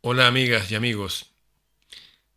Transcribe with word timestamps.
Hola 0.00 0.28
amigas 0.28 0.70
y 0.70 0.76
amigos. 0.76 1.26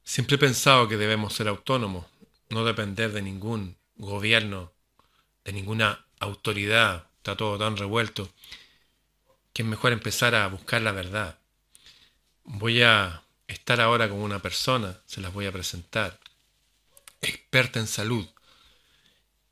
Siempre 0.03 0.35
he 0.35 0.39
pensado 0.39 0.87
que 0.87 0.97
debemos 0.97 1.35
ser 1.35 1.47
autónomos, 1.47 2.07
no 2.49 2.65
depender 2.65 3.11
de 3.11 3.21
ningún 3.21 3.77
gobierno, 3.97 4.73
de 5.45 5.53
ninguna 5.53 6.07
autoridad. 6.19 7.07
Está 7.17 7.37
todo 7.37 7.59
tan 7.59 7.77
revuelto 7.77 8.33
que 9.53 9.61
es 9.61 9.67
mejor 9.67 9.91
empezar 9.91 10.33
a 10.33 10.47
buscar 10.47 10.81
la 10.81 10.91
verdad. 10.91 11.37
Voy 12.45 12.81
a 12.81 13.21
estar 13.47 13.79
ahora 13.79 14.09
con 14.09 14.17
una 14.17 14.41
persona, 14.41 14.99
se 15.05 15.21
las 15.21 15.31
voy 15.31 15.45
a 15.45 15.51
presentar, 15.51 16.19
experta 17.21 17.79
en 17.79 17.85
salud 17.85 18.27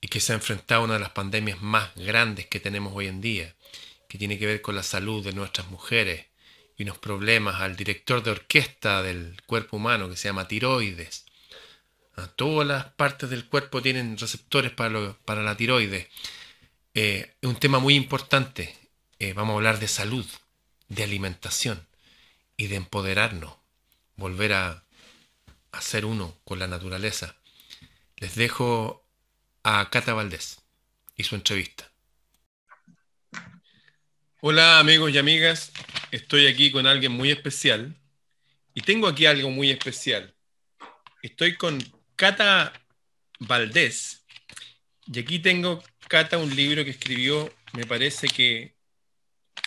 y 0.02 0.08
que 0.08 0.20
se 0.20 0.34
ha 0.34 0.36
enfrentado 0.36 0.82
a 0.82 0.86
una 0.86 0.94
de 0.96 1.02
las 1.02 1.12
pandemias 1.12 1.62
más 1.62 1.94
grandes 1.94 2.48
que 2.48 2.60
tenemos 2.60 2.92
hoy 2.96 3.06
en 3.06 3.22
día, 3.22 3.56
que 4.08 4.18
tiene 4.18 4.40
que 4.40 4.48
ver 4.48 4.64
con 4.64 4.76
la 4.76 4.82
salud 4.82 5.24
de 5.24 5.34
nuestras 5.34 5.68
mujeres 5.68 6.29
y 6.80 6.84
unos 6.84 6.98
problemas 6.98 7.60
al 7.60 7.76
director 7.76 8.24
de 8.24 8.32
orquesta 8.32 9.04
del 9.04 9.40
cuerpo 9.46 9.76
humano 9.76 10.10
que 10.10 10.16
se 10.16 10.30
llama 10.30 10.48
tiroides. 10.48 11.26
Ah, 12.16 12.28
todas 12.38 12.66
las 12.66 12.86
partes 12.94 13.30
del 13.30 13.46
cuerpo 13.48 13.82
tienen 13.82 14.18
receptores 14.18 14.72
para, 14.72 15.14
para 15.26 15.44
la 15.44 15.58
tiroides. 15.58 16.08
Eh, 16.94 17.36
es 17.42 17.50
un 17.50 17.58
tema 17.58 17.80
muy 17.80 17.96
importante. 17.96 18.74
Eh, 19.20 19.34
vamos 19.34 19.54
a 19.54 19.58
hablar 19.58 19.80
de 19.80 19.90
salud, 19.90 20.26
de 20.88 21.04
alimentación 21.04 21.86
y 22.56 22.68
de 22.68 22.78
empoderarnos, 22.78 23.56
volver 24.16 24.54
a, 24.54 24.86
a 25.74 25.82
ser 25.82 26.06
uno 26.06 26.38
con 26.46 26.60
la 26.60 26.68
naturaleza. 26.68 27.36
Les 28.16 28.36
dejo 28.36 29.06
a 29.64 29.90
Cata 29.90 30.14
Valdés 30.14 30.62
y 31.18 31.26
su 31.26 31.36
entrevista. 31.36 31.89
Hola 34.42 34.80
amigos 34.80 35.12
y 35.12 35.18
amigas, 35.18 35.74
estoy 36.12 36.48
aquí 36.48 36.72
con 36.72 36.88
alguien 36.88 37.12
muy 37.12 37.30
especial 37.30 37.94
y 38.74 38.80
tengo 38.80 39.10
aquí 39.10 39.26
algo 39.26 39.50
muy 39.50 39.70
especial. 39.70 40.34
Estoy 41.22 41.58
con 41.58 41.78
Cata 42.16 42.72
Valdés 43.40 44.26
y 45.08 45.20
aquí 45.20 45.40
tengo, 45.40 45.84
Cata, 46.08 46.38
un 46.38 46.56
libro 46.56 46.86
que 46.86 46.92
escribió, 46.92 47.54
me 47.74 47.86
parece 47.86 48.30
que 48.30 48.78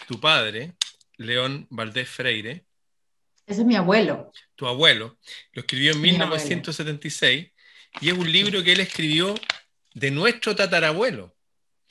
tu 0.09 0.19
padre, 0.19 0.73
León 1.19 1.67
Valdés 1.69 2.09
Freire. 2.09 2.65
Ese 3.45 3.61
es 3.61 3.67
mi 3.67 3.77
abuelo. 3.77 4.33
Tu 4.55 4.67
abuelo. 4.67 5.19
Lo 5.53 5.61
escribió 5.61 5.93
en 5.93 6.01
1976 6.01 7.53
y 8.01 8.09
es 8.09 8.15
un 8.15 8.33
libro 8.33 8.65
que 8.65 8.73
él 8.73 8.81
escribió 8.81 9.35
de 9.93 10.11
nuestro 10.11 10.57
tatarabuelo. 10.57 11.37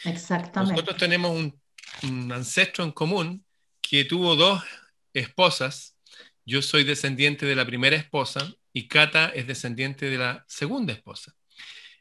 Exactamente. 0.04 0.74
Nosotros 0.74 0.98
tenemos 0.98 1.30
un 1.30 1.61
un 2.04 2.32
ancestro 2.32 2.84
en 2.84 2.92
común 2.92 3.46
que 3.82 4.06
tuvo 4.06 4.36
dos 4.36 4.64
esposas. 5.14 5.98
Yo 6.46 6.62
soy 6.62 6.84
descendiente 6.84 7.46
de 7.46 7.56
la 7.56 7.66
primera 7.66 7.96
esposa 7.96 8.54
y 8.74 8.88
Cata 8.88 9.32
es 9.36 9.48
descendiente 9.48 10.10
de 10.10 10.18
la 10.18 10.46
segunda 10.48 10.94
esposa. 10.94 11.36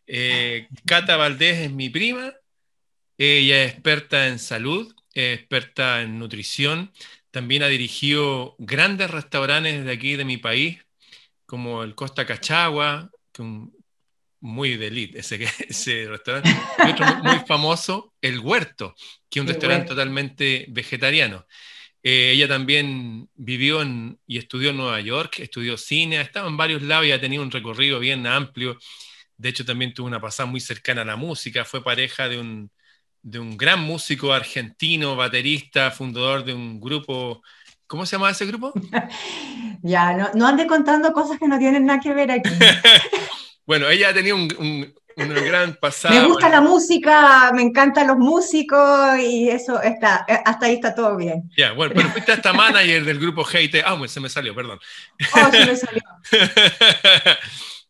Eh, 0.06 0.68
Cata 0.86 1.16
Valdés 1.16 1.58
es 1.58 1.72
mi 1.72 1.88
prima, 1.88 2.32
ella 3.16 3.64
es 3.64 3.72
experta 3.72 4.28
en 4.28 4.38
salud, 4.38 4.92
es 5.14 5.38
experta 5.38 6.02
en 6.02 6.18
nutrición, 6.18 6.92
también 7.30 7.62
ha 7.62 7.68
dirigido 7.68 8.56
grandes 8.58 9.10
restaurantes 9.10 9.84
de 9.84 9.92
aquí 9.92 10.16
de 10.16 10.24
mi 10.24 10.36
país, 10.36 10.78
como 11.46 11.82
el 11.82 11.94
Costa 11.94 12.26
Cachagua, 12.26 13.10
muy 14.40 14.76
de 14.76 14.88
elite 14.88 15.20
ese, 15.20 15.38
ese 15.68 16.06
restaurante. 16.08 16.50
Y 16.86 16.90
otro 16.90 17.06
muy, 17.22 17.38
famoso, 17.46 18.14
El 18.20 18.40
Huerto, 18.40 18.94
que 19.28 19.38
es 19.38 19.42
un 19.42 19.48
restaurante 19.48 19.88
totalmente 19.88 20.66
vegetariano. 20.68 21.46
Eh, 22.02 22.32
ella 22.34 22.48
también 22.48 23.28
vivió 23.34 23.82
en, 23.82 24.18
y 24.26 24.38
estudió 24.38 24.70
en 24.70 24.78
Nueva 24.78 25.00
York, 25.00 25.40
estudió 25.40 25.76
cine, 25.76 26.18
ha 26.18 26.22
estado 26.22 26.48
en 26.48 26.56
varios 26.56 26.82
lados 26.82 27.06
y 27.06 27.12
ha 27.12 27.20
tenido 27.20 27.42
un 27.42 27.50
recorrido 27.50 27.98
bien 27.98 28.26
amplio. 28.26 28.78
De 29.36 29.50
hecho, 29.50 29.64
también 29.64 29.92
tuvo 29.92 30.06
una 30.06 30.20
pasada 30.20 30.46
muy 30.46 30.60
cercana 30.60 31.02
a 31.02 31.04
la 31.04 31.16
música. 31.16 31.64
Fue 31.64 31.84
pareja 31.84 32.28
de 32.28 32.38
un, 32.38 32.70
de 33.22 33.38
un 33.38 33.56
gran 33.56 33.80
músico 33.80 34.32
argentino, 34.32 35.16
baterista, 35.16 35.90
fundador 35.90 36.44
de 36.44 36.54
un 36.54 36.80
grupo. 36.80 37.42
¿Cómo 37.86 38.06
se 38.06 38.16
llama 38.16 38.30
ese 38.30 38.46
grupo? 38.46 38.72
ya, 39.82 40.14
no, 40.14 40.30
no 40.34 40.46
ande 40.46 40.66
contando 40.66 41.12
cosas 41.12 41.38
que 41.38 41.48
no 41.48 41.58
tienen 41.58 41.84
nada 41.86 42.00
que 42.00 42.14
ver 42.14 42.30
aquí. 42.30 42.50
Bueno, 43.66 43.88
ella 43.88 44.08
ha 44.08 44.14
tenido 44.14 44.36
un, 44.36 44.48
un, 44.58 44.94
gran 45.16 45.74
pasado. 45.74 46.14
Me 46.14 46.26
gusta 46.26 46.48
la 46.48 46.60
música, 46.60 47.52
me 47.54 47.62
encantan 47.62 48.06
los 48.06 48.16
músicos 48.16 49.18
y 49.18 49.48
eso 49.48 49.80
está, 49.82 50.16
hasta 50.16 50.66
ahí 50.66 50.74
está 50.74 50.94
todo 50.94 51.16
bien. 51.16 51.50
Ya, 51.56 51.72
bueno, 51.72 51.92
pero 51.94 52.08
fuiste 52.08 52.32
hasta 52.32 52.52
manager 52.52 53.04
del 53.04 53.18
grupo 53.18 53.46
Hate. 53.46 53.82
Ah, 53.84 53.98
se 54.06 54.20
me 54.20 54.28
salió, 54.28 54.54
perdón. 54.54 54.78
Oh, 55.34 55.50
se 55.50 55.66
me 55.66 55.76
salió. 55.76 56.02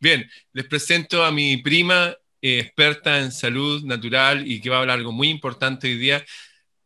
bien, 0.01 0.29
les 0.53 0.67
presento 0.67 1.25
a 1.25 1.31
mi 1.31 1.57
prima, 1.59 2.15
eh, 2.43 2.59
experta 2.61 3.19
en 3.19 3.31
salud 3.31 3.85
natural 3.85 4.47
y 4.51 4.61
que 4.61 4.71
va 4.71 4.77
a 4.77 4.81
hablar 4.81 4.99
algo 4.99 5.13
muy 5.13 5.29
importante 5.29 5.87
hoy 5.87 5.99
día, 5.99 6.25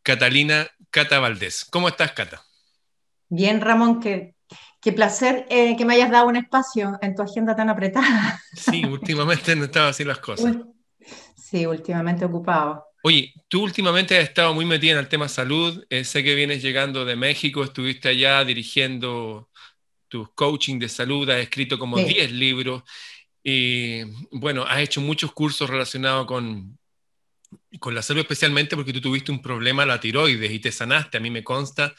Catalina 0.02 0.68
Cata 0.90 1.18
Valdés. 1.18 1.64
¿Cómo 1.64 1.88
estás, 1.88 2.12
Cata? 2.12 2.42
Bien, 3.28 3.60
Ramón, 3.60 4.00
que 4.00 4.33
Qué 4.84 4.92
placer 4.92 5.46
eh, 5.48 5.76
que 5.78 5.86
me 5.86 5.94
hayas 5.94 6.10
dado 6.10 6.26
un 6.26 6.36
espacio 6.36 6.98
en 7.00 7.14
tu 7.14 7.22
agenda 7.22 7.56
tan 7.56 7.70
apretada. 7.70 8.38
Sí, 8.54 8.84
últimamente 8.84 9.56
no 9.56 9.64
estaba 9.64 9.88
así 9.88 10.04
las 10.04 10.18
cosas. 10.18 10.56
Sí, 11.34 11.64
últimamente 11.64 12.26
ocupado. 12.26 12.84
Oye, 13.02 13.32
tú 13.48 13.62
últimamente 13.62 14.18
has 14.18 14.24
estado 14.24 14.52
muy 14.52 14.66
metida 14.66 14.92
en 14.92 14.98
el 14.98 15.08
tema 15.08 15.26
salud. 15.26 15.82
Eh, 15.88 16.04
sé 16.04 16.22
que 16.22 16.34
vienes 16.34 16.60
llegando 16.60 17.06
de 17.06 17.16
México, 17.16 17.64
estuviste 17.64 18.10
allá 18.10 18.44
dirigiendo 18.44 19.48
tus 20.08 20.28
coaching 20.34 20.78
de 20.78 20.90
salud, 20.90 21.30
has 21.30 21.38
escrito 21.38 21.78
como 21.78 21.96
10 21.96 22.32
libros. 22.32 22.82
Y 23.42 24.02
bueno, 24.32 24.64
has 24.64 24.80
hecho 24.80 25.00
muchos 25.00 25.32
cursos 25.32 25.70
relacionados 25.70 26.26
con, 26.26 26.78
con 27.80 27.94
la 27.94 28.02
salud, 28.02 28.20
especialmente 28.20 28.76
porque 28.76 28.92
tú 28.92 29.00
tuviste 29.00 29.32
un 29.32 29.40
problema 29.40 29.86
la 29.86 29.98
tiroides 29.98 30.52
y 30.52 30.58
te 30.58 30.70
sanaste. 30.70 31.16
A 31.16 31.20
mí 31.20 31.30
me 31.30 31.42
consta 31.42 31.94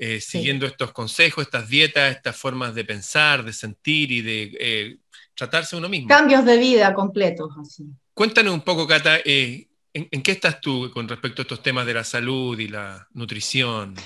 eh, 0.00 0.20
siguiendo 0.20 0.64
estos 0.64 0.92
consejos, 0.92 1.42
estas 1.44 1.68
dietas, 1.68 2.14
estas 2.14 2.36
formas 2.36 2.72
de 2.72 2.84
pensar, 2.84 3.44
de 3.44 3.52
sentir 3.52 4.12
y 4.12 4.22
de 4.22 4.56
eh, 4.60 4.98
tratarse 5.34 5.74
uno 5.74 5.88
mismo. 5.88 6.06
Cambios 6.06 6.44
de 6.44 6.56
vida 6.56 6.94
completos. 6.94 7.50
Así. 7.60 7.84
Cuéntanos 8.14 8.54
un 8.54 8.60
poco, 8.60 8.86
Cata, 8.86 9.16
eh, 9.24 9.66
¿en, 9.92 10.22
qué 10.22 10.32
estás 10.32 10.60
tú 10.60 10.88
con 10.92 11.08
respecto 11.08 11.42
a 11.42 11.44
estos 11.44 11.62
temas 11.64 11.84
de 11.84 11.94
la 11.94 12.04
salud 12.04 12.56
y 12.60 12.68
la 12.68 13.08
nutrición? 13.14 13.96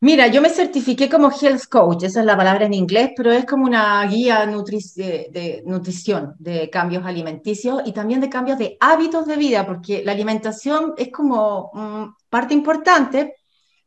Mira, 0.00 0.26
yo 0.26 0.42
me 0.42 0.50
certifiqué 0.50 1.08
como 1.08 1.30
Health 1.30 1.66
Coach, 1.70 2.02
esa 2.02 2.20
es 2.20 2.26
la 2.26 2.36
palabra 2.36 2.66
en 2.66 2.74
inglés, 2.74 3.12
pero 3.16 3.30
es 3.30 3.44
como 3.44 3.64
una 3.64 4.04
guía 4.06 4.44
de, 4.44 5.62
nutrición, 5.64 6.34
de 6.38 6.68
cambios 6.68 7.04
alimenticios 7.06 7.82
y 7.86 7.92
también 7.92 8.20
de 8.20 8.28
cambios 8.28 8.58
de 8.58 8.76
hábitos 8.80 9.26
de 9.26 9.36
vida, 9.36 9.64
porque 9.64 10.02
la 10.04 10.12
alimentación 10.12 10.94
es 10.98 11.12
como 11.12 12.14
parte 12.28 12.54
importante, 12.54 13.34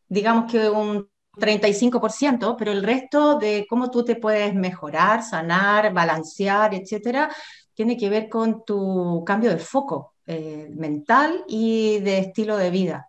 digamos 0.09 0.51
que 0.51 0.69
un 0.69 1.07
35%, 1.39 2.55
pero 2.57 2.71
el 2.71 2.83
resto 2.83 3.37
de 3.37 3.65
cómo 3.69 3.89
tú 3.89 4.03
te 4.03 4.15
puedes 4.15 4.53
mejorar, 4.53 5.23
sanar, 5.23 5.93
balancear, 5.93 6.73
etcétera, 6.73 7.33
tiene 7.73 7.95
que 7.95 8.09
ver 8.09 8.27
con 8.27 8.65
tu 8.65 9.23
cambio 9.25 9.51
de 9.51 9.59
foco 9.59 10.15
eh, 10.27 10.69
mental 10.75 11.45
y 11.47 11.99
de 11.99 12.19
estilo 12.19 12.57
de 12.57 12.69
vida. 12.71 13.07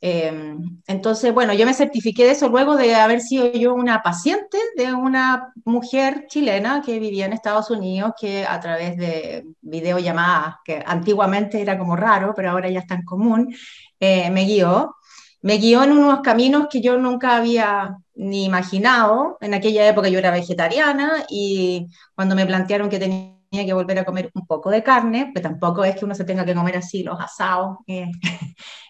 Em, 0.00 0.80
entonces, 0.86 1.32
bueno, 1.32 1.54
yo 1.54 1.64
me 1.64 1.72
certifiqué 1.72 2.24
de 2.24 2.32
eso 2.32 2.48
luego 2.48 2.76
de 2.76 2.94
haber 2.94 3.20
sido 3.22 3.50
yo 3.52 3.74
una 3.74 4.02
paciente 4.02 4.58
de 4.76 4.92
una 4.92 5.52
mujer 5.64 6.26
chilena 6.28 6.82
que 6.84 6.98
vivía 6.98 7.24
en 7.26 7.32
Estados 7.32 7.70
Unidos, 7.70 8.12
que 8.20 8.44
a 8.44 8.60
través 8.60 8.96
de 8.98 9.46
videollamadas, 9.62 10.56
que 10.64 10.82
antiguamente 10.86 11.60
era 11.62 11.78
como 11.78 11.96
raro, 11.96 12.34
pero 12.36 12.50
ahora 12.50 12.68
ya 12.68 12.80
está 12.80 12.94
en 12.94 13.04
común, 13.04 13.54
eh, 13.98 14.30
me 14.30 14.44
guió 14.44 14.96
me 15.46 15.58
guió 15.58 15.84
en 15.84 15.92
unos 15.92 16.22
caminos 16.22 16.66
que 16.68 16.80
yo 16.80 16.98
nunca 16.98 17.36
había 17.36 17.98
ni 18.16 18.46
imaginado. 18.46 19.38
En 19.40 19.54
aquella 19.54 19.86
época 19.86 20.08
yo 20.08 20.18
era 20.18 20.32
vegetariana 20.32 21.24
y 21.30 21.86
cuando 22.16 22.34
me 22.34 22.44
plantearon 22.44 22.88
que 22.88 22.98
tenía 22.98 23.30
que 23.52 23.72
volver 23.72 24.00
a 24.00 24.04
comer 24.04 24.28
un 24.34 24.44
poco 24.44 24.70
de 24.70 24.82
carne, 24.82 25.30
pues 25.32 25.44
tampoco 25.44 25.84
es 25.84 25.94
que 25.94 26.04
uno 26.04 26.16
se 26.16 26.24
tenga 26.24 26.44
que 26.44 26.52
comer 26.52 26.78
así 26.78 27.04
los 27.04 27.20
asados, 27.20 27.76
eh, 27.86 28.10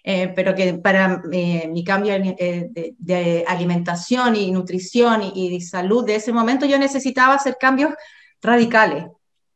eh, 0.02 0.32
pero 0.34 0.54
que 0.54 0.72
para 0.78 1.20
eh, 1.30 1.68
mi 1.70 1.84
cambio 1.84 2.14
de, 2.14 3.44
alimentación 3.46 4.34
y 4.34 4.50
nutrición 4.50 5.30
y, 5.34 5.60
salud 5.60 6.06
de 6.06 6.14
ese 6.14 6.32
momento 6.32 6.64
yo 6.64 6.78
necesitaba 6.78 7.34
hacer 7.34 7.58
cambios 7.60 7.92
radicales. 8.40 9.04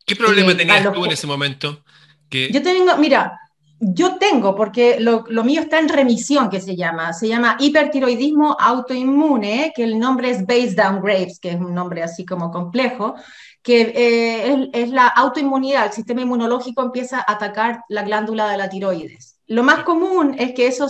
¿Qué 0.05 0.17
problema 0.17 0.55
tenías 0.55 0.93
tú 0.93 1.07
en 1.07 1.13
ese 1.13 1.27
momento? 1.27 1.83
Que... 2.29 2.51
Yo 2.53 2.61
tengo, 2.61 2.95
mira, 2.99 3.41
yo 3.83 4.19
tengo, 4.19 4.55
porque 4.55 5.01
lo, 5.01 5.25
mío 5.43 5.63
está 5.63 5.79
en 5.79 5.89
remisión, 5.89 6.51
que 6.51 6.61
se 6.61 6.77
llama. 6.77 7.15
Se 7.15 7.27
llama 7.27 7.57
hipertiroidismo 7.59 8.55
autoinmune, 8.61 9.73
que 9.75 9.85
el 9.85 9.99
nombre 9.99 10.31
es 10.31 10.47
Base 10.47 10.75
Down 10.75 11.01
Graves, 11.01 11.41
que 11.41 11.53
es 11.53 11.57
un 11.57 11.75
nombre 11.75 12.03
así 12.03 12.27
como 12.27 12.51
complejo, 12.51 13.15
que 13.63 13.93
eh, 13.95 14.71
es, 14.75 14.91
la 14.91 15.07
autoinmunidad, 15.09 15.87
el 15.87 15.93
sistema 15.93 16.21
inmunológico 16.21 16.83
empieza 16.83 17.21
a 17.21 17.33
atacar 17.33 17.83
la 17.89 18.03
glándula 18.03 18.51
de 18.51 18.59
la 18.59 18.69
tiroides. 18.69 19.39
lo 19.47 19.63
más 19.63 19.83
común 19.85 20.35
es 20.39 20.53
que 20.53 20.67
eso 20.67 20.87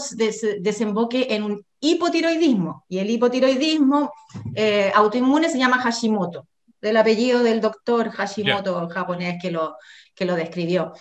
desemboque 0.58 1.28
en 1.30 1.44
un 1.44 1.64
hipotiroidismo, 1.78 2.84
y 2.88 2.98
el 2.98 3.08
hipotiroidismo 3.10 4.12
eh, 4.54 4.90
autoinmune 4.94 5.48
se 5.48 5.58
llama 5.58 5.78
Hashimoto, 5.78 6.48
del 6.80 6.96
apellido 6.96 7.42
del 7.42 7.60
doctor 7.60 8.10
Hashimoto 8.10 8.88
japonés 8.88 9.40
que 9.40 9.52
lo, 9.52 9.76
que 10.14 10.24
lo 10.24 10.34
describió. 10.34 10.92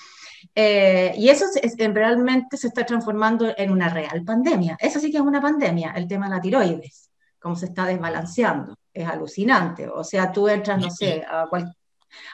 Eh, 0.55 1.13
y 1.17 1.29
eso 1.29 1.45
realmente 1.77 2.57
se 2.57 2.67
está 2.67 2.85
transformando 2.85 3.53
en 3.55 3.71
una 3.71 3.89
real 3.89 4.23
pandemia. 4.23 4.77
Eso 4.79 4.99
sí 4.99 5.11
que 5.11 5.17
es 5.17 5.23
una 5.23 5.41
pandemia, 5.41 5.93
el 5.95 6.07
tema 6.07 6.27
de 6.27 6.35
la 6.35 6.41
tiroides, 6.41 7.09
cómo 7.39 7.55
se 7.55 7.67
está 7.67 7.85
desbalanceando. 7.85 8.75
Es 8.93 9.07
alucinante. 9.07 9.87
O 9.87 10.03
sea, 10.03 10.31
tú 10.31 10.47
entras, 10.47 10.79
no 10.79 10.89
sé, 10.89 11.23
a 11.27 11.45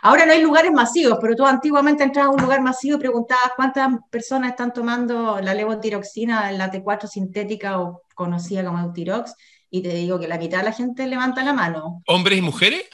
Ahora 0.01 0.25
no 0.25 0.31
hay 0.31 0.41
lugares 0.41 0.71
masivos, 0.71 1.17
pero 1.21 1.35
tú 1.35 1.45
antiguamente 1.45 2.03
entrabas 2.03 2.31
a 2.31 2.33
un 2.35 2.41
lugar 2.41 2.61
masivo 2.61 2.95
y 2.95 2.99
preguntabas 2.99 3.51
cuántas 3.55 3.89
personas 4.09 4.51
están 4.51 4.73
tomando 4.73 5.39
la 5.41 5.53
levotiroxina, 5.53 6.51
la 6.51 6.71
T4 6.71 7.07
sintética 7.07 7.81
o 7.81 8.03
conocida 8.13 8.63
como 8.63 8.79
Eutirox, 8.79 9.35
y 9.69 9.81
te 9.81 9.89
digo 9.89 10.19
que 10.19 10.27
la 10.27 10.37
mitad 10.37 10.59
de 10.59 10.65
la 10.65 10.71
gente 10.71 11.07
levanta 11.07 11.43
la 11.43 11.53
mano. 11.53 12.01
¿Hombres 12.07 12.39
y 12.39 12.41
mujeres? 12.41 12.85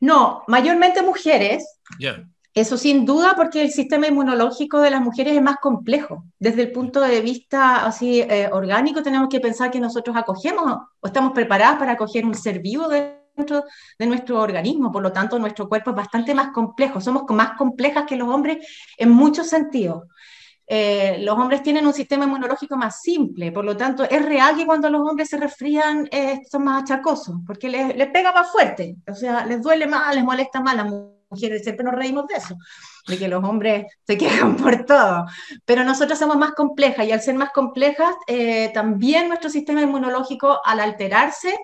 No, 0.00 0.42
mayormente 0.48 1.02
mujeres. 1.02 1.78
Ya. 1.98 2.24
Eso 2.54 2.76
sin 2.78 3.04
duda 3.04 3.34
porque 3.34 3.62
el 3.62 3.72
sistema 3.72 4.06
inmunológico 4.06 4.80
de 4.80 4.90
las 4.90 5.00
mujeres 5.00 5.34
es 5.34 5.42
más 5.42 5.56
complejo. 5.56 6.24
Desde 6.38 6.62
el 6.62 6.72
punto 6.72 7.00
de 7.00 7.20
vista 7.20 7.84
así 7.84 8.20
eh, 8.20 8.48
orgánico 8.52 9.02
tenemos 9.02 9.28
que 9.28 9.40
pensar 9.40 9.72
que 9.72 9.80
nosotros 9.80 10.16
acogemos 10.16 10.64
o 11.00 11.06
estamos 11.06 11.32
preparadas 11.32 11.78
para 11.78 11.92
acoger 11.92 12.24
un 12.24 12.34
ser 12.34 12.60
vivo 12.60 12.88
dentro 12.88 13.64
de 13.98 14.06
nuestro 14.06 14.40
organismo, 14.40 14.92
por 14.92 15.02
lo 15.02 15.12
tanto 15.12 15.36
nuestro 15.40 15.68
cuerpo 15.68 15.90
es 15.90 15.96
bastante 15.96 16.32
más 16.32 16.52
complejo, 16.52 17.00
somos 17.00 17.24
más 17.30 17.56
complejas 17.58 18.04
que 18.06 18.14
los 18.14 18.28
hombres 18.28 18.64
en 18.96 19.10
muchos 19.10 19.48
sentidos. 19.48 20.04
Eh, 20.66 21.18
los 21.20 21.36
hombres 21.36 21.62
tienen 21.62 21.86
un 21.86 21.92
sistema 21.92 22.24
inmunológico 22.24 22.76
más 22.76 23.02
simple, 23.02 23.50
por 23.52 23.64
lo 23.64 23.76
tanto 23.76 24.04
es 24.04 24.24
real 24.24 24.56
que 24.56 24.64
cuando 24.64 24.88
los 24.88 25.02
hombres 25.02 25.28
se 25.28 25.36
resfrían 25.36 26.08
eh, 26.10 26.40
son 26.48 26.64
más 26.64 26.84
achacosos, 26.84 27.36
porque 27.44 27.68
les, 27.68 28.08
pega 28.12 28.32
más 28.32 28.50
fuerte, 28.50 28.96
o 29.10 29.14
sea, 29.14 29.44
les 29.44 29.60
duele 29.60 29.86
más, 29.86 30.14
les 30.14 30.24
molesta 30.24 30.60
más, 30.60 30.76
la 30.76 30.84
mujeres, 31.34 31.62
siempre 31.62 31.84
nos 31.84 31.94
reímos 31.94 32.26
de 32.26 32.36
eso, 32.36 32.56
de 33.06 33.18
que 33.18 33.28
los 33.28 33.42
hombres 33.44 33.86
se 34.06 34.16
quejan 34.18 34.56
por 34.56 34.84
todo, 34.84 35.26
pero 35.64 35.84
nosotros 35.84 36.18
somos 36.18 36.36
más 36.36 36.52
complejas 36.52 37.06
y 37.06 37.12
al 37.12 37.20
ser 37.20 37.34
más 37.34 37.50
complejas, 37.50 38.14
eh, 38.26 38.70
también 38.72 39.28
nuestro 39.28 39.50
sistema 39.50 39.82
inmunológico 39.82 40.60
al 40.64 40.80
alterarse 40.80 41.56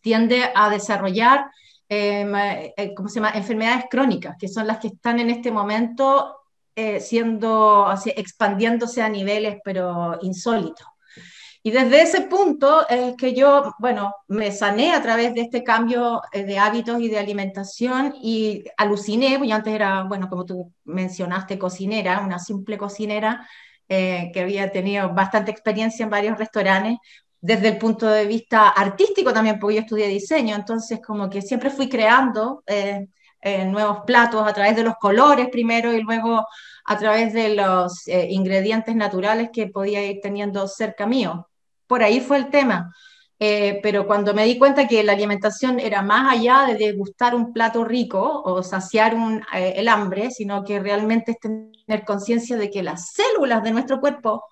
tiende 0.00 0.50
a 0.54 0.70
desarrollar 0.70 1.46
eh, 1.88 2.72
eh, 2.76 2.94
¿cómo 2.94 3.08
se 3.08 3.16
llama? 3.16 3.32
enfermedades 3.34 3.84
crónicas, 3.90 4.36
que 4.38 4.48
son 4.48 4.66
las 4.66 4.78
que 4.78 4.88
están 4.88 5.20
en 5.20 5.30
este 5.30 5.50
momento 5.50 6.38
siendo, 6.98 7.86
así, 7.86 8.12
expandiéndose 8.16 9.00
a 9.00 9.08
niveles 9.08 9.58
pero 9.62 10.18
insólitos. 10.22 10.84
Y 11.66 11.70
desde 11.70 12.02
ese 12.02 12.20
punto 12.22 12.86
es 12.90 13.16
que 13.16 13.32
yo, 13.34 13.74
bueno, 13.78 14.14
me 14.28 14.52
sané 14.52 14.92
a 14.92 15.00
través 15.00 15.32
de 15.32 15.40
este 15.40 15.64
cambio 15.64 16.20
eh, 16.30 16.44
de 16.44 16.58
hábitos 16.58 17.00
y 17.00 17.08
de 17.08 17.18
alimentación 17.18 18.14
y 18.22 18.64
aluciné, 18.76 19.36
porque 19.38 19.48
yo 19.48 19.54
antes 19.56 19.72
era, 19.72 20.02
bueno, 20.02 20.28
como 20.28 20.44
tú 20.44 20.74
mencionaste, 20.84 21.58
cocinera, 21.58 22.20
una 22.20 22.38
simple 22.38 22.76
cocinera 22.76 23.48
eh, 23.88 24.30
que 24.34 24.40
había 24.42 24.70
tenido 24.72 25.14
bastante 25.14 25.50
experiencia 25.52 26.04
en 26.04 26.10
varios 26.10 26.38
restaurantes, 26.38 26.98
desde 27.40 27.68
el 27.68 27.78
punto 27.78 28.08
de 28.08 28.26
vista 28.26 28.68
artístico 28.68 29.32
también, 29.32 29.58
porque 29.58 29.76
yo 29.76 29.80
estudié 29.82 30.08
diseño, 30.08 30.56
entonces 30.56 31.00
como 31.00 31.30
que 31.30 31.40
siempre 31.40 31.70
fui 31.70 31.88
creando 31.88 32.62
eh, 32.66 33.06
nuevos 33.66 34.00
platos 34.06 34.46
a 34.46 34.52
través 34.52 34.76
de 34.76 34.84
los 34.84 34.96
colores 34.96 35.48
primero 35.50 35.94
y 35.94 36.02
luego 36.02 36.46
a 36.84 36.98
través 36.98 37.32
de 37.32 37.54
los 37.54 38.06
ingredientes 38.06 38.94
naturales 38.96 39.50
que 39.52 39.68
podía 39.68 40.04
ir 40.04 40.20
teniendo 40.22 40.68
cerca 40.68 41.06
mío 41.06 41.48
por 41.86 42.02
ahí 42.02 42.20
fue 42.20 42.38
el 42.38 42.50
tema. 42.50 42.92
Eh, 43.40 43.80
pero 43.82 44.06
cuando 44.06 44.32
me 44.32 44.44
di 44.44 44.58
cuenta 44.58 44.86
que 44.86 45.02
la 45.02 45.12
alimentación 45.12 45.80
era 45.80 46.02
más 46.02 46.32
allá 46.32 46.64
de 46.66 46.76
degustar 46.76 47.34
un 47.34 47.52
plato 47.52 47.84
rico 47.84 48.42
o 48.44 48.62
saciar 48.62 49.16
eh, 49.54 49.74
el 49.76 49.88
hambre, 49.88 50.30
sino 50.30 50.64
que 50.64 50.78
realmente 50.78 51.32
es 51.32 51.38
tener 51.40 52.04
conciencia 52.04 52.56
de 52.56 52.70
que 52.70 52.82
las 52.82 53.12
células 53.12 53.62
de 53.62 53.72
nuestro 53.72 54.00
cuerpo 54.00 54.44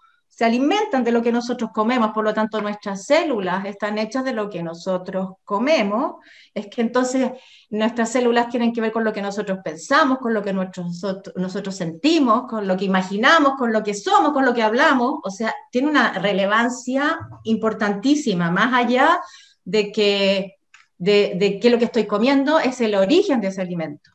se 0.43 0.47
alimentan 0.47 1.05
de 1.05 1.12
lo 1.12 1.23
que 1.23 1.31
nosotros 1.31 1.71
comemos, 1.73 2.11
por 2.11 2.25
lo 2.25 2.35
tanto 2.35 2.61
nuestras 2.61 3.06
células 3.06 3.65
están 3.65 3.97
hechas 3.97 4.25
de 4.25 4.33
lo 4.33 4.50
que 4.50 4.61
nosotros 4.61 5.35
comemos, 5.44 6.17
es 6.53 6.67
que 6.67 6.81
entonces 6.81 7.31
nuestras 7.71 8.11
células 8.11 8.49
tienen 8.49 8.73
que 8.73 8.81
ver 8.81 8.91
con 8.91 9.05
lo 9.05 9.12
que 9.12 9.23
nosotros 9.23 9.61
pensamos, 9.62 10.19
con 10.19 10.35
lo 10.35 10.43
que 10.43 10.53
nosotros, 10.53 11.33
nosotros 11.37 11.77
sentimos, 11.77 12.49
con 12.49 12.67
lo 12.67 12.77
que 12.77 12.87
imaginamos, 12.87 13.53
con 13.56 13.73
lo 13.73 13.85
que 13.85 13.94
somos, 13.94 14.33
con 14.33 14.44
lo 14.44 14.53
que 14.53 14.65
hablamos, 14.65 15.21
o 15.23 15.31
sea, 15.31 15.55
tiene 15.71 15.89
una 15.89 16.15
relevancia 16.15 17.21
importantísima, 17.44 18.50
más 18.50 18.75
allá 18.75 19.21
de 19.65 19.93
que, 19.93 20.56
de, 20.99 21.61
que 21.62 21.71
lo 21.71 21.79
que 21.79 21.85
estoy 21.85 22.06
comiendo 22.06 22.59
es 22.59 22.81
el 22.81 22.97
origen 22.97 23.41
de 23.41 23.47
ese 23.47 23.61
alimento. 23.61 24.11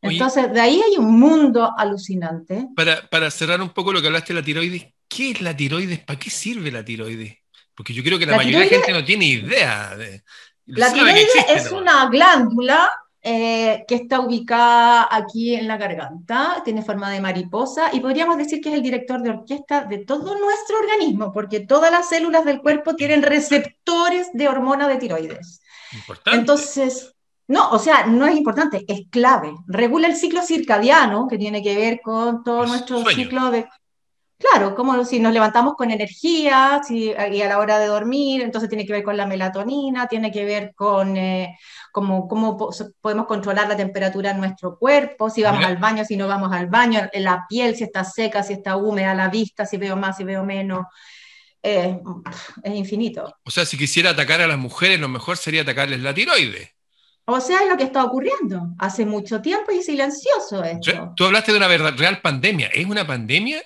Entonces, 0.00 0.52
de 0.52 0.60
ahí 0.60 0.82
hay 0.84 0.98
un 0.98 1.20
mundo 1.20 1.70
alucinante. 1.78 2.66
Para, 2.74 3.08
para 3.08 3.30
cerrar 3.30 3.62
un 3.62 3.70
poco 3.70 3.92
lo 3.92 4.00
que 4.00 4.08
hablaste 4.08 4.34
de 4.34 4.40
la 4.40 4.44
tiroides, 4.44 4.86
¿qué 5.14 5.30
es 5.30 5.40
la 5.40 5.56
tiroides? 5.56 6.00
¿Para 6.00 6.18
qué 6.18 6.30
sirve 6.30 6.70
la 6.70 6.84
tiroides? 6.84 7.36
Porque 7.74 7.92
yo 7.92 8.02
creo 8.02 8.18
que 8.18 8.26
la, 8.26 8.36
mayoría 8.36 8.60
de 8.60 8.64
la 8.66 8.70
gente 8.70 8.92
no 8.92 9.04
tiene 9.04 9.26
idea. 9.26 9.96
De, 9.96 10.22
la 10.66 10.92
tiroides 10.92 11.28
es 11.48 11.70
una 11.70 12.06
glándula 12.06 12.90
eh, 13.22 13.84
que 13.86 13.94
está 13.94 14.20
ubicada 14.20 15.08
aquí 15.10 15.54
en 15.54 15.68
la 15.68 15.76
garganta, 15.76 16.60
tiene 16.64 16.82
forma 16.82 17.10
de 17.10 17.20
mariposa 17.20 17.90
y 17.92 18.00
podríamos 18.00 18.36
decir 18.36 18.60
que 18.60 18.70
es 18.70 18.74
el 18.74 18.82
director 18.82 19.22
de 19.22 19.30
orquesta 19.30 19.84
de 19.84 19.98
todo 19.98 20.38
nuestro 20.38 20.78
organismo, 20.78 21.32
porque 21.32 21.60
todas 21.60 21.92
las 21.92 22.08
células 22.08 22.44
del 22.44 22.60
cuerpo 22.60 22.94
tienen 22.94 23.22
receptores 23.22 24.28
de 24.32 24.48
hormona 24.48 24.88
de 24.88 24.96
tiroides. 24.96 25.60
Importante. 25.92 26.40
Entonces, 26.40 27.14
no, 27.46 27.70
o 27.70 27.78
sea, 27.78 28.06
no 28.06 28.26
es 28.26 28.36
importante, 28.36 28.84
es 28.88 29.02
clave. 29.10 29.52
Regula 29.66 30.08
el 30.08 30.16
ciclo 30.16 30.42
circadiano, 30.42 31.28
que 31.28 31.38
tiene 31.38 31.62
que 31.62 31.76
ver 31.76 32.00
con 32.02 32.42
todo 32.42 32.66
nuestro 32.66 33.04
ciclo 33.10 33.50
de 33.50 33.68
Claro, 34.42 34.74
como 34.74 35.04
si 35.04 35.20
nos 35.20 35.32
levantamos 35.32 35.74
con 35.74 35.92
energía 35.92 36.80
y 36.88 37.12
a 37.12 37.48
la 37.48 37.58
hora 37.58 37.78
de 37.78 37.86
dormir, 37.86 38.42
entonces 38.42 38.68
tiene 38.68 38.84
que 38.84 38.92
ver 38.92 39.04
con 39.04 39.16
la 39.16 39.24
melatonina, 39.24 40.08
tiene 40.08 40.32
que 40.32 40.44
ver 40.44 40.74
con 40.74 41.16
eh, 41.16 41.56
cómo, 41.92 42.26
podemos 43.00 43.26
controlar 43.26 43.68
la 43.68 43.76
temperatura 43.76 44.32
en 44.32 44.38
nuestro 44.38 44.76
cuerpo, 44.76 45.30
si 45.30 45.44
vamos 45.44 45.64
al 45.64 45.76
baño, 45.76 46.04
si 46.04 46.16
no 46.16 46.26
vamos 46.26 46.52
al 46.52 46.66
baño, 46.66 47.08
la 47.14 47.46
piel, 47.48 47.76
si 47.76 47.84
está 47.84 48.02
seca, 48.02 48.42
si 48.42 48.54
está 48.54 48.76
húmeda, 48.76 49.14
la 49.14 49.28
vista, 49.28 49.64
si 49.64 49.76
veo 49.76 49.94
más, 49.94 50.16
si 50.16 50.24
veo 50.24 50.42
menos. 50.42 50.86
es 51.62 51.94
infinito. 52.64 53.32
O 53.44 53.50
sea, 53.50 53.64
si 53.64 53.78
quisiera 53.78 54.10
atacar 54.10 54.40
a 54.40 54.48
las 54.48 54.58
mujeres, 54.58 54.98
lo 54.98 55.08
mejor 55.08 55.36
sería 55.36 55.62
atacarles 55.62 56.00
la 56.00 56.14
tiroides. 56.14 56.68
O 57.26 57.40
sea, 57.40 57.62
es 57.62 57.68
lo 57.68 57.76
que 57.76 57.84
está 57.84 58.02
ocurriendo 58.02 58.74
hace 58.80 59.06
mucho 59.06 59.40
tiempo 59.40 59.70
y 59.70 59.82
silencioso 59.82 60.64
esto. 60.64 61.12
Tú 61.14 61.26
hablaste 61.26 61.52
de 61.52 61.58
una 61.58 61.68
verdad, 61.68 61.94
real 61.96 62.20
pandemia. 62.20 62.66
¿Es 62.74 62.86
una 62.86 63.06
pandemia? 63.06 63.62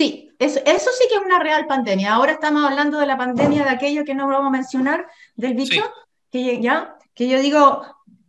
Sí, 0.00 0.30
eso, 0.38 0.60
eso, 0.64 0.90
sí 0.98 1.04
que 1.10 1.16
es 1.16 1.20
una 1.20 1.40
real 1.40 1.66
pandemia. 1.66 2.14
Ahora 2.14 2.32
estamos 2.32 2.64
hablando 2.64 2.98
de 2.98 3.04
la 3.04 3.18
pandemia 3.18 3.64
de 3.64 3.68
aquello 3.68 4.02
que 4.02 4.14
no 4.14 4.28
vamos 4.28 4.46
a 4.46 4.50
mencionar, 4.50 5.06
del 5.36 5.52
bicho, 5.52 5.82
que, 6.30 6.58
ya, 6.58 6.96
que 7.12 7.28
yo 7.28 7.38
digo, 7.38 7.82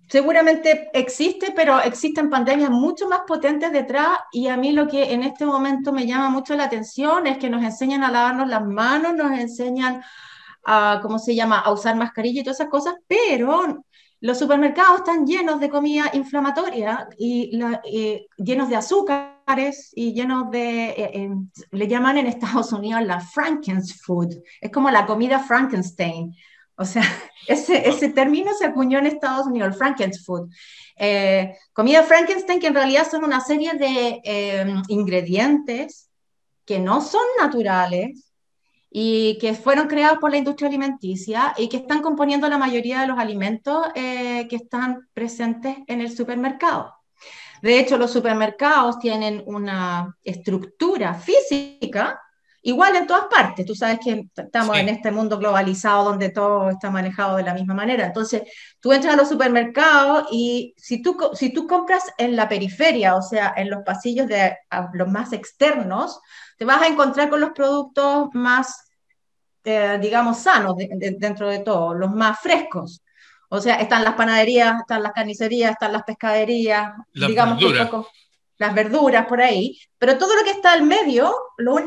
seguramente 0.10 0.90
existe, 0.92 1.54
pero 1.56 1.80
existen 1.80 2.30
pandemias 2.30 2.72
mucho 2.72 3.08
más 3.08 3.22
potentes 3.26 3.72
detrás 3.72 4.20
y 4.34 4.50
a 4.50 4.58
mí 4.58 4.74
lo 4.74 4.86
que 4.86 5.14
en 5.14 5.24
este 5.24 5.46
momento 5.46 5.94
me 5.94 6.06
llama 6.06 6.30
mucho 6.30 6.58
la 6.58 6.66
atención 6.66 7.26
es 7.26 7.38
que 7.38 7.50
nos 7.50 7.64
enseñan 7.64 8.04
a 8.04 8.12
lavarnos 8.12 8.50
las 8.50 8.66
manos, 8.66 9.16
nos 9.16 9.32
enseñan 9.32 10.04
a, 10.66 11.00
¿cómo 11.02 11.20
se 11.20 11.36
llama?, 11.36 11.60
a 11.60 11.72
usar 11.72 11.96
mascarilla 11.96 12.42
y 12.42 12.44
todas 12.44 12.60
esas 12.60 12.70
cosas, 12.70 12.96
pero 13.08 13.82
los 14.20 14.38
supermercados 14.38 15.00
están 15.00 15.26
llenos 15.26 15.62
de 15.62 15.70
comida 15.70 16.10
inflamatoria 16.12 17.08
y 17.18 17.58
eh, 17.86 18.28
llenos 18.36 18.68
de 18.68 18.76
y 19.94 20.14
llenos 20.14 20.52
de, 20.52 20.90
eh, 20.90 21.12
eh, 21.14 21.30
le 21.72 21.88
llaman 21.88 22.18
en 22.18 22.28
Estados 22.28 22.72
Unidos 22.74 23.04
la 23.04 23.20
Frankenfood, 23.20 24.36
es 24.60 24.72
como 24.72 24.90
la 24.90 25.06
comida 25.06 25.40
Frankenstein. 25.40 26.36
O 26.76 26.86
sea, 26.86 27.04
ese, 27.48 27.88
ese 27.88 28.10
término 28.10 28.54
se 28.54 28.66
acuñó 28.66 29.00
en 29.00 29.08
Estados 29.08 29.48
Unidos, 29.48 29.70
el 29.70 29.76
Frankenfood. 29.76 30.50
comida 31.74 32.04
Frankenstein 32.04 32.60
que 32.60 32.68
en 32.68 32.76
realidad 32.76 33.08
son 33.10 33.24
una 33.24 33.42
serie 33.42 33.74
de 33.74 34.22
ingredientes 34.88 36.10
que 36.66 36.80
no 36.80 37.02
son 37.02 37.22
naturales, 37.40 38.32
y 38.94 39.38
que 39.40 39.54
fueron 39.54 39.88
creados 39.88 40.20
por 40.20 40.32
la 40.32 40.38
industria 40.38 40.68
alimenticia 40.68 41.54
y 41.58 41.70
que 41.70 41.78
están 41.78 42.02
componiendo 42.02 42.50
la 42.50 42.58
mayoría 42.58 43.00
de 43.00 43.08
los 43.08 43.18
alimentos 43.18 43.88
eh, 43.96 44.48
que 44.50 44.58
están 44.58 45.08
presentes 45.14 45.78
en 45.88 46.02
el 46.02 46.16
supermercado. 46.16 46.94
De 47.62 47.80
hecho, 47.80 47.98
los 47.98 48.12
supermercados 48.12 49.00
tienen 49.00 49.44
una 49.46 50.18
estructura 50.24 51.14
física 51.14 52.20
igual 52.64 52.96
en 52.96 53.08
todas 53.08 53.26
partes. 53.26 53.66
Tú 53.66 53.76
sabes 53.76 54.00
que 54.04 54.30
estamos 54.36 54.78
en 54.78 54.90
este 54.90 55.12
mundo 55.12 55.38
globalizado 55.38 56.04
donde 56.06 56.30
todo 56.30 56.70
está 56.70 56.90
manejado 56.90 57.38
de 57.38 57.44
la 57.44 57.54
misma 57.54 57.74
manera. 57.74 58.06
Entonces, 58.06 58.44
tú 58.80 58.92
entras 58.94 59.14
a 59.14 59.18
los 59.18 59.30
supermercados 59.30 60.28
y 60.32 60.74
si 60.78 61.02
tú, 61.02 61.18
si 61.34 61.52
tú 61.52 61.68
compras 61.68 62.04
en 62.18 62.36
la 62.36 62.48
periferia, 62.48 63.16
o 63.16 63.22
sea, 63.22 63.54
en 63.56 63.70
los 63.70 63.84
pasillos 63.84 64.28
de 64.28 64.58
los 64.94 65.08
más 65.08 65.34
externos, 65.34 66.20
te 66.58 66.66
vas 66.66 66.82
a 66.82 66.88
encontrar 66.88 67.30
con 67.30 67.42
los 67.42 67.52
productos 67.52 68.30
más, 68.34 68.92
eh, 69.64 69.98
digamos, 70.02 70.38
sanos 70.40 70.76
dentro 70.78 71.50
de 71.50 71.60
todo, 71.60 71.94
los 71.94 72.12
más 72.12 72.40
frescos. 72.40 73.02
O 73.54 73.60
sea, 73.60 73.76
están 73.76 74.06
las 74.06 74.14
panaderías, 74.14 74.80
están 74.80 75.04
las 75.04 75.12
carnicerías, 75.12 75.72
están 75.72 75.92
las 75.92 76.04
pescaderías, 76.04 76.94
digamos 77.14 77.60
que 77.60 77.84
poco 77.84 78.08
las 78.58 78.74
verduras 78.76 79.26
por 79.26 79.42
ahí, 79.42 79.78
pero 79.98 80.20
todo 80.20 80.36
lo 80.36 80.44
que 80.44 80.52
está 80.52 80.72
al 80.72 80.84
medio, 80.84 81.34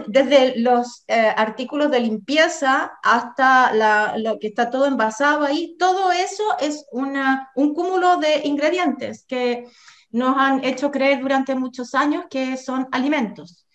desde 0.09 0.59
los 0.59 1.05
eh, 1.07 1.33
artículos 1.37 1.91
de 1.91 2.01
limpieza 2.01 2.99
hasta 3.03 4.17
lo 4.19 4.41
que 4.41 4.49
está 4.49 4.71
todo 4.71 4.87
envasado 4.87 5.45
ahí, 5.45 5.77
todo 5.79 6.11
eso 6.11 6.43
es 6.61 6.85
una, 6.91 7.51
un 7.55 7.75
cúmulo 7.75 8.17
de 8.17 8.41
ingredientes 8.45 9.25
que 9.25 9.67
nos 10.11 10.37
han 10.37 10.65
hecho 10.65 10.91
creer 10.91 11.21
durante 11.21 11.55
muchos 11.55 11.95
años 11.95 12.25
que 12.29 12.57
son 12.57 12.89
alimentos. 12.91 13.67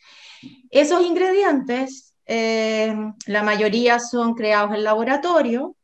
Esos 0.69 1.01
ingredientes, 1.01 2.13
eh, 2.25 2.93
la 3.25 3.43
mayoría 3.43 4.00
son 4.00 4.36
creados 4.36 4.75
en 4.75 4.84
laboratorio, 4.84 5.75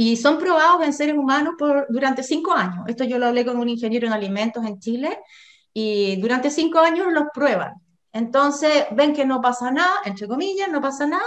y 0.00 0.16
son 0.16 0.38
probados 0.38 0.86
en 0.86 0.92
seres 0.92 1.16
humanos 1.16 1.54
por, 1.58 1.86
durante 1.88 2.22
cinco 2.22 2.52
años. 2.52 2.84
Esto 2.86 3.02
yo 3.02 3.18
lo 3.18 3.26
hablé 3.26 3.44
con 3.44 3.56
un 3.56 3.68
ingeniero 3.68 4.06
en 4.06 4.12
alimentos 4.12 4.64
en 4.64 4.78
Chile 4.78 5.18
y 5.74 6.14
durante 6.20 6.52
cinco 6.52 6.78
años 6.78 7.12
los 7.12 7.24
prueban. 7.34 7.72
Entonces 8.12 8.86
ven 8.92 9.12
que 9.12 9.26
no 9.26 9.40
pasa 9.40 9.72
nada, 9.72 9.96
entre 10.04 10.28
comillas, 10.28 10.68
no 10.68 10.80
pasa 10.80 11.04
nada, 11.04 11.26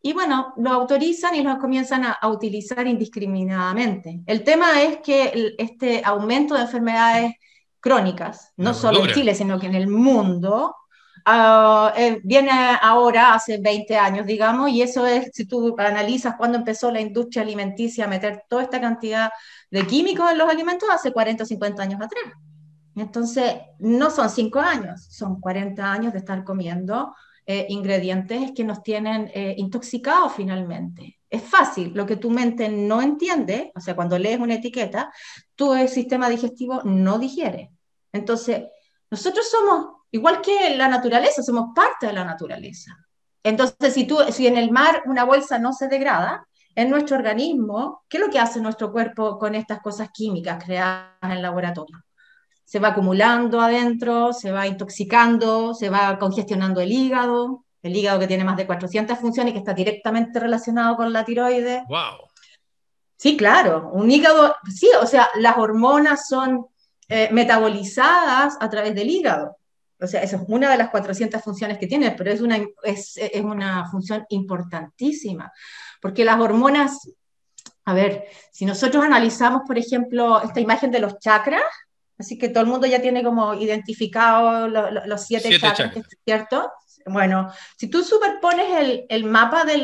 y 0.00 0.12
bueno, 0.12 0.54
lo 0.56 0.70
autorizan 0.70 1.34
y 1.34 1.42
los 1.42 1.56
comienzan 1.56 2.04
a, 2.04 2.28
utilizar 2.28 2.86
indiscriminadamente. 2.86 4.20
El 4.24 4.44
tema 4.44 4.80
es 4.82 4.98
que 4.98 5.56
este 5.58 6.02
aumento 6.04 6.54
de 6.54 6.60
enfermedades 6.60 7.32
crónicas, 7.80 8.52
no 8.56 8.72
solo 8.72 9.04
en 9.04 9.14
Chile, 9.14 9.34
sino 9.34 9.58
que 9.58 9.66
en 9.66 9.74
el 9.74 9.88
mundo, 9.88 10.76
ah, 11.24 11.92
eh, 11.96 12.20
viene 12.24 12.50
ahora, 12.80 13.34
hace 13.34 13.58
20 13.58 13.96
años, 13.96 14.26
digamos, 14.26 14.70
y 14.70 14.82
eso 14.82 15.06
es, 15.06 15.30
si 15.32 15.46
tú 15.46 15.74
analizas 15.78 16.36
cuándo 16.36 16.58
empezó 16.58 16.90
la 16.90 17.00
industria 17.00 17.42
alimenticia 17.42 18.04
a 18.04 18.08
meter 18.08 18.44
toda 18.48 18.62
esta 18.62 18.80
cantidad 18.80 19.30
de 19.70 19.86
químicos 19.86 20.30
en 20.30 20.38
los 20.38 20.48
alimentos, 20.48 20.88
hace 20.90 21.12
40 21.12 21.44
o 21.44 21.46
50 21.46 21.82
años 21.82 22.00
atrás. 22.00 22.24
Entonces, 22.94 23.54
no 23.78 24.10
son 24.10 24.28
cinco 24.28 24.58
años, 24.60 25.04
son 25.10 25.40
40 25.40 25.92
años 25.92 26.12
de 26.12 26.18
estar 26.18 26.44
comiendo 26.44 27.14
eh, 27.46 27.66
ingredientes 27.70 28.52
que 28.54 28.64
nos 28.64 28.82
tienen 28.82 29.30
eh, 29.34 29.54
intoxicados 29.58 30.32
finalmente. 30.34 31.18
Es 31.28 31.42
fácil, 31.42 31.92
lo 31.94 32.04
que 32.06 32.16
tu 32.16 32.30
mente 32.30 32.68
no 32.68 33.00
entiende, 33.00 33.72
o 33.74 33.80
sea, 33.80 33.96
cuando 33.96 34.18
lees 34.18 34.38
una 34.38 34.54
etiqueta, 34.54 35.10
tu 35.56 35.74
sistema 35.88 36.28
digestivo 36.28 36.82
no 36.84 37.18
digiere. 37.18 37.70
Entonces, 38.12 38.64
nosotros 39.10 39.50
somos, 39.50 40.01
igual 40.12 40.40
que 40.40 40.76
la 40.76 40.88
naturaleza, 40.88 41.42
somos 41.42 41.70
parte 41.74 42.06
de 42.06 42.12
la 42.12 42.24
naturaleza. 42.24 42.96
Entonces, 43.42 43.92
si, 43.92 44.06
tú, 44.06 44.18
si 44.30 44.46
en 44.46 44.56
el 44.56 44.70
mar 44.70 45.02
una 45.06 45.24
bolsa 45.24 45.58
no 45.58 45.72
se 45.72 45.88
degrada, 45.88 46.46
en 46.74 46.88
nuestro 46.88 47.16
organismo, 47.16 48.04
¿qué 48.08 48.18
es 48.18 48.22
lo 48.22 48.30
que 48.30 48.38
hace 48.38 48.60
nuestro 48.60 48.92
cuerpo 48.92 49.38
con 49.38 49.54
estas 49.54 49.80
cosas 49.80 50.08
químicas 50.12 50.62
creadas 50.64 51.10
en 51.22 51.32
el 51.32 51.42
laboratorio? 51.42 51.98
se 52.72 52.78
va 52.78 52.88
acumulando 52.88 53.60
adentro, 53.60 54.32
se 54.32 54.50
va 54.50 54.66
intoxicando, 54.66 55.74
se 55.74 55.90
va 55.90 56.18
congestionando 56.18 56.80
el 56.80 56.90
hígado, 56.90 57.66
el 57.82 57.94
hígado 57.94 58.18
que 58.18 58.26
tiene 58.26 58.44
más 58.44 58.56
de 58.56 58.66
400 58.66 59.18
funciones 59.18 59.50
y 59.50 59.52
que 59.52 59.58
está 59.58 59.74
directamente 59.74 60.40
relacionado 60.40 60.96
con 60.96 61.12
la 61.12 61.22
tiroides. 61.22 61.82
¡Wow! 61.86 62.30
Sí, 63.18 63.36
claro, 63.36 63.90
un 63.92 64.10
hígado, 64.10 64.54
sí, 64.74 64.88
o 65.02 65.06
sea, 65.06 65.28
las 65.34 65.58
hormonas 65.58 66.26
son 66.26 66.66
eh, 67.08 67.28
metabolizadas 67.30 68.56
a 68.58 68.70
través 68.70 68.94
del 68.94 69.10
hígado. 69.10 69.58
O 70.02 70.06
sea, 70.06 70.22
esa 70.22 70.36
es 70.36 70.42
una 70.48 70.70
de 70.70 70.76
las 70.76 70.90
400 70.90 71.42
funciones 71.42 71.78
que 71.78 71.86
tiene, 71.86 72.10
pero 72.12 72.30
es 72.30 72.40
una, 72.40 72.58
es, 72.82 73.16
es 73.16 73.42
una 73.42 73.88
función 73.90 74.24
importantísima, 74.30 75.52
porque 76.00 76.24
las 76.24 76.40
hormonas, 76.40 77.08
a 77.84 77.94
ver, 77.94 78.24
si 78.50 78.64
nosotros 78.64 79.04
analizamos, 79.04 79.62
por 79.66 79.78
ejemplo, 79.78 80.42
esta 80.42 80.60
imagen 80.60 80.90
de 80.90 81.00
los 81.00 81.18
chakras, 81.18 81.62
Así 82.18 82.38
que 82.38 82.50
todo 82.50 82.62
el 82.62 82.70
mundo 82.70 82.86
ya 82.86 83.02
tiene 83.02 83.24
como 83.24 83.52
identificado 83.54 84.68
los 84.68 85.26
siete, 85.26 85.58
chakras, 85.58 85.92
¿cierto? 86.24 86.70
Bueno, 87.06 87.52
si 87.76 87.88
tú 87.88 88.04
superpones 88.04 88.66
el, 88.78 89.06
el 89.08 89.24
mapa 89.24 89.64
de 89.64 89.82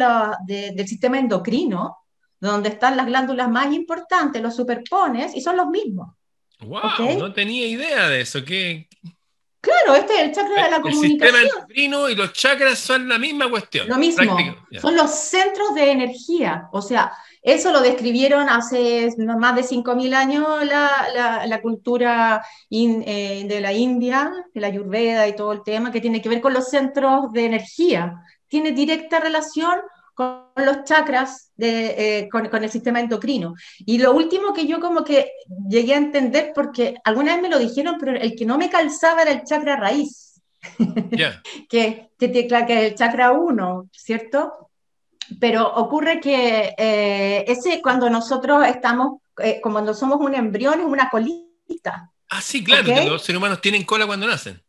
del 0.75 0.87
sistema 0.87 1.19
endocrino, 1.19 1.97
donde 2.39 2.69
están 2.69 2.97
las 2.97 3.07
glándulas 3.07 3.51
más 3.51 3.73
importantes, 3.73 4.41
los 4.41 4.55
superpones 4.55 5.35
y 5.35 5.41
son 5.41 5.57
los 5.57 5.67
mismos. 5.67 6.15
¡Wow! 6.61 7.19
No 7.19 7.33
tenía 7.33 7.67
idea 7.67 8.09
de 8.09 8.21
eso. 8.21 8.45
¿Qué? 8.45 8.89
Claro, 9.61 9.97
este 9.97 10.15
es 10.15 10.21
el 10.21 10.33
chakra 10.33 10.65
de 10.65 10.71
la 10.71 10.81
comunicación. 10.81 11.03
El 11.05 11.09
sistema 11.09 11.41
endocrino 11.41 12.09
y 12.09 12.15
los 12.15 12.33
chakras 12.33 12.79
son 12.79 13.09
la 13.09 13.19
misma 13.19 13.51
cuestión. 13.51 13.89
Lo 13.89 13.97
mismo. 13.97 14.37
Son 14.81 14.95
los 14.95 15.11
centros 15.11 15.75
de 15.75 15.91
energía. 15.91 16.69
O 16.73 16.81
sea, 16.81 17.13
eso 17.43 17.73
lo 17.73 17.81
describieron 17.81 18.49
hace 18.49 19.09
más 19.19 19.57
de 19.57 19.63
5.000 19.63 20.15
años 20.15 20.65
la, 20.65 21.45
la, 21.47 21.61
cultura 21.61 22.45
eh, 22.71 23.47
de 23.49 23.61
la 23.61 23.73
India, 23.73 24.31
de 24.55 24.61
la 24.61 24.69
Ayurveda 24.69 25.27
y 25.27 25.35
todo 25.35 25.53
el 25.53 25.63
tema 25.65 25.91
que 25.91 26.01
tiene 26.01 26.23
que 26.23 26.29
ver 26.29 26.41
con 26.41 26.53
los 26.53 26.69
centros 26.69 27.33
de 27.33 27.47
energía. 27.47 28.23
Tiene 28.47 28.73
directa 28.73 29.19
relación 29.19 29.81
con 30.19 30.49
los 30.57 30.83
chakras, 30.83 31.53
de, 31.55 32.19
eh, 32.19 32.29
con, 32.29 32.49
con, 32.49 32.65
el 32.65 32.71
sistema 32.71 32.99
endocrino. 32.99 33.55
Y 33.79 33.99
lo 33.99 34.13
último 34.13 34.53
que 34.53 34.67
yo 34.67 34.81
como 34.81 35.05
que 35.05 35.31
llegué 35.69 35.95
a 35.95 35.99
entender, 35.99 36.51
porque 36.53 36.97
alguna 37.05 37.35
vez 37.35 37.43
me 37.43 37.49
lo 37.49 37.57
dijeron, 37.61 37.99
pero 38.01 38.17
el 38.17 38.35
que 38.35 38.45
no 38.45 38.59
me 38.59 38.69
calzaba 38.69 39.23
era 39.23 39.31
el 39.31 39.45
chakra 39.45 39.77
raíz, 39.77 40.41
que, 41.71 42.11
que, 42.19 42.33
que, 42.33 42.49
que 42.49 42.87
el 42.87 42.95
chakra 42.97 43.31
1, 43.31 43.91
¿cierto? 43.93 44.69
pero 45.39 45.73
ocurre 45.75 46.21
que 46.21 46.75
eh, 46.77 47.45
ese 47.47 47.81
cuando 47.81 48.11
nosotros 48.11 48.67
estamos, 48.67 49.21
eh, 49.39 49.61
como 49.63 49.75
cuando 49.75 49.95
somos 49.95 50.19
un 50.21 50.35
embrión, 50.35 50.81
es 50.81 50.87
una 50.87 51.11
colita. 51.11 52.11
Ah, 52.29 52.41
sí, 52.41 52.65
claro, 52.65 52.87
que 52.87 53.05
los 53.05 53.23
seres 53.23 53.39
humanos 53.39 53.61
tienen 53.61 53.85
cola 53.85 54.05
cuando 54.05 54.27
nacen. 54.27 54.61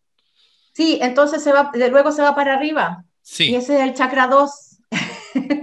Sí, 0.74 1.00
entonces 1.02 1.42
se 1.42 1.52
va, 1.52 1.72
de 1.74 1.90
luego 1.90 2.12
se 2.12 2.22
va 2.22 2.36
para 2.36 2.54
arriba. 2.54 3.04
Sí. 3.24 3.46
Y 3.52 3.56
ese 3.56 3.78
es 3.78 3.82
el 3.82 3.96
chakra 3.96 4.28
2. 4.28 4.69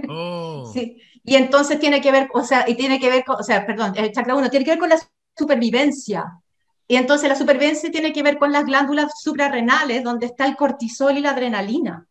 Oh. 0.09 0.69
sí. 0.73 1.01
Y 1.23 1.35
entonces 1.35 1.79
tiene 1.79 1.99
que 2.01 2.11
ver, 2.11 2.29
o 2.33 2.43
sea, 2.43 2.63
y 2.67 2.75
tiene 2.75 2.99
que 2.99 3.09
ver 3.09 3.25
con, 3.25 3.35
o 3.35 3.43
sea, 3.43 3.65
perdón, 3.65 3.93
el 3.97 4.11
chakra 4.11 4.35
1 4.35 4.49
tiene 4.49 4.63
que 4.63 4.71
ver 4.71 4.79
con 4.79 4.89
la 4.89 4.99
supervivencia. 5.35 6.39
Y 6.87 6.95
entonces 6.95 7.27
la 7.27 7.35
supervivencia 7.35 7.91
tiene 7.91 8.13
que 8.13 8.23
ver 8.23 8.37
con 8.37 8.51
las 8.51 8.65
glándulas 8.65 9.21
suprarrenales, 9.21 10.03
donde 10.03 10.27
está 10.27 10.45
el 10.45 10.55
cortisol 10.55 11.17
y 11.17 11.21
la 11.21 11.31
adrenalina. 11.31 12.07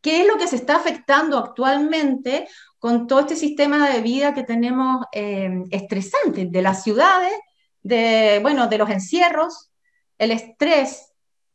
¿Qué 0.00 0.22
es 0.22 0.26
lo 0.26 0.38
que 0.38 0.46
se 0.46 0.56
está 0.56 0.76
afectando 0.76 1.36
actualmente 1.36 2.48
con 2.78 3.06
todo 3.06 3.20
este 3.20 3.36
sistema 3.36 3.90
de 3.90 4.00
vida 4.00 4.32
que 4.32 4.44
tenemos 4.44 5.04
eh, 5.12 5.62
estresante 5.70 6.46
de 6.46 6.62
las 6.62 6.82
ciudades, 6.82 7.34
de, 7.82 8.38
bueno, 8.40 8.68
de 8.68 8.78
los 8.78 8.88
encierros? 8.88 9.70
El 10.16 10.30
estrés 10.30 11.07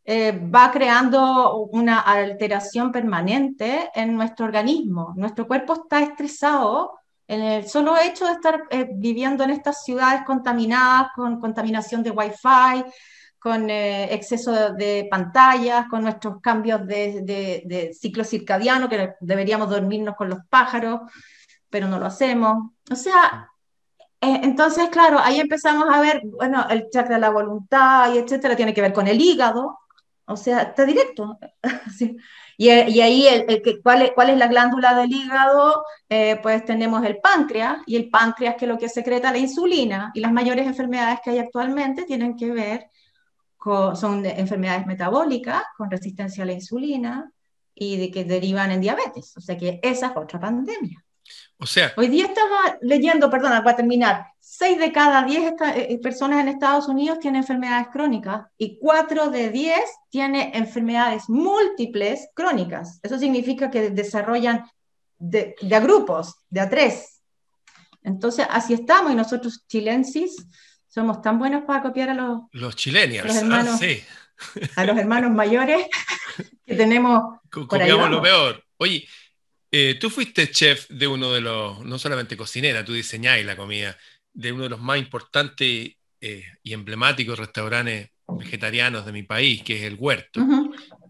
eh, 0.05 0.31
va 0.31 0.71
creando 0.71 1.57
una 1.71 1.99
alteración 2.01 2.91
permanente 2.91 3.89
en 3.95 4.15
nuestro 4.15 4.45
organismo. 4.45 5.13
Nuestro 5.15 5.47
cuerpo 5.47 5.73
está 5.73 6.01
estresado 6.01 6.99
en 7.27 7.41
el 7.41 7.69
solo 7.69 7.97
hecho 7.97 8.25
de 8.25 8.33
estar 8.33 8.63
eh, 8.69 8.89
viviendo 8.93 9.43
en 9.43 9.51
estas 9.51 9.83
ciudades 9.83 10.23
contaminadas 10.25 11.07
con 11.15 11.39
contaminación 11.39 12.03
de 12.03 12.11
Wi-Fi, 12.11 12.83
con 13.39 13.69
eh, 13.69 14.13
exceso 14.13 14.73
de, 14.73 15.07
pantallas, 15.09 15.87
con 15.89 16.03
nuestros 16.03 16.39
cambios 16.41 16.85
de, 16.87 17.91
ciclo 17.99 18.23
circadiano, 18.23 18.87
que 18.87 19.15
deberíamos 19.19 19.69
dormirnos 19.69 20.15
con 20.15 20.29
los 20.29 20.39
pájaros, 20.49 21.01
pero 21.69 21.87
no 21.87 21.99
lo 21.99 22.05
hacemos. 22.05 22.71
O 22.91 22.95
sea, 22.95 23.49
eh, 24.21 24.39
entonces, 24.43 24.89
claro, 24.89 25.19
ahí 25.19 25.39
empezamos 25.41 25.93
a 25.93 25.99
ver, 25.99 26.21
bueno, 26.23 26.65
el 26.69 26.89
chakra 26.89 27.15
de 27.15 27.21
la 27.21 27.29
voluntad 27.31 28.13
y 28.13 28.19
etcétera, 28.19 28.55
tiene 28.55 28.73
que 28.73 28.81
ver 28.81 28.93
con 28.93 29.07
el 29.07 29.19
hígado, 29.19 29.79
o 30.25 30.35
sea, 30.37 30.61
está 30.61 30.85
directo. 30.85 31.37
y, 32.57 32.67
y, 32.67 33.01
ahí, 33.01 33.27
el, 33.27 33.61
¿cuál, 33.83 34.03
es, 34.03 34.11
¿cuál, 34.11 34.29
es, 34.29 34.37
la 34.37 34.47
glándula 34.47 34.95
del 34.95 35.11
hígado? 35.11 35.83
Eh, 36.09 36.39
pues 36.41 36.63
tenemos 36.65 37.03
el 37.05 37.17
páncreas, 37.17 37.79
y 37.85 37.95
el 37.95 38.09
páncreas 38.09 38.55
que 38.55 38.65
es 38.65 38.69
lo 38.69 38.77
que 38.77 38.89
secreta 38.89 39.31
la 39.31 39.39
insulina, 39.39 40.11
y 40.13 40.19
las 40.21 40.31
mayores 40.31 40.67
enfermedades 40.67 41.19
que 41.23 41.31
hay 41.31 41.39
actualmente 41.39 42.03
tienen 42.03 42.35
que 42.35 42.51
ver 42.51 42.89
son 43.95 44.25
enfermedades 44.25 44.85
metabólicas 44.85 45.63
con 45.77 45.89
resistencia 45.89 46.43
a 46.43 46.47
la 46.47 46.53
insulina 46.53 47.31
y 47.73 47.97
de 47.97 48.11
que 48.11 48.25
derivan 48.25 48.71
en 48.71 48.81
diabetes. 48.81 49.35
O 49.37 49.41
sea 49.41 49.57
que 49.57 49.79
esa 49.81 50.07
es 50.07 50.17
otra 50.17 50.39
pandemia. 50.39 51.03
O 51.63 51.65
sea. 51.65 51.93
Hoy 51.95 52.09
día 52.09 52.25
estaba 52.25 52.77
leyendo, 52.81 53.29
perdona, 53.29 53.63
para 53.63 53.77
terminar, 53.77 54.27
6 54.41 54.79
de 54.79 54.91
cada 54.91 55.23
10 55.23 55.53
eh, 55.75 55.97
personas 56.03 56.41
en 56.41 56.49
Estados 56.49 56.89
Unidos 56.89 57.19
tienen 57.19 57.41
enfermedades 57.41 57.87
crónicas 57.87 58.47
y 58.57 58.77
4 58.79 59.29
de 59.29 59.49
10 59.49 59.79
tienen 60.09 60.51
enfermedades 60.53 61.29
múltiples 61.29 62.27
crónicas. 62.33 62.99
Eso 63.01 63.17
significa 63.17 63.71
que 63.71 63.91
desarrollan 63.91 64.69
de, 65.17 65.55
a 65.73 65.79
grupos, 65.79 66.35
de 66.49 66.59
a 66.59 66.69
tres. 66.69 67.21
Entonces, 68.03 68.45
así 68.49 68.73
estamos 68.73 69.13
y 69.13 69.15
nosotros 69.15 69.63
chilensis 69.65 70.45
somos 70.89 71.21
tan 71.21 71.39
buenos 71.39 71.63
para 71.63 71.81
copiar 71.81 72.09
a 72.09 72.13
los, 72.13 72.41
los 72.51 72.75
chilenials, 72.75 73.33
ah, 73.33 73.39
hermanos, 73.39 73.79
a 74.75 74.83
los 74.83 74.97
hermanos 74.97 75.31
mayores 75.31 75.87
que 76.65 76.75
tenemos. 76.75 77.39
Copiamos 77.49 78.09
lo 78.09 78.21
peor. 78.21 78.61
Oye, 78.75 79.07
eh, 79.75 79.95
tú 79.95 80.11
fuiste 80.11 80.51
chef 80.51 80.87
de 80.87 81.07
uno 81.07 81.31
de 81.31 81.41
los, 81.41 81.83
no 81.83 81.97
solamente 81.97 82.37
cocinera, 82.37 82.85
tú 82.85 82.93
diseñáis 82.93 83.43
la 83.43 83.55
comida, 83.55 83.97
de 84.31 84.51
uno 84.51 84.63
de 84.63 84.69
los 84.69 84.79
más 84.79 84.99
importantes 84.99 85.95
eh, 86.21 86.45
y 86.61 86.73
emblemáticos 86.73 87.39
restaurantes 87.39 88.11
vegetarianos 88.27 89.03
de 89.03 89.11
mi 89.11 89.23
país, 89.23 89.63
que 89.63 89.77
es 89.77 89.81
el 89.81 89.95
Huerto 89.95 90.45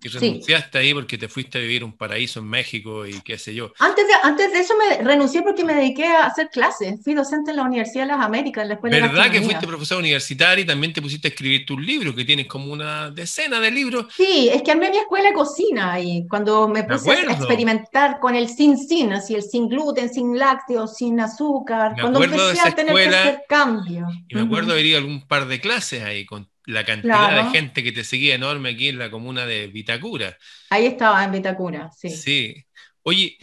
y 0.03 0.09
renunciaste 0.09 0.77
ahí 0.77 0.93
porque 0.93 1.17
te 1.17 1.27
fuiste 1.27 1.57
a 1.57 1.61
vivir 1.61 1.83
un 1.83 1.93
paraíso 1.93 2.39
en 2.39 2.47
México 2.47 3.05
y 3.05 3.21
qué 3.21 3.37
sé 3.37 3.53
yo. 3.53 3.73
Antes 3.79 4.07
de, 4.07 4.13
antes 4.23 4.51
de 4.51 4.59
eso 4.59 4.73
me 4.77 5.03
renuncié 5.03 5.41
porque 5.41 5.63
me 5.63 5.73
dediqué 5.73 6.05
a 6.05 6.25
hacer 6.25 6.49
clases. 6.49 6.99
Fui 7.03 7.13
docente 7.13 7.51
en 7.51 7.57
la 7.57 7.63
Universidad 7.63 8.03
de 8.03 8.13
las 8.13 8.25
Américas, 8.25 8.63
en 8.63 8.67
la 8.69 8.73
Escuela 8.75 8.99
¿Verdad 8.99 9.31
que 9.31 9.41
fuiste 9.41 9.67
profesor 9.67 9.99
universitario 9.99 10.63
y 10.63 10.67
también 10.67 10.93
te 10.93 11.01
pusiste 11.01 11.27
a 11.27 11.31
escribir 11.31 11.65
tus 11.65 11.79
libros, 11.79 12.15
que 12.15 12.25
tienes 12.25 12.47
como 12.47 12.71
una 12.71 13.09
decena 13.11 13.59
de 13.59 13.71
libros? 13.71 14.07
Sí, 14.15 14.49
es 14.51 14.61
que 14.61 14.71
armé 14.71 14.89
mi 14.89 14.97
escuela 14.97 15.29
de 15.29 15.35
cocina 15.35 15.99
y 15.99 16.27
cuando 16.27 16.67
me 16.67 16.83
puse 16.83 17.11
a 17.11 17.31
experimentar 17.31 18.19
con 18.19 18.35
el 18.35 18.49
sin 18.49 18.77
sin, 18.77 19.13
así 19.13 19.35
el 19.35 19.43
sin 19.43 19.69
gluten, 19.69 20.13
sin 20.13 20.37
lácteos, 20.37 20.95
sin 20.95 21.19
azúcar, 21.19 21.95
cuando 21.99 22.23
empecé 22.23 22.59
a 22.59 22.75
tener 22.75 22.95
que 22.95 23.15
hacer 23.15 23.43
cambios. 23.47 24.09
Y 24.27 24.35
me 24.35 24.41
acuerdo 24.41 24.67
de 24.67 24.73
haber 24.73 24.85
ido 24.85 24.97
a 24.97 25.01
algún 25.01 25.25
par 25.27 25.47
de 25.47 25.59
clases 25.59 26.03
ahí 26.03 26.25
con 26.25 26.49
la 26.65 26.85
cantidad 26.85 27.43
de 27.43 27.51
gente 27.51 27.83
que 27.83 27.91
te 27.91 28.03
seguía 28.03 28.35
enorme 28.35 28.69
aquí 28.69 28.89
en 28.89 28.99
la 28.99 29.11
comuna 29.11 29.45
de 29.45 29.67
Vitacura. 29.67 30.37
Ahí 30.69 30.85
estaba 30.85 31.23
en 31.23 31.31
Vitacura, 31.31 31.91
sí. 31.91 32.09
Sí. 32.09 32.65
Oye, 33.03 33.37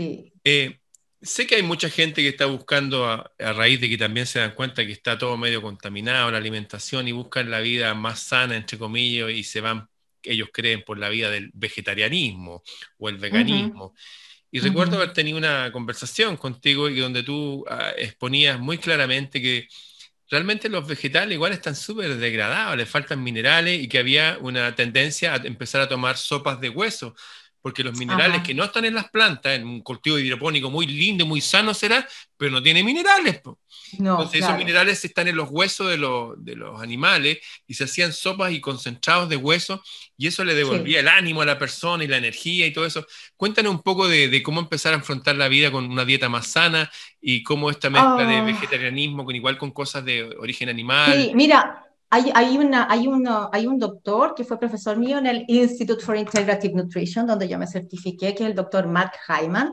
eh, 0.44 0.78
sé 1.20 1.46
que 1.46 1.56
hay 1.56 1.62
mucha 1.62 1.90
gente 1.90 2.22
que 2.22 2.28
está 2.28 2.46
buscando, 2.46 3.06
a, 3.06 3.30
raíz 3.38 3.80
de 3.80 3.88
que 3.88 3.98
también 3.98 4.26
se 4.26 4.38
dan 4.38 4.54
cuenta 4.54 4.86
que 4.86 4.92
está 4.92 5.18
todo 5.18 5.36
medio 5.36 5.60
contaminado, 5.60 6.30
la 6.30 6.38
alimentación, 6.38 7.08
y 7.08 7.12
buscan 7.12 7.50
la 7.50 7.60
vida 7.60 7.94
más 7.94 8.20
sana, 8.20 8.56
entre 8.56 8.78
comillas, 8.78 9.30
y 9.30 9.44
se 9.44 9.60
van, 9.60 9.88
ellos 10.22 10.48
creen, 10.52 10.82
por 10.82 10.98
la 10.98 11.08
vida 11.08 11.30
del 11.30 11.50
vegetarianismo 11.52 12.62
o 12.98 13.08
el 13.08 13.18
veganismo. 13.18 13.94
Y 14.52 14.58
recuerdo 14.60 14.96
haber 14.96 15.12
tenido 15.12 15.38
una 15.38 15.70
conversación 15.70 16.36
contigo 16.36 16.88
y 16.88 16.98
donde 16.98 17.22
tú 17.22 17.64
ah, 17.68 17.92
exponías 17.96 18.58
muy 18.58 18.78
claramente 18.78 19.40
que 19.40 19.68
realmente 20.30 20.68
los 20.68 20.86
vegetales 20.86 21.34
igual 21.34 21.52
están 21.52 21.74
súper 21.76 22.16
degradados, 22.16 22.76
les 22.76 22.88
faltan 22.88 23.22
minerales 23.22 23.82
y 23.82 23.88
que 23.88 23.98
había 23.98 24.38
una 24.40 24.74
tendencia 24.74 25.34
a 25.34 25.36
empezar 25.38 25.80
a 25.80 25.88
tomar 25.88 26.16
sopas 26.16 26.60
de 26.60 26.68
hueso, 26.70 27.14
porque 27.62 27.84
los 27.84 27.98
minerales 27.98 28.42
que 28.42 28.54
no 28.54 28.64
están 28.64 28.84
en 28.84 28.94
las 28.94 29.10
plantas, 29.10 29.56
en 29.56 29.66
un 29.66 29.80
cultivo 29.82 30.18
hidropónico 30.18 30.70
muy 30.70 30.86
lindo, 30.86 31.26
muy 31.26 31.40
sano 31.40 31.74
será, 31.74 32.06
pero 32.36 32.50
no 32.50 32.62
tiene 32.62 32.82
minerales. 32.82 33.42
Entonces 33.92 34.42
esos 34.42 34.56
minerales 34.56 35.04
están 35.04 35.28
en 35.28 35.36
los 35.36 35.48
huesos 35.50 35.90
de 35.90 35.98
los, 35.98 36.42
de 36.42 36.56
los, 36.56 36.80
animales 36.80 37.38
y 37.66 37.74
se 37.74 37.84
hacían 37.84 38.12
sopas 38.12 38.52
y 38.52 38.60
concentrados 38.60 39.28
de 39.28 39.36
hueso 39.36 39.82
y 40.16 40.26
eso 40.26 40.44
le 40.44 40.54
devolvía 40.54 41.00
el 41.00 41.08
ánimo 41.08 41.42
a 41.42 41.46
la 41.46 41.58
persona 41.58 42.04
y 42.04 42.06
la 42.06 42.16
energía 42.16 42.66
y 42.66 42.72
todo 42.72 42.86
eso. 42.86 43.06
Cuéntanos 43.36 43.72
un 43.72 43.82
poco 43.82 44.08
de, 44.08 44.42
cómo 44.42 44.60
empezar 44.60 44.94
a 44.94 44.98
afrontar 44.98 45.36
la 45.36 45.48
vida 45.48 45.70
con 45.70 45.84
una 45.84 46.04
dieta 46.04 46.28
más 46.28 46.46
sana 46.46 46.90
y 47.20 47.42
cómo 47.42 47.70
esta 47.70 47.90
mezcla 47.90 48.24
de 48.26 48.36
ah. 48.36 48.42
vegetarianismo 48.42 49.24
con 49.24 49.34
igual 49.34 49.58
con 49.58 49.70
cosas 49.72 50.04
de 50.04 50.24
origen 50.38 50.68
animal. 50.68 51.12
Sí, 51.12 51.32
mira, 51.34 51.89
hay, 52.10 52.30
hay, 52.34 52.58
una, 52.58 52.86
hay, 52.90 53.06
uno, 53.06 53.48
hay 53.52 53.66
un 53.66 53.78
doctor 53.78 54.34
que 54.34 54.44
fue 54.44 54.58
profesor 54.58 54.96
mío 54.96 55.18
en 55.18 55.26
el 55.26 55.44
Institute 55.48 56.02
for 56.02 56.16
Integrative 56.16 56.74
Nutrition, 56.74 57.26
donde 57.26 57.48
yo 57.48 57.58
me 57.58 57.66
certifiqué, 57.66 58.34
que 58.34 58.44
es 58.44 58.50
el 58.50 58.54
doctor 58.54 58.86
Mark 58.86 59.12
Hyman, 59.28 59.72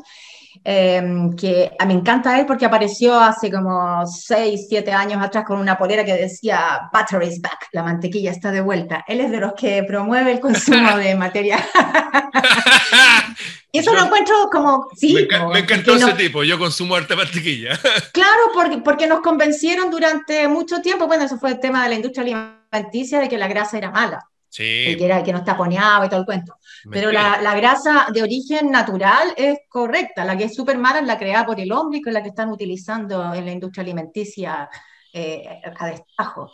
Em, 0.64 1.34
que 1.36 1.72
me 1.86 1.94
encanta 1.94 2.40
él 2.40 2.46
porque 2.46 2.66
apareció 2.66 3.20
hace 3.20 3.52
como 3.52 4.06
6, 4.06 4.68
7 4.70 4.92
años 4.92 5.24
atrás 5.24 5.46
con 5.46 5.60
una 5.60 5.78
polera 5.78 6.04
que 6.04 6.14
decía 6.14 6.90
Butter 6.92 7.24
is 7.24 7.42
back, 7.42 7.68
la 7.72 7.84
mantequilla 7.84 8.32
está 8.32 8.52
de 8.52 8.62
vuelta. 8.62 9.04
Él 9.08 9.22
es 9.22 9.32
de 9.32 9.40
los 9.40 9.54
que 9.54 9.84
promueve 9.84 10.32
el 10.34 10.40
consumo 10.40 10.98
de 10.98 11.16
materia. 11.16 11.58
y 13.72 13.80
eso 13.80 13.94
lo 13.94 14.06
encuentro 14.06 14.50
como, 14.52 14.88
sí. 14.96 15.28
Me, 15.52 15.60
encantó 15.60 15.96
ese 15.96 16.14
tipo, 16.14 16.44
yo 16.44 16.58
consumo 16.58 16.96
harta 16.96 17.16
mantequilla. 17.16 17.78
claro, 18.14 18.42
porque, 18.54 18.78
porque 18.78 19.08
nos 19.08 19.22
convencieron 19.22 19.92
durante 19.92 20.48
mucho 20.48 20.82
tiempo, 20.82 21.08
bueno, 21.08 21.26
eso 21.26 21.38
fue 21.38 21.52
el 21.52 21.60
tema 21.60 21.84
de 21.84 21.90
la 21.90 21.96
industria 21.96 22.24
alimenticia, 22.72 23.20
de 23.20 23.30
que 23.30 23.38
la 23.38 23.48
grasa 23.48 23.78
era 23.78 23.92
mala. 23.92 24.26
Sí. 24.50 24.96
que, 24.98 25.06
era, 25.06 25.22
que 25.22 25.34
no 25.34 25.40
está 25.40 25.56
poneado 25.56 26.06
y 26.06 26.10
todo 26.10 26.22
el 26.22 26.26
cuento. 26.26 26.56
Pero 26.90 27.12
la, 27.12 27.42
la, 27.42 27.54
grasa 27.56 28.08
de 28.12 28.24
origen 28.24 28.72
natural 28.72 29.34
es 29.36 29.60
correcta, 29.68 30.26
la 30.26 30.36
que 30.36 30.46
es 30.46 30.56
súper 30.56 30.78
mala 30.78 31.00
es 31.00 31.06
la 31.06 31.20
creada 31.20 31.46
por 31.46 31.60
el 31.60 31.72
hombre 31.72 32.00
y 32.00 32.02
que 32.02 32.10
es 32.10 32.14
la 32.14 32.24
que 32.24 32.30
están 32.30 32.50
utilizando 32.50 33.34
en 33.36 33.46
la 33.46 33.52
industria 33.52 33.84
alimenticia 33.84 34.68
eh, 35.14 35.62
a 35.78 35.88
destajo. 35.88 36.52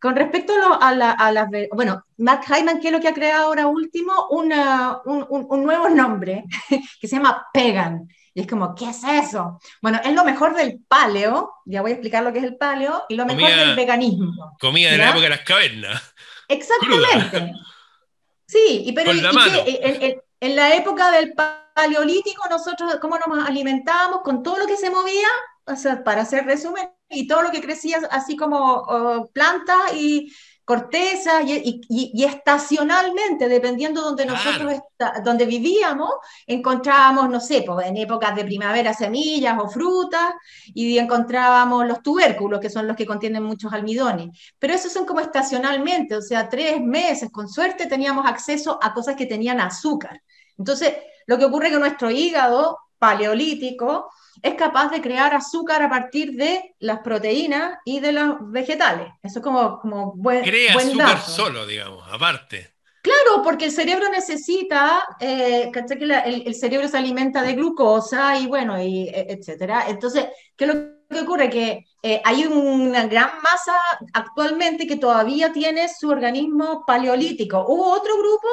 Con 0.00 0.14
respecto 0.14 0.52
a, 0.80 0.94
la, 0.94 1.10
a 1.10 1.32
las... 1.32 1.48
Bueno, 1.72 2.04
Matt 2.18 2.44
Hyman, 2.46 2.80
¿qué 2.80 2.88
es 2.88 2.92
lo 2.92 3.00
que 3.00 3.08
ha 3.08 3.14
creado 3.14 3.46
ahora 3.46 3.66
último? 3.66 4.28
Una, 4.30 5.00
un, 5.04 5.26
un, 5.28 5.64
nuevo 5.64 5.88
nombre 5.88 6.44
que 7.00 7.08
se 7.08 7.16
llama 7.16 7.46
Pegan. 7.52 8.08
Y 8.32 8.42
es 8.42 8.46
como, 8.46 8.74
¿qué 8.76 8.90
es 8.90 9.02
eso? 9.02 9.58
Bueno, 9.82 10.00
es 10.04 10.14
lo 10.14 10.24
mejor 10.24 10.54
del 10.54 10.78
paleo, 10.86 11.54
ya 11.64 11.82
voy 11.82 11.90
a 11.90 11.94
explicar 11.94 12.22
lo 12.22 12.32
que 12.32 12.38
es 12.38 12.44
el 12.44 12.56
paleo, 12.56 13.04
y 13.08 13.16
lo 13.16 13.26
mejor 13.26 13.50
del 13.50 13.74
veganismo. 13.74 14.56
Comida 14.60 14.92
de 14.92 14.98
la 14.98 15.10
época 15.10 15.24
de 15.24 15.30
las 15.30 15.40
cavernas. 15.40 16.14
Exactamente. 16.46 17.52
Sí, 18.46 18.84
y 18.86 18.92
pero 18.92 19.10
en, 19.10 20.56
la 20.56 20.74
época 20.76 21.10
del 21.10 21.34
paleolítico, 21.34 22.48
nosotros, 22.48 22.96
¿cómo 23.00 23.18
nos 23.18 23.46
alimentábamos? 23.46 24.22
Con 24.22 24.42
todo 24.42 24.58
lo 24.58 24.66
que 24.66 24.76
se 24.76 24.88
movía, 24.88 25.28
o 25.66 25.74
sea, 25.74 26.04
para 26.04 26.22
hacer 26.22 26.46
resumen, 26.46 26.88
y 27.10 27.26
todo 27.26 27.42
lo 27.42 27.50
que 27.50 27.60
crecía 27.60 27.98
así 28.10 28.36
como 28.36 28.58
oh, 28.58 29.30
plantas 29.32 29.94
y 29.94 30.32
corteza 30.68 31.40
y, 31.42 32.12
estacionalmente, 32.22 33.48
dependiendo 33.48 34.02
donde 34.02 34.26
nosotros 34.26 34.74
donde 35.24 35.46
vivíamos, 35.46 36.10
encontrábamos, 36.46 37.30
no 37.30 37.40
sé, 37.40 37.62
pues, 37.66 37.86
en 37.86 37.96
épocas 37.96 38.36
de 38.36 38.44
primavera 38.44 38.92
semillas 38.92 39.56
o 39.58 39.66
frutas 39.70 40.34
y 40.66 40.98
encontrábamos 40.98 41.86
los 41.86 42.02
tubérculos, 42.02 42.60
que 42.60 42.68
son 42.68 42.86
los 42.86 42.98
que 42.98 43.06
contienen 43.06 43.44
muchos 43.44 43.72
almidones. 43.72 44.28
Pero 44.58 44.74
esos 44.74 44.92
son 44.92 45.06
como 45.06 45.20
estacionalmente, 45.20 46.14
o 46.14 46.20
sea, 46.20 46.50
tres 46.50 46.82
meses, 46.82 47.30
con 47.32 47.48
suerte 47.48 47.86
teníamos 47.86 48.26
acceso 48.26 48.78
a 48.82 48.92
cosas 48.92 49.16
que 49.16 49.24
tenían 49.24 49.60
azúcar. 49.60 50.20
Entonces, 50.58 50.96
lo 51.26 51.38
que 51.38 51.46
ocurre 51.46 51.68
es 51.68 51.72
que 51.72 51.78
nuestro 51.78 52.10
hígado 52.10 52.78
paleolítico 52.98 54.10
es 54.42 54.54
capaz 54.54 54.90
de 54.90 55.00
crear 55.00 55.34
azúcar 55.34 55.82
a 55.82 55.88
partir 55.88 56.32
de 56.32 56.74
las 56.78 57.00
proteínas 57.00 57.78
y 57.84 58.00
de 58.00 58.12
los 58.12 58.36
vegetales. 58.50 59.08
Eso 59.22 59.38
es 59.38 59.44
como, 59.44 59.78
como 59.80 60.12
buen, 60.14 60.42
Crea 60.42 60.74
azúcar 60.74 61.20
solo, 61.20 61.66
digamos, 61.66 62.04
aparte. 62.10 62.78
Claro, 63.00 63.42
porque 63.42 63.66
el 63.66 63.70
cerebro 63.70 64.10
necesita, 64.10 65.02
eh, 65.20 65.70
que 65.72 65.80
el, 66.44 66.54
cerebro 66.54 66.88
se 66.88 66.98
alimenta 66.98 67.42
de 67.42 67.54
glucosa 67.54 68.38
y 68.38 68.46
bueno, 68.46 68.80
y, 68.82 69.08
e, 69.08 69.26
etcétera. 69.30 69.84
Entonces, 69.88 70.26
¿qué 70.56 70.64
es 70.64 70.74
lo 70.74 70.90
que 71.08 71.20
ocurre? 71.20 71.48
Que 71.48 71.86
eh, 72.02 72.20
hay 72.24 72.44
una 72.44 73.06
gran 73.06 73.30
masa 73.42 73.76
actualmente 74.12 74.86
que 74.86 74.96
todavía 74.96 75.52
tiene 75.52 75.88
su 75.88 76.10
organismo 76.10 76.84
paleolítico. 76.86 77.64
Hubo 77.68 77.92
otro 77.92 78.18
grupo 78.18 78.48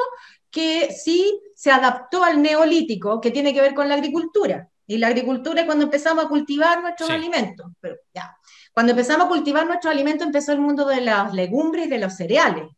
que 0.50 0.90
sí 0.92 1.38
se 1.54 1.70
adaptó 1.70 2.24
al 2.24 2.40
neolítico, 2.40 3.20
que 3.20 3.30
tiene 3.30 3.52
que 3.52 3.60
ver 3.60 3.74
con 3.74 3.88
la 3.88 3.96
agricultura. 3.96 4.70
Y 4.86 4.98
la 4.98 5.08
agricultura 5.08 5.60
es 5.60 5.66
cuando 5.66 5.84
empezamos 5.84 6.24
a 6.24 6.28
cultivar 6.28 6.80
nuestros 6.80 7.10
alimentos. 7.10 7.66
Pero 7.80 7.96
ya, 8.14 8.36
cuando 8.72 8.92
empezamos 8.92 9.26
a 9.26 9.28
cultivar 9.28 9.66
nuestros 9.66 9.92
alimentos 9.92 10.26
empezó 10.26 10.52
el 10.52 10.60
mundo 10.60 10.86
de 10.86 11.00
las 11.00 11.32
legumbres 11.32 11.86
y 11.86 11.90
de 11.90 11.98
los 11.98 12.14
cereales. 12.14 12.68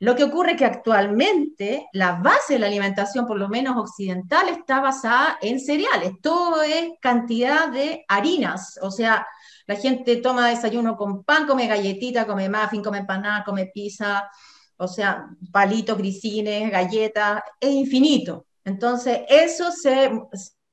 Lo 0.00 0.14
que 0.14 0.24
ocurre 0.24 0.52
es 0.52 0.58
que 0.58 0.64
actualmente 0.64 1.88
la 1.92 2.12
base 2.12 2.54
de 2.54 2.58
la 2.60 2.66
alimentación, 2.66 3.26
por 3.26 3.36
lo 3.36 3.48
menos 3.48 3.76
occidental, 3.76 4.48
está 4.48 4.80
basada 4.80 5.38
en 5.40 5.58
cereales. 5.58 6.12
Todo 6.22 6.62
es 6.62 6.90
cantidad 7.00 7.68
de 7.68 8.04
harinas. 8.06 8.78
O 8.80 8.92
sea, 8.92 9.26
la 9.66 9.74
gente 9.74 10.16
toma 10.16 10.48
desayuno 10.48 10.96
con 10.96 11.24
pan, 11.24 11.46
come 11.46 11.66
galletita, 11.66 12.26
come 12.26 12.48
muffin, 12.48 12.82
come 12.82 12.98
empanada, 12.98 13.42
come 13.44 13.66
pizza. 13.66 14.30
O 14.76 14.86
sea, 14.86 15.26
palitos, 15.52 15.98
grisines, 15.98 16.70
galletas, 16.70 17.42
es 17.60 17.70
infinito. 17.70 18.46
Entonces, 18.64 19.22
eso 19.28 19.72
se, 19.72 20.12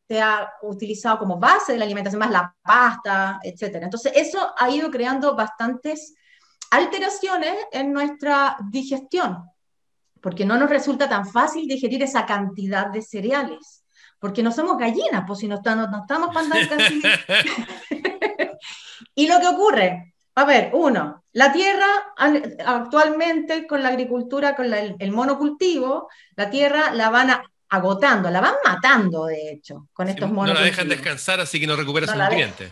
se 0.07 0.21
ha 0.21 0.51
utilizado 0.61 1.19
como 1.19 1.39
base 1.39 1.73
de 1.73 1.79
la 1.79 1.85
alimentación, 1.85 2.19
más 2.19 2.31
la 2.31 2.55
pasta, 2.61 3.39
etc. 3.43 3.79
Entonces, 3.81 4.11
eso 4.15 4.53
ha 4.57 4.69
ido 4.69 4.91
creando 4.91 5.35
bastantes 5.35 6.15
alteraciones 6.71 7.55
en 7.71 7.91
nuestra 7.91 8.57
digestión, 8.69 9.49
porque 10.21 10.45
no 10.45 10.57
nos 10.57 10.69
resulta 10.69 11.09
tan 11.09 11.27
fácil 11.27 11.67
digerir 11.67 12.03
esa 12.03 12.25
cantidad 12.25 12.87
de 12.87 13.01
cereales. 13.01 13.81
porque 14.17 14.41
no 14.41 14.51
somos 14.51 14.77
gallinas, 14.77 15.23
pues 15.27 15.39
si 15.39 15.47
no 15.47 15.55
estamos, 15.55 15.89
no 15.91 16.01
estamos 16.01 16.29
casi... 16.33 17.01
y 19.15 19.27
lo 19.27 19.39
que 19.39 19.47
ocurre, 19.47 20.15
a 20.37 20.43
ver, 20.43 20.71
uno, 20.73 21.23
la 21.31 21.53
tierra 21.53 21.87
actualmente 22.65 23.65
con 23.67 23.81
la 23.81 23.89
agricultura, 23.89 24.55
con 24.55 24.73
el, 24.73 25.11
monocultivo, 25.11 26.09
la 26.35 26.49
tierra 26.49 26.91
la 26.91 27.09
van 27.09 27.29
agotando, 27.69 28.29
la 28.29 28.41
van 28.41 28.55
matando, 28.63 29.25
de 29.25 29.51
hecho, 29.51 29.87
con 29.93 30.07
estos 30.07 30.29
monocultivos. 30.29 30.59
No 30.59 30.59
la 30.59 30.65
dejan 30.65 30.89
descansar, 30.89 31.39
así 31.39 31.59
que 31.59 31.67
no 31.67 31.75
recupera 31.75 32.13
nutriente. 32.15 32.71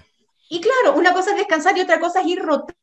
Y 0.50 0.62
claro, 0.62 0.98
una 0.98 1.14
cosa 1.14 1.32
es 1.32 1.38
descansar 1.38 1.78
y 1.78 1.82
otra 1.82 2.00
cosa 2.00 2.22
es 2.22 2.28
ir 2.28 2.40
rotando 2.40 2.76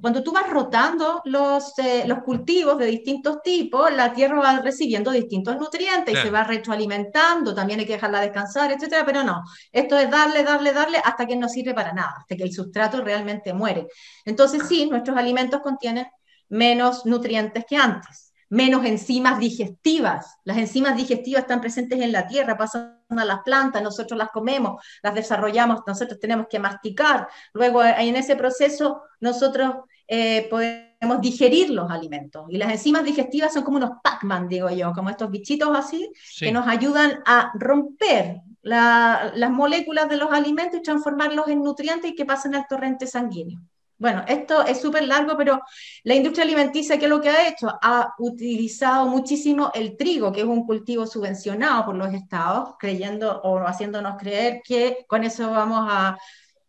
cuando 0.00 0.22
tú 0.22 0.32
vas 0.32 0.48
rotando 0.48 1.20
los, 1.26 1.78
eh, 1.78 2.04
los 2.06 2.22
cultivos 2.22 2.78
de 2.78 2.86
distintos 2.86 3.42
tipos, 3.42 3.92
la 3.92 4.12
tierra 4.12 4.40
va 4.40 4.60
recibiendo 4.60 5.10
distintos 5.10 5.56
nutrientes 5.56 6.14
y 6.14 6.16
se 6.16 6.30
va 6.30 6.44
retroalimentando, 6.44 7.54
también 7.54 7.80
hay 7.80 7.86
que 7.86 7.94
dejarla 7.94 8.22
descansar, 8.22 8.72
etcétera, 8.72 9.04
pero 9.04 9.22
no, 9.22 9.42
esto 9.70 9.98
es 9.98 10.10
darle, 10.10 10.44
darle, 10.44 10.72
darle 10.72 10.98
hasta 10.98 11.26
que 11.26 11.36
no 11.36 11.48
sirve 11.48 11.74
para 11.74 11.92
nada, 11.92 12.14
hasta 12.20 12.36
que 12.36 12.42
el 12.42 12.54
sustrato 12.54 13.02
realmente 13.02 13.52
muere. 13.52 13.86
Entonces 14.24 14.62
sí, 14.66 14.86
nuestros 14.86 15.16
alimentos 15.16 15.60
contienen 15.60 16.06
menos 16.48 17.04
nutrientes 17.04 17.66
que 17.68 17.76
antes 17.76 18.32
menos 18.48 18.84
enzimas 18.84 19.38
digestivas. 19.38 20.38
Las 20.44 20.58
enzimas 20.58 20.96
digestivas 20.96 21.42
están 21.42 21.60
presentes 21.60 22.00
en 22.00 22.12
la 22.12 22.26
tierra, 22.26 22.56
pasan 22.56 22.98
a 23.08 23.24
las 23.24 23.40
plantas, 23.40 23.82
nosotros 23.82 24.18
las 24.18 24.30
comemos, 24.30 24.82
las 25.02 25.14
desarrollamos, 25.14 25.82
nosotros 25.86 26.18
tenemos 26.20 26.46
que 26.48 26.58
masticar. 26.58 27.28
Luego, 27.52 27.82
eh, 27.82 27.94
en 27.98 28.16
ese 28.16 28.36
proceso, 28.36 29.02
nosotros 29.20 29.74
eh, 30.06 30.46
podemos 30.50 31.20
digerir 31.20 31.70
los 31.70 31.90
alimentos. 31.90 32.46
Y 32.48 32.58
las 32.58 32.70
enzimas 32.70 33.04
digestivas 33.04 33.52
son 33.52 33.62
como 33.62 33.78
unos 33.78 33.92
Pac-Man, 34.02 34.48
digo 34.48 34.70
yo, 34.70 34.92
como 34.92 35.10
estos 35.10 35.30
bichitos 35.30 35.70
así, 35.76 36.10
que 36.38 36.52
nos 36.52 36.66
ayudan 36.66 37.20
a 37.26 37.52
romper 37.54 38.40
las 38.62 39.50
moléculas 39.50 40.08
de 40.08 40.16
los 40.16 40.32
alimentos 40.32 40.80
y 40.80 40.82
transformarlos 40.82 41.48
en 41.48 41.62
nutrientes 41.62 42.10
y 42.10 42.14
que 42.14 42.24
pasen 42.24 42.54
al 42.54 42.66
torrente 42.66 43.06
sanguíneo. 43.06 43.60
Bueno, 44.04 44.22
esto 44.28 44.62
es 44.66 44.82
súper 44.82 45.04
largo, 45.04 45.34
pero 45.34 45.62
la 46.02 46.14
industria 46.14 46.44
alimenticia, 46.44 46.98
¿qué 46.98 47.06
es 47.06 47.10
lo 47.10 47.22
que 47.22 47.30
ha 47.30 47.48
hecho? 47.48 47.68
Ha 47.80 48.12
utilizado 48.18 49.06
muchísimo 49.06 49.70
el 49.72 49.96
trigo, 49.96 50.30
que 50.30 50.42
es 50.42 50.46
un 50.46 50.66
cultivo 50.66 51.06
subvencionado 51.06 51.86
por 51.86 51.94
los 51.94 52.12
estados, 52.12 52.74
creyendo 52.78 53.40
o 53.40 53.60
haciéndonos 53.66 54.18
creer 54.18 54.60
que 54.62 55.06
con 55.08 55.24
eso 55.24 55.50
vamos 55.50 55.88
a 55.90 56.18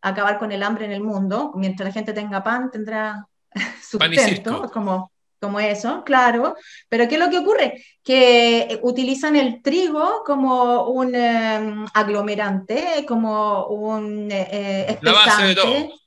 acabar 0.02 0.40
con 0.40 0.54
el 0.54 0.64
hambre 0.64 0.86
en 0.86 0.94
el 0.94 1.02
mundo. 1.02 1.52
Mientras 1.56 1.90
la 1.90 1.94
gente 1.94 2.14
tenga 2.14 2.42
pan, 2.42 2.72
tendrá 2.72 3.28
sustento, 3.84 4.72
como, 4.72 5.12
como 5.38 5.60
eso, 5.60 6.06
claro. 6.06 6.56
Pero 6.88 7.06
¿qué 7.10 7.16
es 7.16 7.20
lo 7.20 7.30
que 7.30 7.40
ocurre? 7.40 7.84
Que 8.02 8.80
utilizan 8.82 9.36
el 9.36 9.62
trigo 9.62 10.24
como 10.26 10.88
un 10.88 11.14
em, 11.14 11.86
aglomerante, 11.94 13.04
como 13.06 13.68
un 13.68 14.30
eh, 14.32 14.98
La 15.02 15.12
base 15.12 15.48
de 15.48 15.56
todo 15.56 16.05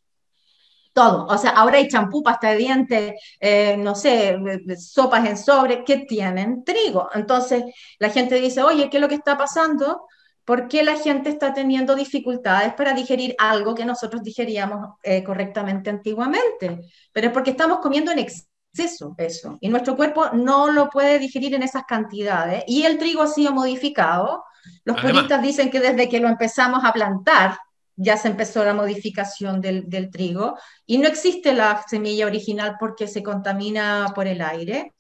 todo. 0.93 1.27
O 1.27 1.39
sea, 1.39 1.51
ahora 1.51 1.79
hay 1.79 1.89
champú, 1.89 2.23
pasta 2.23 2.51
de 2.51 2.57
dientes, 2.57 3.15
eh, 3.41 3.77
no 3.79 3.95
sé, 3.95 4.39
sopas 4.79 5.27
en 5.27 5.37
sobre, 5.37 5.85
que 5.85 5.99
tienen 5.99 6.65
trigo. 6.65 7.09
Entonces, 7.15 7.65
la 7.99 8.11
gente 8.11 8.41
dice, 8.41 8.63
oye, 8.63 8.91
¿qué 8.91 8.97
es 8.97 9.01
lo 9.01 9.09
que 9.09 9.15
está 9.17 9.37
pasando? 9.37 10.07
¿Por 10.45 10.67
qué 10.67 10.83
la 10.83 10.97
gente 10.97 11.29
está 11.29 11.53
teniendo 11.53 11.95
dificultades 11.95 12.73
para 12.75 12.95
digerir 12.95 13.35
algo 13.39 13.75
que 13.75 13.85
nosotros 13.85 14.23
digeríamos 14.23 14.97
eh, 15.03 15.23
correctamente 15.23 15.91
antiguamente? 15.91 16.81
Pero 17.13 17.27
es 17.29 17.33
porque 17.33 17.51
estamos 17.51 17.81
comiendo 17.81 18.11
en 18.13 18.21
exceso 18.21 19.15
eso. 19.19 19.59
Y 19.61 19.69
nuestro 19.69 19.97
cuerpo 19.97 20.31
no 20.33 20.71
lo 20.71 20.89
puede 20.89 21.19
digerir 21.19 21.55
en 21.55 21.63
esas 21.63 21.85
cantidades. 21.85 22.65
Y 22.67 22.85
el 22.85 22.99
trigo 22.99 23.23
ha 23.23 23.27
sido 23.27 23.53
modificado. 23.53 24.45
Los 24.85 25.01
puristas 25.01 25.43
dicen 25.43 25.71
que 25.71 25.81
desde 25.81 26.09
que 26.09 26.21
lo 26.21 26.29
empezamos 26.29 26.85
a 26.85 26.93
plantar, 26.93 27.59
ya 27.99 28.17
se 28.17 28.29
empezó 28.29 28.65
la 28.65 28.75
modificación 28.75 29.61
del, 29.61 30.11
trigo 30.11 30.57
y 30.87 30.99
no 30.99 31.09
existe 31.09 31.53
la 31.53 31.85
semilla 31.87 32.27
original 32.27 32.77
porque 32.79 33.09
se 33.09 33.23
contamina 33.23 34.13
por 34.15 34.29
el 34.29 34.41
aire. 34.41 34.95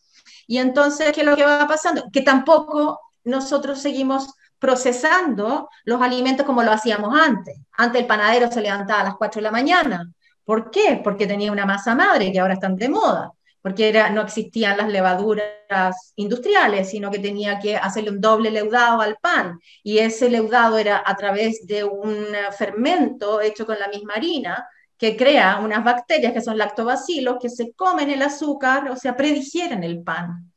Y 0.48 0.58
entonces, 0.58 1.12
¿qué 1.12 1.20
es 1.20 1.26
lo 1.26 1.36
que 1.36 1.44
va 1.44 1.66
pasando? 1.68 2.04
Que 2.12 2.22
tampoco 2.22 3.00
nosotros 3.24 3.80
seguimos 3.80 4.34
procesando 4.58 5.68
los 5.84 6.02
alimentos 6.02 6.44
como 6.44 6.62
lo 6.64 6.72
hacíamos 6.72 7.18
antes. 7.18 7.56
Antes 7.72 8.00
el 8.02 8.06
panadero 8.08 8.50
se 8.50 8.60
levantaba 8.60 9.02
a 9.02 9.04
las 9.04 9.16
4 9.16 9.38
de 9.38 9.44
la 9.44 9.52
mañana. 9.52 10.12
¿Por 10.44 10.70
qué? 10.70 11.00
Porque 11.04 11.26
tenía 11.26 11.52
una 11.52 11.66
masa 11.66 11.94
madre 11.94 12.32
que 12.32 12.40
ahora 12.40 12.54
están 12.54 12.74
de 12.74 12.88
moda 12.88 13.32
porque 13.68 13.90
era, 13.90 14.08
no 14.08 14.22
existían 14.22 14.78
las 14.78 14.88
levaduras 14.88 16.14
industriales, 16.16 16.88
sino 16.88 17.10
que 17.10 17.18
tenía 17.18 17.58
que 17.58 17.76
hacerle 17.76 18.12
un 18.12 18.20
doble 18.22 18.50
leudado 18.50 19.02
al 19.02 19.18
pan, 19.18 19.60
y 19.82 19.98
ese 19.98 20.30
leudado 20.30 20.78
era 20.78 21.02
a 21.04 21.14
través 21.16 21.66
de 21.66 21.84
un 21.84 22.14
fermento 22.56 23.42
hecho 23.42 23.66
con 23.66 23.78
la 23.78 23.88
misma 23.88 24.14
harina, 24.14 24.66
que 24.96 25.18
crea 25.18 25.60
unas 25.62 25.84
bacterias 25.84 26.32
que 26.32 26.40
son 26.40 26.56
lactobacilos, 26.56 27.36
que 27.38 27.50
se 27.50 27.72
comen 27.74 28.08
el 28.08 28.22
azúcar, 28.22 28.90
o 28.90 28.96
sea, 28.96 29.14
predigieren 29.14 29.84
el 29.84 30.02
pan. 30.02 30.50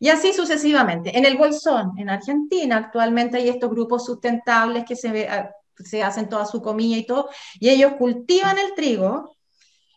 Y 0.00 0.08
así 0.08 0.32
sucesivamente. 0.32 1.16
En 1.16 1.26
el 1.26 1.36
Bolsón, 1.36 1.92
en 1.96 2.10
Argentina, 2.10 2.76
actualmente 2.76 3.36
hay 3.36 3.50
estos 3.50 3.70
grupos 3.70 4.04
sustentables 4.04 4.84
que 4.84 4.96
se, 4.96 5.28
se 5.76 6.02
hacen 6.02 6.28
toda 6.28 6.44
su 6.44 6.60
comida 6.60 6.96
y 6.96 7.06
todo, 7.06 7.30
y 7.60 7.68
ellos 7.68 7.92
cultivan 8.00 8.58
el 8.58 8.74
trigo, 8.74 9.37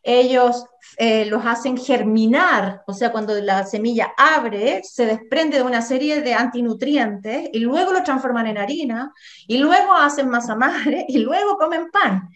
ellos 0.03 0.65
eh, 0.97 1.25
los 1.25 1.45
hacen 1.45 1.77
germinar, 1.77 2.83
o 2.87 2.93
sea, 2.93 3.11
cuando 3.11 3.33
la 3.39 3.65
semilla 3.65 4.13
abre, 4.17 4.81
se 4.83 5.05
desprende 5.05 5.57
de 5.57 5.63
una 5.63 5.81
serie 5.81 6.21
de 6.21 6.33
antinutrientes 6.33 7.49
y 7.53 7.59
luego 7.59 7.91
lo 7.91 8.03
transforman 8.03 8.47
en 8.47 8.57
harina 8.57 9.13
y 9.47 9.57
luego 9.57 9.93
hacen 9.93 10.29
masa 10.29 10.55
madre 10.55 11.05
y 11.07 11.19
luego 11.19 11.57
comen 11.57 11.91
pan. 11.91 12.29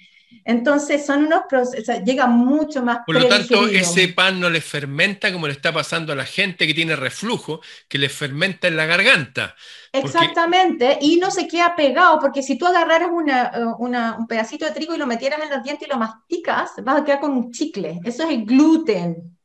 Entonces 0.47 1.03
son 1.03 1.25
unos 1.25 1.41
procesos, 1.49 2.03
llega 2.05 2.27
mucho 2.27 2.83
más. 2.83 2.99
Por 3.03 3.19
lo 3.19 3.27
tanto, 3.27 3.67
ese 3.67 4.09
pan 4.09 4.39
no 4.39 4.47
le 4.51 4.61
fermenta 4.61 5.33
como 5.33 5.47
le 5.47 5.53
está 5.53 5.73
pasando 5.73 6.13
a 6.13 6.15
la 6.15 6.25
gente 6.25 6.67
que 6.67 6.75
tiene 6.75 6.95
reflujo, 6.95 7.61
que 7.87 7.97
le 7.97 8.09
fermenta 8.09 8.67
en 8.67 8.77
la 8.77 8.85
garganta. 8.85 9.55
Exactamente, 9.91 10.99
y 11.01 11.17
no 11.17 11.31
se 11.31 11.47
queda 11.47 11.75
pegado, 11.75 12.19
porque 12.19 12.43
si 12.43 12.59
tú 12.59 12.67
agarraras 12.67 13.09
eh, 13.09 13.65
un 13.79 14.27
pedacito 14.27 14.65
de 14.65 14.71
trigo 14.71 14.93
y 14.93 14.99
lo 14.99 15.07
metieras 15.07 15.41
en 15.41 15.49
los 15.49 15.63
dientes 15.63 15.87
y 15.87 15.91
lo 15.91 15.97
masticas, 15.97 16.73
vas 16.83 17.01
a 17.01 17.03
quedar 17.03 17.21
con 17.21 17.31
un 17.31 17.51
chicle. 17.51 17.99
Eso 18.03 18.23
es 18.23 18.29
el 18.29 18.45
gluten. 18.45 19.35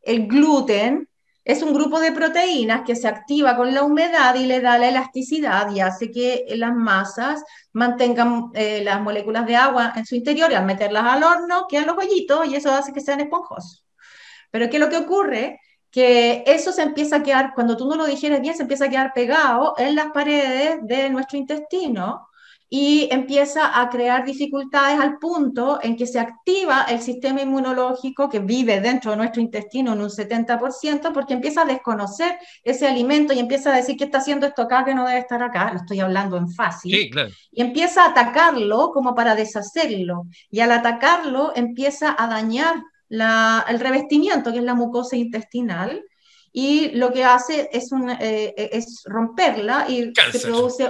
El 0.00 0.26
gluten 0.26 1.06
es 1.44 1.62
un 1.62 1.72
grupo 1.72 2.00
de 2.00 2.12
proteínas 2.12 2.82
que 2.84 2.96
se 2.96 3.08
activa 3.08 3.56
con 3.56 3.72
la 3.74 3.82
humedad 3.82 4.34
y 4.34 4.46
le 4.46 4.60
da 4.60 4.78
la 4.78 4.88
elasticidad 4.88 5.70
y 5.70 5.80
hace 5.80 6.10
que 6.10 6.44
las 6.56 6.74
masas 6.74 7.42
mantengan 7.72 8.50
eh, 8.54 8.82
las 8.84 9.00
moléculas 9.00 9.46
de 9.46 9.56
agua 9.56 9.92
en 9.96 10.04
su 10.06 10.14
interior 10.16 10.50
y 10.50 10.54
al 10.54 10.66
meterlas 10.66 11.04
al 11.04 11.22
horno 11.22 11.66
quedan 11.68 11.86
los 11.86 11.98
hoyitos 11.98 12.46
y 12.46 12.56
eso 12.56 12.72
hace 12.72 12.92
que 12.92 13.00
sean 13.00 13.20
esponjosos. 13.20 13.86
Pero 14.50 14.68
¿qué 14.68 14.76
es 14.76 14.80
lo 14.80 14.90
que 14.90 14.98
ocurre? 14.98 15.60
Que 15.90 16.44
eso 16.46 16.72
se 16.72 16.82
empieza 16.82 17.16
a 17.16 17.22
quedar, 17.22 17.52
cuando 17.54 17.76
tú 17.76 17.88
no 17.88 17.96
lo 17.96 18.06
digieres 18.06 18.40
bien, 18.40 18.54
se 18.54 18.62
empieza 18.62 18.86
a 18.86 18.90
quedar 18.90 19.12
pegado 19.14 19.74
en 19.78 19.94
las 19.94 20.08
paredes 20.12 20.78
de 20.82 21.10
nuestro 21.10 21.38
intestino 21.38 22.28
y 22.72 23.08
empieza 23.10 23.80
a 23.80 23.90
crear 23.90 24.24
dificultades 24.24 25.00
al 25.00 25.18
punto 25.18 25.80
en 25.82 25.96
que 25.96 26.06
se 26.06 26.20
activa 26.20 26.86
el 26.88 27.00
sistema 27.02 27.42
inmunológico 27.42 28.28
que 28.28 28.38
vive 28.38 28.80
dentro 28.80 29.10
de 29.10 29.16
nuestro 29.16 29.42
intestino 29.42 29.92
en 29.92 30.00
un 30.00 30.08
70%, 30.08 31.12
porque 31.12 31.34
empieza 31.34 31.62
a 31.62 31.64
desconocer 31.64 32.38
ese 32.62 32.86
alimento 32.86 33.32
y 33.32 33.40
empieza 33.40 33.72
a 33.72 33.76
decir 33.76 33.96
que 33.96 34.04
está 34.04 34.18
haciendo 34.18 34.46
esto 34.46 34.62
acá 34.62 34.84
que 34.84 34.94
no 34.94 35.04
debe 35.04 35.18
estar 35.18 35.42
acá, 35.42 35.72
lo 35.72 35.80
estoy 35.80 35.98
hablando 35.98 36.36
en 36.36 36.48
fácil, 36.48 36.94
y 37.50 37.60
empieza 37.60 38.04
a 38.04 38.10
atacarlo 38.10 38.92
como 38.92 39.16
para 39.16 39.34
deshacerlo, 39.34 40.28
y 40.48 40.60
al 40.60 40.70
atacarlo 40.70 41.52
empieza 41.56 42.14
a 42.16 42.28
dañar 42.28 42.76
el 43.08 43.80
revestimiento, 43.80 44.52
que 44.52 44.58
es 44.58 44.64
la 44.64 44.74
mucosa 44.74 45.16
intestinal, 45.16 46.04
y 46.52 46.90
lo 46.90 47.12
que 47.12 47.24
hace 47.24 47.68
es, 47.72 47.90
un, 47.90 48.10
eh, 48.10 48.54
es 48.56 49.02
romperla 49.06 49.86
y 49.88 50.12
se 50.30 50.40
produce 50.40 50.88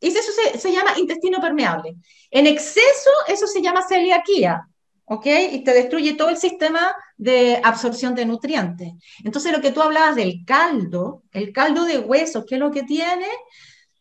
y 0.00 0.08
eso 0.08 0.32
se, 0.58 0.72
llama 0.72 0.98
intestino 0.98 1.40
permeable. 1.40 1.96
En 2.30 2.46
exceso, 2.46 3.10
eso 3.28 3.46
se 3.46 3.62
llama 3.62 3.86
celiaquía, 3.88 4.68
¿ok? 5.06 5.26
Y 5.52 5.64
te 5.64 5.72
destruye 5.72 6.14
todo 6.14 6.28
el 6.28 6.36
sistema 6.36 6.94
de 7.16 7.60
absorción 7.64 8.14
de 8.14 8.26
nutrientes. 8.26 8.92
Entonces, 9.24 9.52
lo 9.52 9.60
que 9.60 9.72
tú 9.72 9.80
hablabas 9.80 10.16
del 10.16 10.44
caldo, 10.44 11.22
el 11.32 11.52
caldo 11.52 11.84
de 11.84 11.98
huesos, 11.98 12.44
¿qué 12.46 12.56
es 12.56 12.60
lo 12.60 12.70
que 12.70 12.82
tiene? 12.82 13.26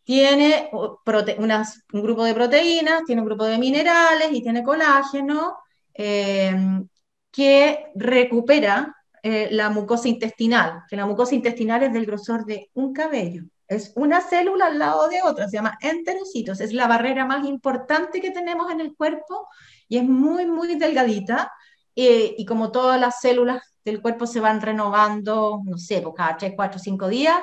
Tiene 0.04 0.70
un 0.72 2.02
grupo 2.02 2.24
de 2.24 2.34
proteínas, 2.34 3.04
tiene 3.06 3.22
un 3.22 3.28
grupo 3.28 3.46
de 3.46 3.58
minerales 3.58 4.30
y 4.32 4.42
tiene 4.42 4.64
colágeno 4.64 5.58
em, 5.94 6.88
que 7.32 7.88
recupera 7.96 8.96
eh, 9.24 9.48
la 9.52 9.70
mucosa 9.70 10.08
intestinal, 10.08 10.84
que 10.88 10.96
la 10.96 11.08
mucosa 11.08 11.34
intestinal 11.36 11.84
es 11.84 11.94
del 11.94 12.06
grosor 12.06 12.46
de 12.46 12.70
un 12.74 12.94
cabello. 12.94 13.46
Es 13.68 13.94
una 13.96 14.22
célula 14.22 14.68
al 14.68 14.80
lado 14.80 15.08
de 15.08 15.22
otra, 15.24 15.48
se 15.48 15.58
llama 15.58 15.78
enterocitos. 15.82 16.60
Es 16.62 16.74
la 16.74 16.88
barrera 16.88 17.26
más 17.26 17.46
importante 17.48 18.22
que 18.22 18.32
tenemos 18.32 18.72
en 18.72 18.82
el 18.82 18.96
cuerpo 18.96 19.48
y 19.88 19.98
es 19.98 20.04
muy, 20.04 20.46
muy 20.46 20.76
delgadita. 20.76 21.52
Eh, 21.96 22.36
y 22.38 22.46
como 22.46 22.72
todas 22.72 23.00
las 23.00 23.22
células 23.22 23.62
del 23.84 24.02
cuerpo 24.02 24.28
se 24.28 24.40
van 24.40 24.62
renovando, 24.62 25.62
no 25.64 25.78
sé, 25.78 26.02
pues 26.02 26.16
cada 26.16 26.38
3, 26.38 26.54
4, 26.56 26.80
5 26.80 27.08
días, 27.08 27.38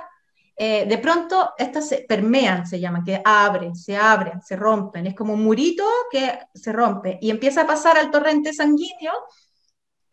eh, 0.57 0.87
de 0.87 0.99
pronto 0.99 1.55
estas 1.57 1.89
se 1.89 2.05
permean, 2.09 2.67
se 2.67 2.79
llaman, 2.79 3.03
que 3.05 3.21
abren, 3.25 3.75
se 3.75 3.97
abren, 3.97 4.43
se 4.43 4.57
rompen. 4.57 5.07
Es 5.07 5.15
como 5.15 5.35
un 5.35 5.43
murito 5.43 5.85
que 6.11 6.39
se 6.55 6.73
rompe 6.73 7.19
y 7.21 7.31
empieza 7.31 7.63
a 7.63 7.67
pasar 7.67 7.97
al 7.97 8.11
torrente 8.11 8.53
sanguíneo 8.53 9.13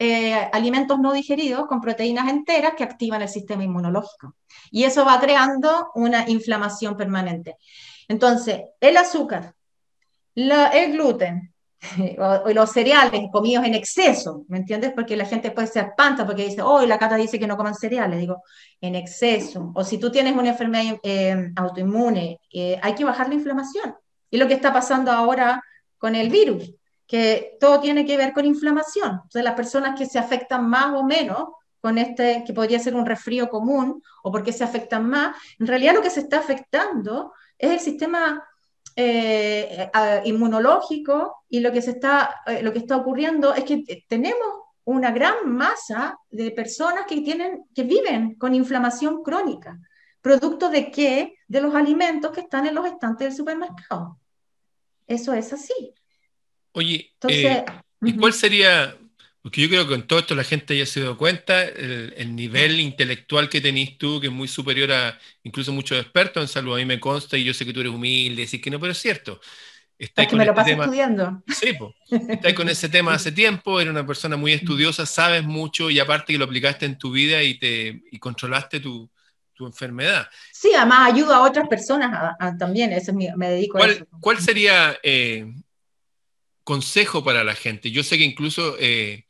eh, 0.01 0.33
alimentos 0.53 0.97
no 0.97 1.11
digeridos 1.11 1.67
con 1.67 1.81
proteínas 1.81 2.29
enteras 2.29 2.73
que 2.77 2.85
activan 2.85 3.21
el 3.21 3.27
sistema 3.29 3.65
inmunológico. 3.65 4.35
Y 4.71 4.85
eso 4.85 5.03
va 5.03 5.19
creando 5.19 5.91
una 5.93 6.29
inflamación 6.29 6.95
permanente. 6.95 7.57
Entonces, 8.07 8.61
el 8.79 8.95
azúcar, 8.95 9.53
el 10.33 10.93
gluten, 10.93 11.53
o, 12.17 12.49
los 12.53 12.71
cereales 12.71 13.29
comidos 13.31 13.65
en 13.65 13.73
exceso, 13.73 14.45
¿me 14.47 14.57
entiendes? 14.57 14.93
Porque 14.95 15.15
la 15.15 15.25
gente 15.25 15.51
puede 15.51 15.67
se 15.67 15.79
espanta 15.79 16.25
porque 16.25 16.45
dice, 16.45 16.61
oh, 16.61 16.85
la 16.85 16.97
cata 16.97 17.15
dice 17.15 17.39
que 17.39 17.47
no 17.47 17.57
coman 17.57 17.75
cereales, 17.75 18.19
digo, 18.19 18.43
en 18.81 18.95
exceso. 18.95 19.71
O 19.75 19.83
si 19.83 19.97
tú 19.97 20.11
tienes 20.11 20.33
una 20.33 20.49
enfermedad 20.49 20.97
eh, 21.03 21.51
autoinmune, 21.55 22.39
eh, 22.53 22.79
hay 22.81 22.95
que 22.95 23.05
bajar 23.05 23.29
la 23.29 23.35
inflamación. 23.35 23.95
Y 24.31 24.37
lo 24.37 24.47
que 24.47 24.53
está 24.53 24.71
pasando 24.73 25.11
ahora 25.11 25.61
con 25.97 26.15
el 26.15 26.29
virus, 26.29 26.73
que 27.09 27.57
todo 27.59 27.79
tiene 27.79 28.05
que 28.05 28.17
ver 28.17 28.33
con 28.33 28.45
inflamación. 28.45 29.13
Entonces, 29.13 29.43
las 29.43 29.55
personas 29.55 29.97
que 29.97 30.05
se 30.05 30.19
afectan 30.19 30.69
más 30.69 30.93
o 30.93 31.03
menos 31.03 31.49
con 31.81 31.97
este, 31.97 32.43
que 32.45 32.53
podría 32.53 32.77
ser 32.77 32.95
un 32.95 33.05
resfrío 33.05 33.49
común, 33.49 34.03
o 34.21 34.31
porque 34.31 34.53
se 34.53 34.63
afectan 34.63 35.09
más, 35.09 35.35
en 35.57 35.65
realidad 35.65 35.95
lo 35.95 36.03
que 36.03 36.11
se 36.11 36.19
está 36.19 36.37
afectando 36.37 37.33
es 37.57 37.71
el 37.71 37.79
sistema 37.79 38.43
eh, 38.95 39.89
inmunológico 40.25 41.45
y 41.49 41.61
lo 41.61 41.71
que, 41.71 41.81
se 41.81 41.91
está, 41.91 42.41
eh, 42.45 42.61
lo 42.61 42.71
que 42.71 42.79
está 42.79 42.97
ocurriendo 42.97 43.55
es 43.55 43.63
que 43.63 44.05
tenemos 44.07 44.47
una 44.83 45.09
gran 45.09 45.51
masa 45.51 46.15
de 46.29 46.51
personas 46.51 47.05
que, 47.07 47.21
tienen, 47.21 47.65
que 47.73 47.83
viven 47.83 48.35
con 48.35 48.53
inflamación 48.53 49.23
crónica. 49.23 49.79
¿Producto 50.21 50.69
de 50.69 50.91
qué? 50.91 51.37
De 51.47 51.59
los 51.59 51.73
alimentos 51.73 52.31
que 52.31 52.41
están 52.41 52.67
en 52.67 52.75
los 52.75 52.85
estantes 52.85 53.29
del 53.29 53.37
supermercado. 53.37 54.19
Eso 55.07 55.33
es 55.33 55.51
así. 55.53 55.95
Oye, 56.73 57.11
eh, 57.27 57.65
¿y 58.01 58.13
cuál 58.13 58.33
sería, 58.33 58.95
porque 59.41 59.61
yo 59.61 59.69
creo 59.69 59.83
que 59.83 59.95
con 59.95 60.07
todo 60.07 60.19
esto 60.19 60.35
la 60.35 60.43
gente 60.43 60.77
ya 60.77 60.85
se 60.85 61.01
dio 61.01 61.17
cuenta, 61.17 61.63
el, 61.63 62.35
nivel 62.35 62.79
intelectual 62.79 63.49
que 63.49 63.61
tenés 63.61 63.97
tú, 63.97 64.19
que 64.19 64.27
es 64.27 64.33
muy 64.33 64.47
superior 64.47 64.91
a 64.91 65.19
incluso 65.43 65.71
muchos 65.71 65.99
expertos 65.99 66.43
en 66.43 66.47
salud, 66.47 66.75
a 66.75 66.77
mí 66.77 66.85
me 66.85 66.99
consta 66.99 67.37
y 67.37 67.43
yo 67.43 67.53
sé 67.53 67.65
que 67.65 67.73
tú 67.73 67.81
eres 67.81 67.93
humilde, 67.93 68.43
decir 68.43 68.61
que 68.61 68.69
no, 68.69 68.79
pero 68.79 68.91
es 68.91 68.99
cierto. 68.99 69.39
Estás 69.97 70.27
que 70.27 70.35
me 70.37 70.45
lo 70.45 70.53
este 70.53 70.71
estudiando. 70.71 71.43
Sí. 71.47 71.77
Estás 72.29 72.53
con 72.53 72.69
ese 72.69 72.87
tema 72.87 73.13
hace 73.13 73.33
tiempo, 73.33 73.81
eres 73.81 73.91
una 73.91 74.07
persona 74.07 74.37
muy 74.37 74.53
estudiosa, 74.53 75.05
sabes 75.05 75.43
mucho 75.43 75.89
y 75.89 75.99
aparte 75.99 76.31
que 76.31 76.39
lo 76.39 76.45
aplicaste 76.45 76.85
en 76.85 76.97
tu 76.97 77.11
vida 77.11 77.43
y, 77.43 77.59
te, 77.59 78.03
y 78.09 78.17
controlaste 78.17 78.79
tu, 78.79 79.11
tu 79.53 79.65
enfermedad. 79.65 80.29
Sí, 80.53 80.71
además 80.73 81.11
ayuda 81.11 81.35
a 81.35 81.41
otras 81.41 81.67
personas 81.67 82.37
también, 82.57 82.93
eso 82.93 83.11
me 83.13 83.49
dedico 83.49 83.77
a 83.77 83.87
eso. 83.87 84.07
¿Cuál 84.21 84.39
sería 84.39 84.97
eh, 85.03 85.53
consejo 86.69 87.23
para 87.23 87.43
la 87.43 87.55
gente. 87.55 87.89
Yo 87.89 88.03
sé 88.03 88.19
que 88.19 88.23
incluso 88.23 88.75
eh, 88.79 89.25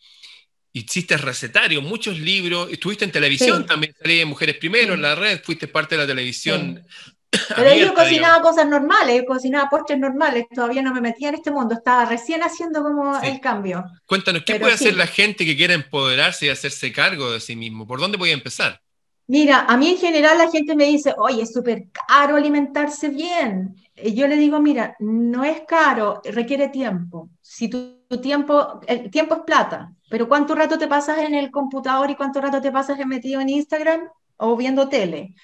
hiciste 0.73 1.15
recetario, 1.15 1.81
muchos 1.81 2.19
libros, 2.19 2.69
estuviste 2.69 3.05
en 3.05 3.13
televisión 3.13 3.65
también, 3.65 3.95
salí 3.97 4.19
en 4.19 4.27
Mujeres 4.27 4.57
Primero, 4.57 4.93
en 4.93 5.01
la 5.01 5.15
red, 5.15 5.39
fuiste 5.41 5.69
parte 5.69 5.95
de 5.95 6.01
la 6.01 6.07
televisión. 6.07 6.85
Pero 7.55 7.73
yo 7.75 7.93
cocinaba 7.93 8.41
cosas 8.41 8.67
normales, 8.67 9.23
cocinaba 9.25 9.69
postres 9.69 9.97
normales, 9.97 10.47
todavía 10.53 10.81
no 10.81 10.93
me 10.93 10.99
metía 10.99 11.29
en 11.29 11.35
este 11.35 11.49
mundo, 11.49 11.75
estaba 11.75 12.03
recién 12.03 12.43
haciendo 12.43 12.83
como 12.83 13.17
el 13.21 13.39
cambio. 13.39 13.85
Cuéntanos, 14.05 14.43
¿qué 14.45 14.59
puede 14.59 14.73
hacer 14.73 14.97
la 14.97 15.07
gente 15.07 15.45
que 15.45 15.55
quiera 15.55 15.73
empoderarse 15.73 16.47
y 16.47 16.49
hacerse 16.49 16.91
cargo 16.91 17.31
de 17.31 17.39
sí 17.39 17.55
mismo? 17.55 17.87
¿Por 17.87 18.01
dónde 18.01 18.17
voy 18.17 18.31
a 18.31 18.33
empezar? 18.33 18.81
Mira, 19.27 19.61
a 19.61 19.77
mí 19.77 19.91
en 19.91 19.97
general 19.97 20.39
la 20.39 20.51
gente 20.51 20.75
me 20.75 20.87
dice, 20.87 21.13
oye, 21.17 21.43
es 21.43 21.53
súper 21.53 21.85
caro 22.05 22.35
alimentarse 22.35 23.07
bien. 23.07 23.75
Y 24.03 24.13
yo 24.13 24.27
le 24.27 24.35
digo, 24.35 24.59
mira, 24.59 24.95
no 24.99 25.43
es 25.43 25.61
caro, 25.67 26.21
requiere 26.23 26.69
tiempo. 26.69 27.29
Si 27.41 27.69
tu, 27.69 27.99
tiempo, 28.21 28.79
el 28.87 29.09
tiempo 29.09 29.35
es 29.35 29.41
plata, 29.41 29.93
pero 30.09 30.27
¿cuánto 30.27 30.55
rato 30.55 30.77
te 30.77 30.87
pasas 30.87 31.19
en 31.19 31.33
el 31.33 31.51
computador 31.51 32.09
y 32.09 32.15
cuánto 32.15 32.41
rato 32.41 32.61
te 32.61 32.71
pasas 32.71 32.97
metido 33.05 33.41
en 33.41 33.49
Instagram 33.49 34.09
o 34.37 34.55
viendo 34.55 34.89
tele? 34.89 35.35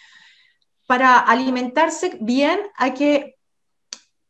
Para 0.87 1.19
alimentarse 1.19 2.17
bien 2.21 2.59
hay 2.75 2.93
que 2.93 3.35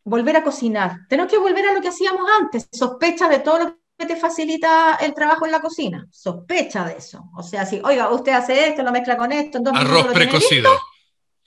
volver 0.04 0.38
a 0.38 0.44
cocinar. 0.44 1.00
Tenemos 1.10 1.32
que 1.32 1.38
volver 1.38 1.66
a 1.68 1.74
lo 1.74 1.82
que 1.82 1.90
hacíamos 1.90 2.30
antes, 2.40 2.68
sospecha 2.72 3.28
de 3.28 3.40
todo 3.40 3.60
lo 3.60 3.78
que 3.98 4.06
te 4.06 4.16
facilita 4.16 4.96
el 4.96 5.14
trabajo 5.14 5.46
en 5.46 5.52
la 5.52 5.62
cocina. 5.62 6.08
Sospecha 6.12 6.86
de 6.86 6.98
eso. 6.98 7.30
O 7.36 7.44
sea, 7.44 7.66
si, 7.66 7.82
oiga, 7.84 8.10
usted 8.10 8.34
hace 8.34 8.70
esto, 8.70 8.84
lo 8.84 8.92
mezcla 8.92 9.18
con 9.18 9.32
esto, 9.32 9.58
entonces... 9.58 9.86
Arroz 9.86 10.08
precocido. 10.14 10.70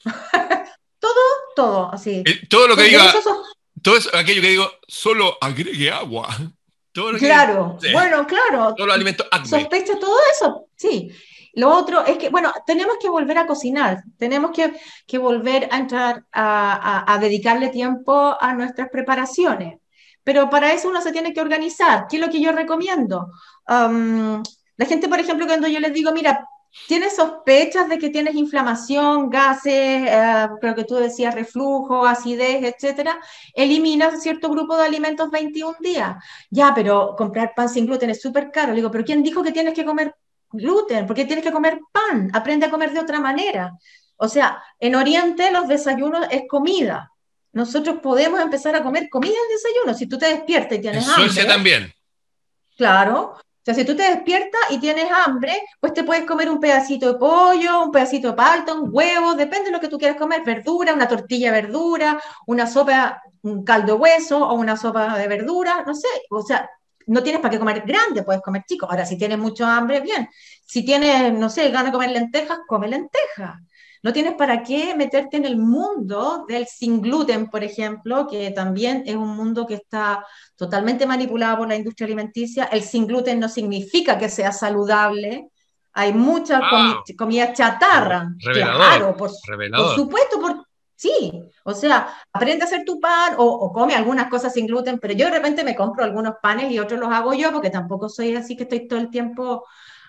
todo, 1.58 1.72
todo, 1.72 1.92
así. 1.92 2.22
Eh, 2.24 2.46
todo 2.48 2.68
lo 2.68 2.76
que 2.76 2.84
diga... 2.84 3.12
Todo 3.80 3.96
eso, 3.96 4.10
aquello 4.14 4.42
que 4.42 4.48
digo, 4.48 4.70
solo 4.86 5.38
agregue 5.40 5.90
agua. 5.90 6.28
claro, 7.18 7.78
bueno, 7.92 8.26
claro. 8.26 8.74
Todo 8.74 8.86
los 8.86 8.94
alimentos 8.94 9.26
Sospecha 9.44 9.98
todo 9.98 10.16
eso, 10.32 10.66
sí. 10.76 11.10
Lo 11.54 11.70
otro 11.70 12.04
es 12.04 12.18
que, 12.18 12.28
bueno, 12.28 12.52
tenemos 12.66 12.96
que 13.00 13.08
volver 13.08 13.38
a 13.38 13.46
cocinar, 13.46 14.02
tenemos 14.16 14.52
que, 14.52 14.74
que 15.06 15.18
volver 15.18 15.68
a 15.70 15.78
entrar 15.78 16.24
a, 16.32 17.12
a, 17.12 17.18
dedicarle 17.18 17.68
tiempo 17.68 18.36
a 18.38 18.54
nuestras 18.54 18.88
preparaciones. 18.90 19.78
Pero 20.22 20.50
para 20.50 20.72
eso 20.72 20.88
uno 20.88 21.00
se 21.00 21.10
tiene 21.10 21.32
que 21.32 21.40
organizar. 21.40 22.06
¿Qué 22.08 22.16
es 22.16 22.22
lo 22.22 22.30
que 22.30 22.40
yo 22.40 22.52
recomiendo? 22.52 23.32
la 23.66 24.86
gente, 24.86 25.08
por 25.08 25.20
ejemplo, 25.20 25.46
cuando 25.46 25.68
yo 25.68 25.80
les 25.80 25.92
digo, 25.92 26.12
mira, 26.12 26.46
tienes 26.86 27.16
sospechas 27.16 27.88
de 27.88 27.98
que 27.98 28.10
tienes 28.10 28.34
inflamación, 28.34 29.30
gases, 29.30 30.06
eh, 30.08 30.48
creo 30.60 30.74
que 30.74 30.84
tú 30.84 30.96
decías 30.96 31.34
reflujo, 31.34 32.06
acidez, 32.06 32.62
etcétera, 32.62 33.18
eliminas 33.54 34.22
cierto 34.22 34.50
grupo 34.50 34.76
de 34.76 34.84
alimentos 34.84 35.30
21 35.30 35.76
días. 35.80 36.16
Ya, 36.50 36.72
pero 36.74 37.14
comprar 37.16 37.52
pan 37.54 37.68
sin 37.68 37.86
gluten 37.86 38.10
es 38.10 38.20
súper 38.20 38.50
caro. 38.50 38.70
Le 38.70 38.76
digo, 38.76 38.90
pero 38.90 39.04
¿quién 39.04 39.22
dijo 39.22 39.42
que 39.42 39.52
tienes 39.52 39.74
que 39.74 39.84
comer 39.84 40.14
gluten? 40.50 41.06
¿Por 41.06 41.16
qué 41.16 41.24
tienes 41.24 41.44
que 41.44 41.52
comer 41.52 41.80
pan? 41.92 42.30
Aprende 42.32 42.66
a 42.66 42.70
comer 42.70 42.92
de 42.92 43.00
otra 43.00 43.20
manera. 43.20 43.72
O 44.16 44.28
sea, 44.28 44.62
en 44.78 44.94
Oriente 44.94 45.50
los 45.50 45.68
desayunos 45.68 46.26
es 46.30 46.42
comida 46.48 47.12
nosotros 47.52 47.98
podemos 48.02 48.40
empezar 48.40 48.76
a 48.76 48.82
comer 48.82 49.08
comida 49.08 49.32
en 49.32 49.56
desayuno. 49.56 49.94
Si 49.94 50.06
tú 50.06 50.18
te 50.18 50.26
despiertas 50.26 50.78
y 50.78 50.80
tienes 50.80 51.06
en 51.06 51.12
hambre. 51.12 51.44
también. 51.44 51.92
Claro. 52.76 53.36
Sea, 53.68 53.74
si 53.74 53.84
tú 53.84 53.94
te 53.94 54.02
despiertas 54.02 54.62
y 54.70 54.78
tienes 54.78 55.10
hambre, 55.12 55.52
pues 55.78 55.92
te 55.92 56.02
puedes 56.02 56.24
comer 56.24 56.48
un 56.48 56.58
pedacito 56.58 57.12
de 57.12 57.18
pollo, 57.18 57.84
un 57.84 57.90
pedacito 57.90 58.28
de 58.28 58.32
palta, 58.32 58.72
un 58.72 58.88
huevo, 58.90 59.34
depende 59.34 59.66
de 59.66 59.72
lo 59.72 59.78
que 59.78 59.88
tú 59.88 59.98
quieras 59.98 60.16
comer, 60.16 60.42
verdura, 60.42 60.94
una 60.94 61.06
tortilla 61.06 61.52
de 61.52 61.60
verdura, 61.60 62.18
una 62.46 62.66
sopa, 62.66 63.20
un 63.42 63.64
caldo 63.64 63.92
de 63.92 64.00
hueso 64.00 64.38
o 64.38 64.54
una 64.54 64.74
sopa 64.74 65.18
de 65.18 65.28
verdura, 65.28 65.84
no 65.86 65.94
sé. 65.94 66.08
O 66.30 66.40
sea, 66.40 66.66
no 67.08 67.22
tienes 67.22 67.42
para 67.42 67.52
qué 67.52 67.58
comer 67.58 67.82
grande, 67.84 68.22
puedes 68.22 68.40
comer 68.40 68.62
chico. 68.66 68.86
Ahora, 68.88 69.04
si 69.04 69.18
tienes 69.18 69.36
mucho 69.36 69.66
hambre, 69.66 70.00
bien. 70.00 70.26
Si 70.68 70.84
tienes, 70.84 71.32
no 71.32 71.48
sé, 71.48 71.70
ganas 71.70 71.86
de 71.86 71.92
comer 71.92 72.10
lentejas, 72.10 72.58
come 72.68 72.88
lentejas. 72.88 73.58
No 74.02 74.12
tienes 74.12 74.34
para 74.34 74.62
qué 74.62 74.94
meterte 74.94 75.38
en 75.38 75.46
el 75.46 75.56
mundo 75.56 76.44
del 76.46 76.66
sin 76.66 77.00
gluten, 77.00 77.48
por 77.48 77.64
ejemplo, 77.64 78.26
que 78.26 78.50
también 78.50 79.02
es 79.06 79.16
un 79.16 79.34
mundo 79.34 79.66
que 79.66 79.74
está 79.74 80.26
totalmente 80.56 81.06
manipulado 81.06 81.58
por 81.58 81.68
la 81.68 81.76
industria 81.76 82.04
alimenticia. 82.04 82.64
El 82.64 82.82
sin 82.82 83.06
gluten 83.06 83.40
no 83.40 83.48
significa 83.48 84.18
que 84.18 84.28
sea 84.28 84.52
saludable. 84.52 85.48
Hay 85.94 86.12
mucha 86.12 86.60
ah. 86.62 87.02
comida 87.16 87.54
chatarra. 87.54 88.28
claro, 88.52 89.16
por, 89.16 89.30
supuesto, 89.30 90.38
por, 90.38 90.66
sí. 90.94 91.32
O 91.64 91.72
sea, 91.72 92.14
aprende 92.30 92.64
a 92.64 92.66
hacer 92.66 92.84
tu 92.84 93.00
pan 93.00 93.36
o, 93.38 93.44
o, 93.46 93.72
come 93.72 93.94
algunas 93.94 94.28
cosas 94.28 94.52
sin 94.52 94.66
gluten, 94.66 94.98
pero 94.98 95.14
yo 95.14 95.24
de 95.24 95.32
repente 95.32 95.64
me 95.64 95.74
compro 95.74 96.04
algunos 96.04 96.34
panes 96.42 96.70
y 96.70 96.78
otros 96.78 97.00
los 97.00 97.10
hago 97.10 97.32
yo 97.32 97.52
porque 97.54 97.70
tampoco 97.70 98.10
soy 98.10 98.36
así 98.36 98.54
que 98.54 98.64
estoy 98.64 98.86
todo 98.86 98.98
el 98.98 99.08
tiempo 99.08 99.64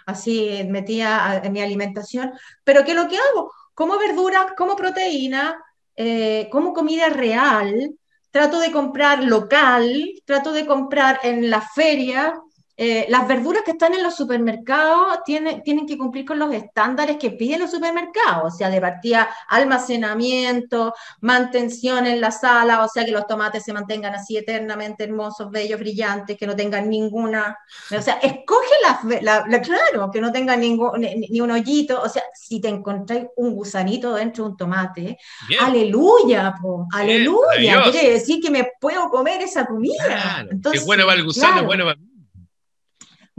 así 0.09 0.65
metida 0.69 1.41
en 1.43 1.53
mi 1.53 1.61
alimentación. 1.61 2.31
Pero 2.63 2.83
¿qué 2.83 2.91
es 2.91 2.97
lo 2.97 3.07
que 3.07 3.17
hago? 3.17 3.51
como 3.79 3.97
verduras, 3.97 4.47
como 4.57 4.75
proteína, 4.75 5.57
eh, 5.95 6.49
como 6.51 6.73
comida 6.73 7.07
real, 7.07 7.95
trato 8.29 8.59
de 8.59 8.73
comprar 8.73 9.23
local, 9.23 10.05
trato 10.25 10.51
de 10.51 10.65
comprar 10.65 11.21
en 11.23 11.49
la 11.49 11.61
feria, 11.61 12.33
eh, 12.81 13.07
las 13.09 13.27
verduras 13.27 13.63
que 13.63 13.71
están 13.71 13.93
en 13.93 14.01
los 14.01 14.15
supermercados 14.15 15.19
tienen, 15.25 15.61
tienen 15.63 15.85
que 15.85 15.97
cumplir 15.97 16.23
con 16.23 16.39
los 16.39 16.53
estándares 16.53 17.17
que 17.17 17.31
piden 17.31 17.59
los 17.59 17.71
supermercados, 17.71 18.53
o 18.53 18.57
sea, 18.57 18.69
de 18.69 18.79
partida 18.79 19.29
almacenamiento, 19.49 20.93
mantención 21.19 22.05
en 22.05 22.21
la 22.21 22.31
sala, 22.31 22.85
o 22.85 22.87
sea, 22.87 23.03
que 23.03 23.11
los 23.11 23.27
tomates 23.27 23.65
se 23.65 23.73
mantengan 23.73 24.15
así 24.15 24.37
eternamente 24.37 25.03
hermosos, 25.03 25.51
bellos, 25.51 25.77
brillantes, 25.77 26.37
que 26.37 26.47
no 26.47 26.55
tengan 26.55 26.89
ninguna, 26.89 27.57
o 27.91 28.01
sea, 28.01 28.13
escoge 28.13 28.73
la, 29.21 29.43
claro, 29.61 30.09
que 30.09 30.21
no 30.21 30.31
tengan 30.31 30.61
ningún, 30.61 31.01
ni, 31.01 31.41
un 31.41 31.51
hoyito, 31.51 32.01
o 32.01 32.07
sea, 32.07 32.23
si 32.33 32.61
te 32.61 32.69
encontráis 32.69 33.25
un 33.35 33.55
gusanito 33.55 34.13
dentro 34.13 34.45
de 34.45 34.51
un 34.51 34.55
tomate, 34.55 35.17
aleluya, 35.59 36.55
aleluya, 36.93 37.91
quiere 37.91 38.11
decir 38.11 38.41
que 38.41 38.49
me 38.49 38.69
puedo 38.79 39.09
comer 39.09 39.41
esa 39.41 39.65
comida. 39.65 40.45
Entonces, 40.49 40.85
bueno 40.85 41.05
va 41.05 41.13
el 41.15 41.25
gusano, 41.25 41.65
bueno 41.65 41.85
va 41.85 41.95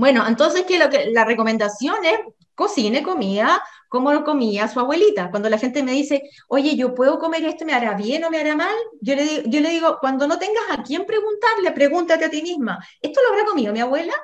bueno, 0.00 0.26
entonces 0.26 0.64
que, 0.66 0.78
lo 0.78 0.88
que 0.88 1.10
la 1.12 1.26
recomendación 1.26 2.02
es 2.06 2.18
cocine 2.54 3.02
comida 3.02 3.62
como 3.86 4.24
comía 4.24 4.66
su 4.66 4.80
abuelita. 4.80 5.30
Cuando 5.30 5.50
la 5.50 5.58
gente 5.58 5.82
me 5.82 5.92
dice, 5.92 6.22
oye, 6.48 6.74
yo 6.74 6.94
puedo 6.94 7.18
comer 7.18 7.44
esto, 7.44 7.66
¿me 7.66 7.74
hará 7.74 7.92
bien 7.92 8.24
o 8.24 8.30
me 8.30 8.38
hará 8.38 8.56
mal? 8.56 8.74
Yo 9.02 9.14
le, 9.14 9.24
digo, 9.24 9.42
yo 9.44 9.60
le 9.60 9.68
digo, 9.68 9.98
cuando 10.00 10.26
no 10.26 10.38
tengas 10.38 10.64
a 10.70 10.82
quién 10.82 11.04
preguntarle, 11.04 11.72
pregúntate 11.72 12.24
a 12.24 12.30
ti 12.30 12.40
misma, 12.40 12.82
¿esto 13.02 13.20
lo 13.20 13.28
habrá 13.28 13.44
comido 13.44 13.74
mi 13.74 13.80
abuela? 13.80 14.14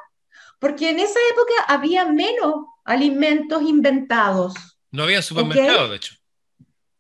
Porque 0.59 0.89
en 0.89 0.99
esa 0.99 1.19
época 1.31 1.53
había 1.69 2.07
menos 2.07 2.55
alimentos 2.87 3.63
inventados. 3.63 4.55
No 4.93 5.03
había 5.03 5.21
supermercado, 5.21 5.91
de 5.91 5.97
hecho. 5.97 6.15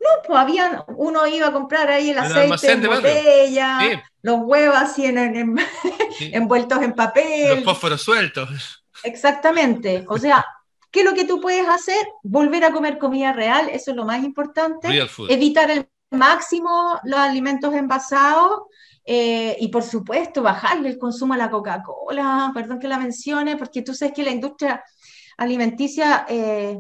No, 0.06 0.22
pues 0.26 0.38
había, 0.38 0.84
uno 0.88 1.26
iba 1.26 1.48
a 1.48 1.52
comprar 1.52 1.90
ahí 1.90 2.10
el 2.10 2.18
aceite 2.18 2.72
en 2.72 2.82
botella, 2.86 4.02
los 4.22 4.40
huevos 4.42 4.76
así 4.76 5.04
en, 5.04 5.56
envueltos 6.20 6.82
en 6.82 6.92
papel. 6.92 7.56
Los 7.56 7.64
fósforos 7.64 8.02
sueltos. 8.02 8.84
Exactamente. 9.02 10.04
O 10.08 10.18
sea, 10.18 10.44
¿qué 10.90 11.00
es 11.00 11.06
lo 11.06 11.14
que 11.14 11.24
tú 11.24 11.40
puedes 11.40 11.68
hacer? 11.68 12.06
Volver 12.22 12.64
a 12.64 12.72
comer 12.72 12.98
comida 12.98 13.32
real, 13.32 13.68
eso 13.68 13.90
es 13.90 13.96
lo 13.96 14.04
más 14.04 14.22
importante. 14.22 14.88
Evitar 15.28 15.70
el 15.70 15.88
máximo 16.10 17.00
los 17.04 17.18
alimentos 17.18 17.74
envasados 17.74 18.62
eh, 19.04 19.56
y 19.60 19.68
por 19.68 19.82
supuesto 19.82 20.42
bajarle 20.42 20.88
el 20.88 20.98
consumo 20.98 21.34
a 21.34 21.36
la 21.36 21.50
Coca-Cola, 21.50 22.52
perdón 22.54 22.78
que 22.78 22.88
la 22.88 22.98
mencione, 22.98 23.56
porque 23.56 23.82
tú 23.82 23.94
sabes 23.94 24.14
que 24.14 24.22
la 24.22 24.30
industria 24.30 24.82
alimenticia, 25.36 26.26
eh, 26.28 26.78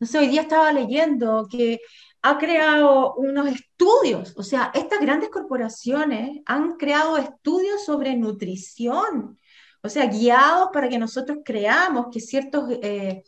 no 0.00 0.06
sé, 0.06 0.18
hoy 0.18 0.28
día 0.28 0.42
estaba 0.42 0.72
leyendo 0.72 1.46
que 1.50 1.80
ha 2.22 2.38
creado 2.38 3.14
unos 3.14 3.48
estudios, 3.48 4.34
o 4.36 4.42
sea, 4.42 4.70
estas 4.74 5.00
grandes 5.00 5.30
corporaciones 5.30 6.40
han 6.46 6.76
creado 6.76 7.16
estudios 7.16 7.84
sobre 7.84 8.16
nutrición, 8.16 9.38
o 9.82 9.88
sea, 9.88 10.06
guiados 10.06 10.70
para 10.72 10.88
que 10.88 10.98
nosotros 10.98 11.38
creamos 11.44 12.06
que 12.12 12.20
ciertos... 12.20 12.64
Eh, 12.82 13.22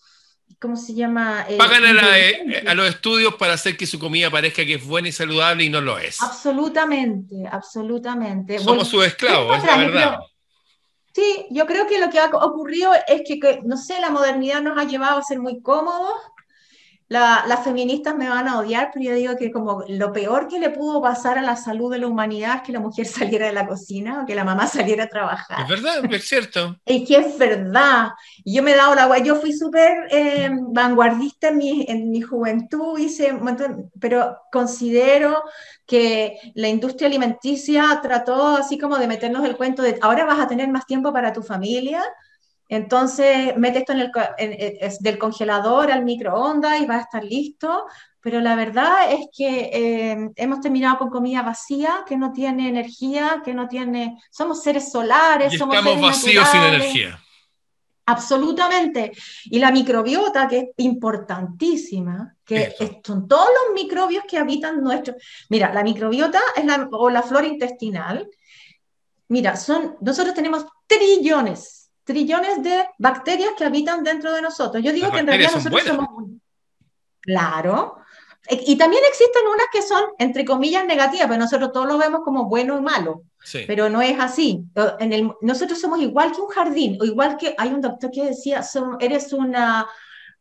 ¿cómo 0.59 0.77
se 0.77 0.95
llama? 0.95 1.47
Eh, 1.49 1.57
Pagan 1.57 1.83
eh, 1.85 2.65
a, 2.67 2.75
los 2.75 2.89
estudios 2.89 3.35
para 3.37 3.55
hacer 3.55 3.77
que 3.77 3.87
su 3.87 3.99
comida 3.99 4.31
parezca 4.31 4.65
que 4.65 4.75
es 4.75 4.87
buena 4.87 5.09
y 5.09 5.13
saludable 5.13 5.65
y 5.65 5.71
no 5.71 5.81
lo 5.81 5.99
es. 5.99 6.21
Absolutamente, 6.23 7.49
absolutamente. 7.51 8.59
Somos 8.59 8.89
sus 8.89 9.05
esclavos, 9.07 9.57
es 9.57 9.65
la 9.65 9.77
verdad. 9.77 10.19
sí, 11.15 11.47
yo 11.51 11.67
creo 11.67 11.87
que 11.87 11.99
lo 11.99 12.11
que 12.11 12.19
ha 12.19 12.27
ocurrido 12.27 12.93
es 13.09 13.23
que, 13.27 13.61
no 13.65 13.77
sé, 13.77 14.01
la 14.01 14.11
modernidad 14.11 14.61
nos 14.61 14.79
ha 14.79 14.85
llevado 14.85 15.19
a 15.19 15.23
ser 15.23 15.39
muy 15.39 15.63
cómodos 15.63 16.15
las 17.11 17.65
feministas 17.65 18.15
me 18.15 18.29
van 18.29 18.47
a 18.47 18.61
odiar, 18.61 18.91
pero 18.95 19.05
yo 19.05 19.15
digo 19.17 19.37
que 19.37 19.51
como 19.51 19.83
lo 19.89 20.13
peor 20.13 20.47
que 20.47 20.61
le 20.61 20.71
pudo 20.71 21.03
pasar 21.03 21.39
a 21.39 21.43
la 21.43 21.57
salud 21.57 21.91
de 21.91 21.99
la 21.99 22.07
humanidad 22.07 22.57
es 22.57 22.63
que 22.63 22.73
la 22.73 22.79
mujer 22.79 23.05
saliera 23.07 23.47
de 23.47 23.53
la 23.53 23.67
cocina 23.67 24.23
o 24.23 24.27
que 24.27 24.37
la 24.37 24.45
mamá 24.45 24.69
saliera 24.69 25.05
a 25.05 25.09
trabajar. 25.09 25.63
Es 25.63 25.69
verdad, 25.69 26.05
es 26.13 26.29
cierto. 26.29 26.77
Es 26.87 27.07
que 27.07 27.17
es 27.17 27.39
verdad. 27.39 28.11
Yo 28.45 28.63
me 28.63 28.73
he 28.73 28.77
dado 28.77 28.95
la 28.95 29.07
guay, 29.07 29.23
yo 29.25 29.37
fui 29.37 29.53
súper 29.53 30.07
eh, 30.11 30.51
vanguardista 30.53 31.49
en 31.49 31.59
mi, 31.59 31.85
en 31.89 32.11
mi 32.11 32.21
juventud, 32.21 32.99
hice 32.99 33.37
pero 33.99 34.37
considero 34.53 35.43
que 35.87 36.39
la 36.55 36.69
industria 36.69 37.09
alimenticia 37.09 37.99
trató 38.03 38.57
así 38.57 38.79
como 38.79 38.99
de 38.99 39.09
meternos 39.09 39.45
el 39.45 39.57
cuento 39.57 39.83
de 39.83 39.99
ahora 40.01 40.25
vas 40.25 40.39
a 40.39 40.47
tener 40.47 40.69
más 40.69 40.87
tiempo 40.87 41.13
para 41.13 41.33
tu 41.33 41.43
familia, 41.43 42.03
entonces, 42.71 43.57
mete 43.57 43.81
esto 43.81 43.93
en 43.93 43.99
el, 43.99 44.79
del 45.01 45.19
congelador 45.19 45.91
al 45.91 46.05
microondas 46.05 46.81
y 46.81 46.87
va 46.87 46.99
a 46.99 47.01
estar 47.01 47.25
listo. 47.25 47.87
Pero 48.21 48.41
la 48.41 48.55
verdad 48.55 49.11
es 49.11 49.27
que 49.37 49.71
eh, 49.73 50.31
hemos 50.37 50.61
terminado 50.61 50.99
con 50.99 51.11
comida 51.11 51.43
vacía, 51.43 52.05
que 52.07 52.17
no 52.17 52.33
tiene 52.33 52.69
energía, 52.69 53.43
que 53.45 53.55
no 53.55 53.67
tiene... 53.67 54.23
Somos 54.31 54.63
seres 54.63 54.93
solares, 54.93 55.59
somos 55.59 55.75
estamos 55.75 56.01
vacíos 56.01 56.49
sin 56.49 56.63
energía. 56.63 57.21
Absolutamente. 58.07 59.11
Y 59.47 59.59
la 59.59 59.73
microbiota, 59.73 60.47
que 60.47 60.59
es 60.59 60.67
importantísima, 60.77 62.37
que 62.45 62.77
son 63.05 63.27
todos 63.27 63.49
los 63.49 63.75
microbios 63.75 64.23
que 64.29 64.39
habitan 64.39 64.81
nuestro... 64.81 65.17
Mira, 65.49 65.75
la 65.75 65.83
microbiota 65.83 66.39
es 66.55 66.65
la, 66.65 66.89
o 66.93 67.11
la 67.11 67.23
flora 67.23 67.49
intestinal. 67.49 68.29
Mira, 69.27 69.57
son, 69.57 69.97
nosotros 70.01 70.37
tenemos 70.37 70.67
trillones 70.87 71.80
trillones 72.11 72.63
de 72.63 72.85
bacterias 72.99 73.53
que 73.57 73.65
habitan 73.65 74.03
dentro 74.03 74.33
de 74.33 74.43
nosotros. 74.43 74.83
Yo 74.83 74.93
digo 74.93 75.13
que 75.13 75.21
en 75.21 75.27
realidad 75.29 75.53
nosotros 75.55 75.83
somos... 75.85 76.09
Claro. 77.21 77.99
E, 78.49 78.65
y 78.67 78.77
también 78.77 79.03
existen 79.09 79.47
unas 79.47 79.67
que 79.73 79.83
son, 79.83 80.03
entre 80.19 80.45
comillas, 80.45 80.85
negativas, 80.85 81.29
pero 81.29 81.39
nosotros 81.39 81.71
todos 81.73 81.87
lo 81.87 81.99
vemos 81.99 82.23
como 82.25 82.47
bueno 82.47 82.77
y 82.77 82.83
malo. 82.83 83.23
Pero 83.67 83.89
no 83.89 84.03
es 84.03 84.19
así. 84.19 84.65
En 84.99 85.13
el, 85.13 85.31
nosotros 85.41 85.81
somos 85.81 86.01
igual 86.01 86.33
que 86.33 86.41
un 86.41 86.49
jardín, 86.49 86.99
o 87.01 87.05
igual 87.05 87.37
que 87.37 87.55
hay 87.57 87.69
un 87.71 87.81
doctor 87.81 88.11
que 88.11 88.25
decía, 88.25 88.63
eres 88.99 89.33
una, 89.33 89.87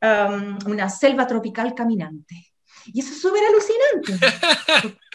um, 0.02 0.58
una 0.66 0.90
selva 0.90 1.28
tropical 1.28 1.74
caminante. 1.76 2.36
Y 2.88 3.02
eso 3.02 3.12
es 3.12 3.22
súper 3.22 3.44
alucinante. 3.46 4.98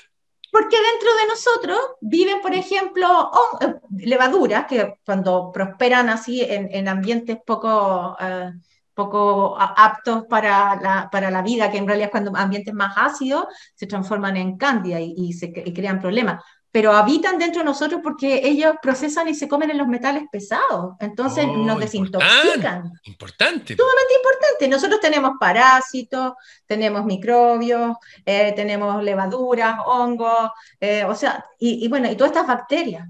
Porque 0.55 0.77
dentro 0.77 1.11
de 1.17 1.27
nosotros 1.27 1.79
viven, 2.01 2.40
por 2.40 2.55
ejemplo, 2.55 3.29
eh, 3.61 3.75
levaduras 4.07 4.67
que 4.67 4.95
cuando 5.05 5.51
prosperan 5.51 6.09
así 6.09 6.43
en, 6.49 6.87
ambientes 6.87 7.38
poco, 7.45 8.17
eh, 8.21 8.53
poco 8.95 9.57
aptos 9.59 10.27
para 10.31 10.77
la, 10.77 11.09
para 11.11 11.33
la, 11.33 11.43
vida, 11.43 11.73
que 11.73 11.79
en 11.79 11.88
realidad 11.88 12.12
cuando 12.12 12.37
ambientes 12.37 12.73
más 12.73 12.95
ácidos 12.97 13.47
se 13.75 13.88
transforman 13.88 14.37
en 14.37 14.57
cándida 14.57 15.01
y, 15.01 15.33
se, 15.33 15.47
y 15.47 15.75
crean 15.75 16.01
problemas 16.01 16.40
pero 16.75 16.91
habitan 16.91 17.39
dentro 17.39 17.61
de 17.61 17.67
nosotros 17.67 18.01
porque 18.03 18.41
ellos 18.43 18.75
procesan 18.83 19.29
y 19.29 19.35
se 19.37 19.47
comen 19.47 19.71
en 19.71 19.79
los 19.79 19.87
metales 19.87 20.25
pesados, 20.33 20.97
entonces 20.99 21.47
oh, 21.49 21.57
nos 21.57 21.79
desintoxican. 21.79 22.91
Importante. 23.05 23.77
Sumamente 23.77 24.15
importante. 24.17 24.67
Nosotros 24.69 24.99
tenemos 25.01 25.35
parásitos, 25.39 26.33
tenemos 26.67 27.05
microbios, 27.05 27.97
eh, 28.27 28.53
tenemos 28.57 29.01
levaduras, 29.05 29.77
hongos, 29.87 30.51
eh, 30.81 31.05
o 31.05 31.15
sea, 31.15 31.47
y, 31.61 31.87
bueno, 31.87 32.11
y 32.11 32.17
todas 32.17 32.33
estas 32.33 32.49
bacterias. 32.49 33.07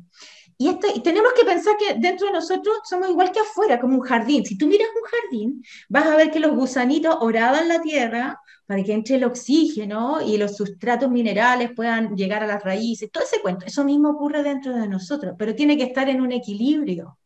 Y, 0.56 0.68
y, 0.68 1.00
tenemos 1.00 1.32
que 1.32 1.44
pensar 1.44 1.76
que 1.76 1.94
dentro 1.94 2.28
de 2.28 2.34
nosotros 2.34 2.78
somos 2.84 3.08
igual 3.08 3.32
que 3.32 3.40
afuera, 3.40 3.80
como 3.80 3.96
un 3.96 4.02
jardín. 4.02 4.44
Si 4.44 4.56
tú 4.56 4.66
miras 4.66 4.88
un 4.94 5.02
jardín, 5.02 5.64
vas 5.88 6.06
a 6.06 6.16
ver 6.16 6.30
que 6.30 6.40
los 6.40 6.54
gusanitos 6.54 7.16
oraban 7.20 7.68
la 7.68 7.80
tierra, 7.80 8.40
para 8.66 8.82
que 8.82 8.92
entre 8.92 9.16
el 9.16 9.24
oxígeno 9.24 10.20
y 10.22 10.38
los 10.38 10.56
sustratos 10.56 11.10
minerales 11.10 11.72
puedan 11.74 12.16
llegar 12.16 12.42
a 12.42 12.46
las 12.46 12.62
raíces, 12.62 13.10
todo 13.10 13.24
ese 13.24 13.40
cuento. 13.40 13.66
Eso 13.66 13.84
mismo 13.84 14.10
ocurre 14.10 14.42
dentro 14.42 14.74
de 14.74 14.88
nosotros, 14.88 15.34
pero 15.38 15.54
tiene 15.54 15.76
que 15.76 15.84
estar 15.84 16.08
en 16.08 16.20
un 16.20 16.32
equilibrio. 16.32 17.18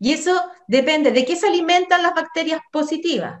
Y 0.00 0.12
eso 0.12 0.40
depende 0.66 1.12
de 1.12 1.24
qué 1.24 1.36
se 1.36 1.46
alimentan 1.46 2.02
las 2.02 2.14
bacterias 2.14 2.60
positivas, 2.72 3.40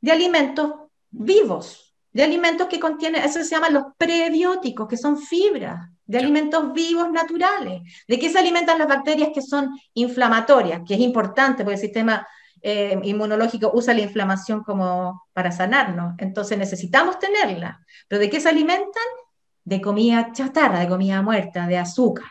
de 0.00 0.12
alimentos 0.12 0.72
vivos, 1.10 1.94
de 2.12 2.22
alimentos 2.22 2.68
que 2.68 2.78
contienen, 2.78 3.24
eso 3.24 3.42
se 3.42 3.54
llaman 3.54 3.74
los 3.74 3.84
prebióticos, 3.96 4.86
que 4.86 4.96
son 4.96 5.18
fibras, 5.18 5.88
de 6.06 6.18
alimentos 6.18 6.72
vivos 6.72 7.10
naturales. 7.10 7.82
¿De 8.06 8.18
qué 8.18 8.30
se 8.30 8.38
alimentan 8.38 8.78
las 8.78 8.88
bacterias 8.88 9.30
que 9.34 9.42
son 9.42 9.78
inflamatorias? 9.94 10.82
Que 10.86 10.94
es 10.94 11.00
importante 11.00 11.64
porque 11.64 11.74
el 11.74 11.80
sistema 11.80 12.26
eh, 12.62 12.98
inmunológico 13.02 13.70
usa 13.74 13.92
la 13.94 14.00
inflamación 14.00 14.62
como 14.62 15.26
para 15.32 15.52
sanarnos, 15.52 16.14
entonces 16.18 16.56
necesitamos 16.56 17.18
tenerla. 17.18 17.80
¿Pero 18.08 18.20
de 18.20 18.30
qué 18.30 18.40
se 18.40 18.48
alimentan? 18.48 19.02
De 19.64 19.80
comida 19.80 20.32
chatarra, 20.32 20.80
de 20.80 20.88
comida 20.88 21.22
muerta, 21.22 21.66
de 21.66 21.78
azúcar. 21.78 22.26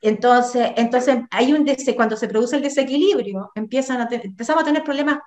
Entonces, 0.00 0.72
entonces 0.76 1.18
hay 1.30 1.52
un 1.52 1.66
cuando 1.96 2.16
se 2.16 2.28
produce 2.28 2.56
el 2.56 2.62
desequilibrio, 2.62 3.50
empiezan 3.54 4.00
a 4.00 4.08
empezamos 4.10 4.62
a 4.62 4.66
tener 4.66 4.84
problemas 4.84 5.18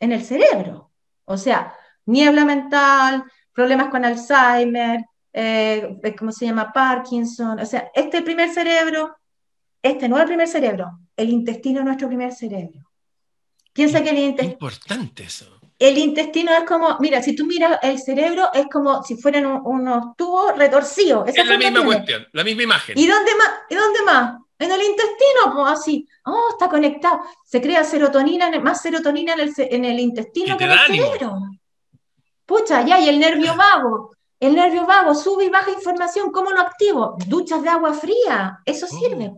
en 0.00 0.12
el 0.12 0.24
cerebro. 0.24 0.90
O 1.24 1.36
sea, 1.36 1.74
niebla 2.06 2.44
mental, 2.44 3.24
problemas 3.52 3.88
con 3.88 4.04
Alzheimer, 4.04 5.04
eh, 5.38 5.98
¿cómo 6.18 6.32
se 6.32 6.46
llama? 6.46 6.72
Parkinson. 6.72 7.60
O 7.60 7.66
sea, 7.66 7.90
este 7.94 8.22
primer 8.22 8.48
cerebro, 8.48 9.14
este 9.82 10.08
no 10.08 10.16
es 10.16 10.22
el 10.22 10.28
primer 10.28 10.48
cerebro, 10.48 10.98
el 11.14 11.28
intestino 11.28 11.80
es 11.80 11.84
nuestro 11.84 12.08
primer 12.08 12.32
cerebro. 12.32 12.80
Piensa 13.74 14.02
que 14.02 14.10
el 14.10 14.18
intestino... 14.18 14.52
Importante 14.52 15.24
eso. 15.24 15.60
El 15.78 15.98
intestino 15.98 16.52
es 16.52 16.64
como, 16.64 16.96
mira, 17.00 17.22
si 17.22 17.36
tú 17.36 17.44
miras 17.44 17.78
el 17.82 17.98
cerebro, 17.98 18.48
es 18.54 18.64
como 18.72 19.02
si 19.02 19.16
fueran 19.16 19.44
unos 19.44 20.16
tubos 20.16 20.56
retorcidos. 20.56 21.28
es 21.28 21.46
la 21.46 21.58
misma 21.58 21.84
cuestión, 21.84 22.26
la 22.32 22.42
misma 22.42 22.62
imagen. 22.62 22.98
¿Y 22.98 23.06
dónde 23.06 23.34
más? 23.34 23.50
¿Y 23.68 23.74
dónde 23.74 24.02
más? 24.06 24.40
En 24.58 24.72
el 24.72 24.80
intestino, 24.80 25.52
pues 25.54 25.72
así. 25.72 26.08
Oh, 26.24 26.48
está 26.52 26.70
conectado. 26.70 27.20
Se 27.44 27.60
crea 27.60 27.84
serotonina, 27.84 28.50
más 28.58 28.80
serotonina 28.80 29.34
en 29.34 29.40
el, 29.40 29.52
en 29.58 29.84
el 29.84 30.00
intestino 30.00 30.56
que 30.56 30.64
en 30.64 30.70
el 30.70 30.78
cerebro. 30.78 31.40
Pucha, 32.46 32.86
ya, 32.86 32.98
y 32.98 33.10
el 33.10 33.18
nervio 33.18 33.54
vago. 33.58 34.15
El 34.38 34.54
nervio 34.54 34.86
vago 34.86 35.14
sube 35.14 35.46
y 35.46 35.48
baja 35.48 35.70
información. 35.70 36.30
¿Cómo 36.30 36.50
lo 36.50 36.60
activo? 36.60 37.16
Duchas 37.26 37.62
de 37.62 37.68
agua 37.68 37.94
fría. 37.94 38.58
Eso 38.64 38.86
oh. 38.90 38.98
sirve. 38.98 39.32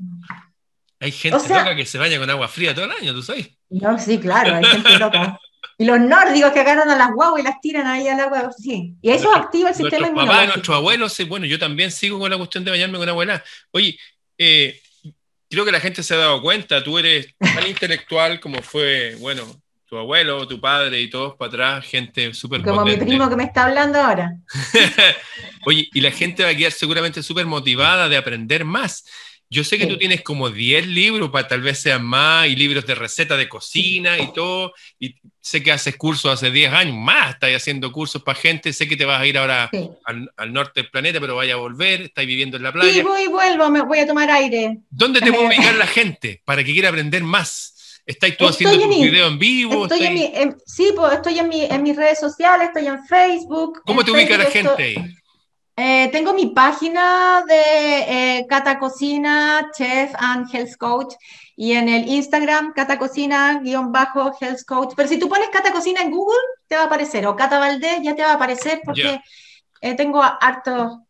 Hay 1.00 1.12
gente 1.12 1.38
loca 1.48 1.76
que 1.76 1.86
se 1.86 1.98
baña 1.98 2.18
con 2.18 2.28
agua 2.28 2.48
fría 2.48 2.74
todo 2.74 2.86
el 2.86 2.90
año, 2.90 3.14
¿tú 3.14 3.22
sabes? 3.22 3.48
No, 3.70 3.98
sí, 3.98 4.18
claro, 4.18 4.56
hay 4.56 4.64
gente 4.64 4.98
loca. 4.98 5.38
Y 5.80 5.84
los 5.84 6.00
nórdicos 6.00 6.50
que 6.50 6.60
agarran 6.60 6.90
a 6.90 6.96
las 6.96 7.12
guaguas 7.12 7.40
y 7.40 7.44
las 7.44 7.60
tiran 7.60 7.86
ahí 7.86 8.08
al 8.08 8.18
agua, 8.18 8.50
sí. 8.52 8.96
Y 9.00 9.10
eso 9.10 9.32
activa 9.32 9.68
el 9.68 9.76
sistema 9.76 10.08
inmunológico. 10.08 10.40
Papá, 10.40 10.46
nuestros 10.46 10.76
abuelos, 10.76 11.16
bueno, 11.28 11.46
yo 11.46 11.56
también 11.56 11.92
sigo 11.92 12.18
con 12.18 12.28
la 12.28 12.36
cuestión 12.36 12.64
de 12.64 12.72
bañarme 12.72 12.98
con 12.98 13.08
abuela. 13.08 13.44
Oye, 13.70 13.96
eh, 14.36 14.80
creo 15.48 15.64
que 15.64 15.70
la 15.70 15.78
gente 15.78 16.02
se 16.02 16.14
ha 16.14 16.18
dado 16.18 16.42
cuenta, 16.42 16.82
tú 16.82 16.98
eres 16.98 17.28
tan 17.38 17.66
intelectual 17.68 18.40
como 18.40 18.60
fue, 18.60 19.14
bueno, 19.20 19.44
tu 19.88 19.96
abuelo, 19.96 20.46
tu 20.46 20.60
padre 20.60 21.00
y 21.00 21.08
todos 21.08 21.34
para 21.36 21.48
atrás, 21.48 21.86
gente 21.86 22.34
súper 22.34 22.62
Como 22.62 22.84
mi 22.84 22.96
primo 22.96 23.28
que 23.30 23.36
me 23.36 23.44
está 23.44 23.64
hablando 23.64 23.98
ahora. 23.98 24.36
Oye, 25.64 25.88
y 25.94 26.00
la 26.02 26.10
gente 26.10 26.44
va 26.44 26.50
a 26.50 26.54
quedar 26.54 26.72
seguramente 26.72 27.22
súper 27.22 27.46
motivada 27.46 28.08
de 28.08 28.18
aprender 28.18 28.66
más. 28.66 29.04
Yo 29.50 29.64
sé 29.64 29.78
que 29.78 29.86
tú 29.86 29.96
tienes 29.96 30.20
como 30.20 30.50
10 30.50 30.88
libros, 30.88 31.30
para 31.30 31.48
tal 31.48 31.62
vez 31.62 31.78
sean 31.78 32.04
más, 32.04 32.48
y 32.48 32.54
libros 32.54 32.84
de 32.84 32.94
receta 32.94 33.34
de 33.34 33.48
cocina 33.48 34.18
y 34.18 34.30
todo, 34.34 34.74
y 35.00 35.14
sé 35.40 35.62
que 35.62 35.72
haces 35.72 35.96
cursos 35.96 36.30
hace 36.30 36.50
10 36.50 36.70
años, 36.70 36.94
más 36.94 37.30
estás 37.30 37.52
haciendo 37.56 37.90
cursos 37.90 38.22
para 38.22 38.38
gente, 38.38 38.74
sé 38.74 38.86
que 38.86 38.96
te 38.96 39.06
vas 39.06 39.22
a 39.22 39.26
ir 39.26 39.38
ahora 39.38 39.70
al, 40.04 40.52
norte 40.52 40.82
del 40.82 40.90
planeta, 40.90 41.18
pero 41.18 41.34
vaya 41.34 41.54
a 41.54 41.56
volver, 41.56 42.02
estás 42.02 42.26
viviendo 42.26 42.58
en 42.58 42.62
la 42.62 42.72
playa. 42.74 42.92
Sí, 42.92 43.00
voy 43.00 43.22
y 43.22 43.28
vuelvo, 43.28 43.70
me 43.70 43.80
voy 43.80 44.00
a 44.00 44.06
tomar 44.06 44.30
aire. 44.30 44.80
¿Dónde 44.90 45.20
te 45.20 45.32
puede 45.32 45.46
ubicar 45.46 45.74
la 45.76 45.86
gente 45.86 46.42
para 46.44 46.62
que 46.62 46.74
quiera 46.74 46.90
aprender 46.90 47.22
más? 47.24 47.77
¿Estáis 48.08 48.38
tú 48.38 48.48
haciendo 48.48 48.80
tu 48.80 48.88
video 48.88 49.26
en 49.26 49.38
vivo? 49.38 49.84
Estoy 49.84 50.06
en 50.06 50.56
sí, 50.64 50.94
pues 50.96 51.12
estoy 51.12 51.40
en, 51.40 51.48
mi, 51.48 51.66
en, 51.66 51.82
mis 51.82 51.94
redes 51.94 52.18
sociales, 52.18 52.68
estoy 52.68 52.86
en 52.86 53.04
Facebook. 53.04 53.82
¿Cómo 53.84 54.02
te 54.02 54.10
ubica 54.10 54.38
la 54.38 54.46
gente 54.46 54.82
ahí? 54.82 54.96
Eh, 55.76 56.08
tengo 56.10 56.32
mi 56.32 56.46
página 56.46 57.44
de 57.46 58.38
eh, 58.38 58.46
Cata 58.48 58.78
Cocina, 58.78 59.70
Chef 59.76 60.10
and 60.16 60.48
Health 60.50 60.76
Coach, 60.78 61.16
y 61.54 61.72
en 61.72 61.90
el 61.90 62.08
Instagram, 62.08 62.72
Cata 62.72 62.98
Cocina, 62.98 63.60
guion 63.62 63.92
bajo, 63.92 64.32
Health 64.40 64.64
Coach. 64.66 64.94
Pero 64.96 65.06
si 65.06 65.18
tú 65.18 65.28
pones 65.28 65.50
Cata 65.50 65.70
Cocina 65.70 66.00
en 66.00 66.10
Google, 66.10 66.40
te 66.66 66.76
va 66.76 66.84
a 66.84 66.86
aparecer, 66.86 67.26
o 67.26 67.36
Cata 67.36 67.58
Valdés, 67.58 68.00
ya 68.02 68.16
te 68.16 68.22
va 68.22 68.30
a 68.30 68.34
aparecer, 68.36 68.80
porque 68.86 69.20
eh, 69.82 69.94
tengo 69.94 70.22
hartos, 70.22 71.00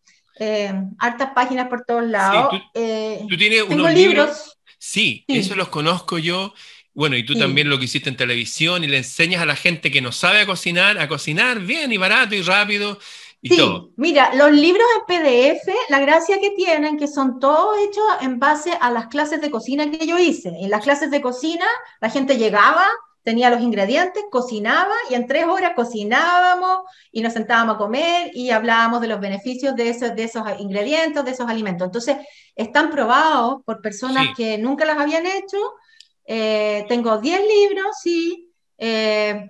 hartas 0.98 1.30
páginas 1.32 1.68
por 1.68 1.84
todos 1.84 2.04
lados. 2.04 2.60
tú, 2.74 3.36
tienes 3.36 3.62
unos 3.62 3.94
libros. 3.94 4.58
Sí, 4.80 5.24
eso 5.28 5.54
los 5.54 5.68
conozco 5.68 6.18
yo. 6.18 6.52
Bueno, 6.98 7.16
y 7.16 7.22
tú 7.22 7.38
también 7.38 7.70
lo 7.70 7.78
que 7.78 7.84
hiciste 7.84 8.08
en 8.08 8.16
televisión 8.16 8.82
y 8.82 8.88
le 8.88 8.96
enseñas 8.96 9.40
a 9.40 9.46
la 9.46 9.54
gente 9.54 9.92
que 9.92 10.00
no 10.00 10.10
sabe 10.10 10.40
a 10.40 10.46
cocinar, 10.46 10.98
a 10.98 11.06
cocinar 11.06 11.60
bien 11.60 11.92
y 11.92 11.96
barato 11.96 12.34
y 12.34 12.42
rápido 12.42 12.98
sí, 13.42 13.92
mira, 13.96 14.34
los 14.34 14.50
libros 14.50 14.86
en 14.96 15.06
PDF, 15.06 15.72
la 15.90 16.00
gracia 16.00 16.40
que 16.40 16.50
tienen, 16.50 16.98
que 16.98 17.06
son 17.06 17.38
todos 17.38 17.76
hechos 17.78 18.04
en 18.20 18.40
base 18.40 18.72
a 18.80 18.90
las 18.90 19.06
clases 19.06 19.40
de 19.40 19.48
cocina 19.48 19.88
que 19.90 20.06
yo 20.06 20.18
hice. 20.18 20.48
En 20.48 20.70
las 20.70 20.82
clases 20.82 21.10
de 21.12 21.20
cocina, 21.20 21.64
la 22.00 22.10
gente 22.10 22.36
llegaba, 22.36 22.84
tenía 23.22 23.50
los 23.50 23.60
ingredientes, 23.60 24.24
cocinaba 24.30 24.94
y 25.08 25.14
en 25.14 25.28
tres 25.28 25.44
horas 25.44 25.74
cocinábamos 25.76 26.80
y 27.12 27.22
nos 27.22 27.32
sentábamos 27.32 27.76
a 27.76 27.78
comer 27.78 28.32
y 28.34 28.50
hablábamos 28.50 29.00
de 29.00 29.08
los 29.08 29.20
beneficios 29.20 29.76
de 29.76 29.90
esos, 29.90 30.16
de 30.16 30.24
esos 30.24 30.42
ingredientes, 30.58 31.24
de 31.24 31.30
esos 31.30 31.48
alimentos. 31.48 31.86
Entonces, 31.86 32.16
están 32.56 32.90
probados 32.90 33.62
por 33.64 33.80
personas 33.80 34.28
que 34.36 34.58
nunca 34.58 34.84
las 34.84 34.98
habían 34.98 35.26
hecho. 35.26 35.58
Eh, 36.30 36.84
tengo 36.88 37.18
10 37.18 37.40
libros, 37.40 37.86
sí. 38.02 38.52
Eh, 38.76 39.48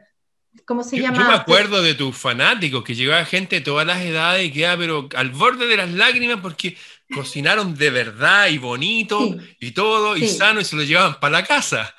¿Cómo 0.65 0.85
se 0.85 1.01
llama? 1.01 1.19
Yo 1.19 1.25
me 1.27 1.35
acuerdo 1.35 1.83
de 1.83 1.95
tus 1.95 2.17
fanáticos, 2.17 2.85
que 2.85 2.95
llegaba 2.95 3.25
gente 3.25 3.57
de 3.57 3.63
todas 3.63 3.85
las 3.85 4.01
edades 4.01 4.47
y 4.47 4.53
quedaba 4.53 4.79
pero 4.79 5.09
al 5.17 5.31
borde 5.31 5.67
de 5.67 5.77
las 5.77 5.91
lágrimas 5.91 6.39
porque 6.41 6.77
cocinaron 7.13 7.75
de 7.75 7.91
verdad 7.91 8.49
y 8.49 8.59
bonito 8.59 9.37
y 9.59 9.73
todo 9.73 10.17
y 10.17 10.29
sano 10.29 10.61
y 10.61 10.65
se 10.65 10.77
lo 10.77 10.85
llevaban 10.85 11.19
para 11.19 11.41
la 11.41 11.45
casa. 11.45 11.95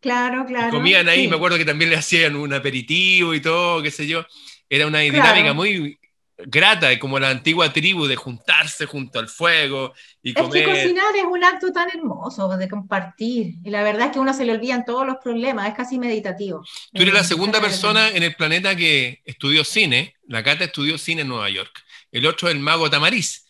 Claro, 0.00 0.46
claro. 0.46 0.70
comían 0.70 1.08
ahí, 1.08 1.28
me 1.28 1.36
acuerdo 1.36 1.58
que 1.58 1.64
también 1.64 1.90
le 1.90 1.96
hacían 1.96 2.36
un 2.36 2.54
aperitivo 2.54 3.34
y 3.34 3.40
todo, 3.40 3.82
qué 3.82 3.90
sé 3.90 4.06
yo. 4.06 4.24
Era 4.68 4.86
una 4.86 5.00
dinámica 5.00 5.52
muy 5.52 5.99
grata, 6.46 6.98
como 6.98 7.18
la 7.18 7.30
antigua 7.30 7.72
tribu, 7.72 8.06
de 8.06 8.16
juntarse 8.16 8.86
junto 8.86 9.18
al 9.18 9.28
fuego 9.28 9.94
y 10.22 10.34
comer. 10.34 10.62
Es 10.62 10.66
que 10.66 10.82
cocinar 10.82 11.16
es 11.16 11.24
un 11.24 11.44
acto 11.44 11.72
tan 11.72 11.88
hermoso 11.88 12.48
de 12.56 12.68
compartir. 12.68 13.54
Y 13.64 13.70
la 13.70 13.82
verdad 13.82 14.06
es 14.06 14.12
que 14.12 14.18
uno 14.18 14.34
se 14.34 14.44
le 14.44 14.52
olvidan 14.52 14.84
todos 14.84 15.06
los 15.06 15.16
problemas, 15.22 15.68
es 15.68 15.74
casi 15.74 15.98
meditativo. 15.98 16.64
Tú 16.92 17.02
eres 17.02 17.14
la 17.14 17.24
segunda 17.24 17.60
persona 17.60 18.08
en 18.10 18.22
el 18.22 18.34
planeta 18.34 18.76
que 18.76 19.22
estudió 19.24 19.64
cine. 19.64 20.14
La 20.26 20.42
Cata 20.42 20.64
estudió 20.64 20.98
cine 20.98 21.22
en 21.22 21.28
Nueva 21.28 21.50
York. 21.50 21.82
El 22.12 22.26
otro 22.26 22.48
es 22.48 22.54
el 22.54 22.60
mago 22.60 22.90
Tamariz. 22.90 23.46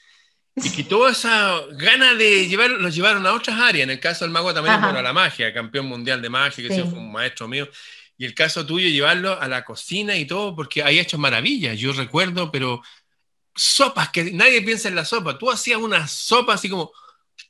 Y 0.56 0.70
que 0.70 0.84
toda 0.88 1.12
esa 1.12 1.60
gana 1.72 2.14
de 2.14 2.48
llevar, 2.48 2.70
los 2.70 2.94
llevaron 2.94 3.26
a 3.26 3.32
otras 3.32 3.58
áreas. 3.58 3.84
En 3.84 3.90
el 3.90 4.00
caso 4.00 4.24
del 4.24 4.32
mago 4.32 4.52
Tamariz, 4.52 4.80
bueno, 4.80 4.98
a 4.98 5.02
la 5.02 5.12
magia, 5.12 5.52
campeón 5.52 5.86
mundial 5.86 6.20
de 6.20 6.28
magia, 6.28 6.68
que 6.68 6.74
fue 6.74 6.98
un 6.98 7.12
maestro 7.12 7.48
mío. 7.48 7.68
Y 8.20 8.26
el 8.26 8.34
caso 8.34 8.66
tuyo, 8.66 8.86
llevarlo 8.86 9.40
a 9.40 9.48
la 9.48 9.64
cocina 9.64 10.14
y 10.14 10.26
todo, 10.26 10.54
porque 10.54 10.82
hay 10.82 10.98
hecho 10.98 11.16
maravillas. 11.16 11.78
Yo 11.78 11.90
recuerdo, 11.94 12.52
pero 12.52 12.82
sopas, 13.54 14.10
que 14.10 14.30
nadie 14.30 14.60
piensa 14.60 14.88
en 14.88 14.94
la 14.94 15.06
sopa. 15.06 15.38
Tú 15.38 15.50
hacías 15.50 15.78
una 15.78 16.06
sopa 16.06 16.52
así 16.52 16.68
como, 16.68 16.92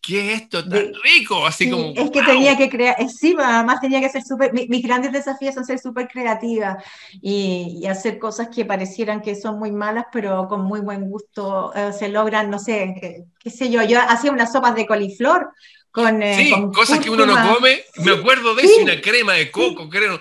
¿qué 0.00 0.32
es 0.32 0.42
esto 0.42 0.62
tan 0.68 0.92
rico? 1.02 1.44
Así 1.44 1.68
como. 1.68 1.92
Es 1.96 2.12
que 2.12 2.22
tenía 2.22 2.56
que 2.56 2.70
crear, 2.70 2.94
sí, 3.08 3.34
además 3.36 3.80
tenía 3.80 4.00
que 4.00 4.10
ser 4.10 4.22
súper. 4.22 4.52
Mis, 4.52 4.80
grandes 4.80 5.10
desafíos 5.10 5.56
son 5.56 5.64
ser 5.64 5.80
súper 5.80 6.06
creativa 6.06 6.78
y, 7.20 7.84
hacer 7.86 8.20
cosas 8.20 8.46
que 8.54 8.64
parecieran 8.64 9.22
que 9.22 9.34
son 9.34 9.58
muy 9.58 9.72
malas, 9.72 10.04
pero 10.12 10.46
con 10.46 10.60
muy 10.60 10.78
buen 10.78 11.10
gusto 11.10 11.72
eh, 11.74 11.92
se 11.92 12.10
logran, 12.10 12.48
no 12.48 12.60
sé, 12.60 13.26
qué, 13.40 13.50
sé 13.50 13.72
yo. 13.72 13.82
Yo 13.82 14.00
hacía 14.00 14.30
unas 14.30 14.52
sopas 14.52 14.76
de 14.76 14.86
coliflor. 14.86 15.50
Con, 15.90 16.22
eh, 16.22 16.36
sí, 16.36 16.54
cosas 16.72 17.00
que 17.00 17.10
uno 17.10 17.26
no 17.26 17.34
come. 17.34 17.82
Me 18.04 18.12
acuerdo 18.12 18.54
de 18.54 18.62
eso, 18.62 18.82
una 18.82 19.00
crema 19.00 19.32
de 19.32 19.50
coco, 19.50 19.88
creo 19.88 20.20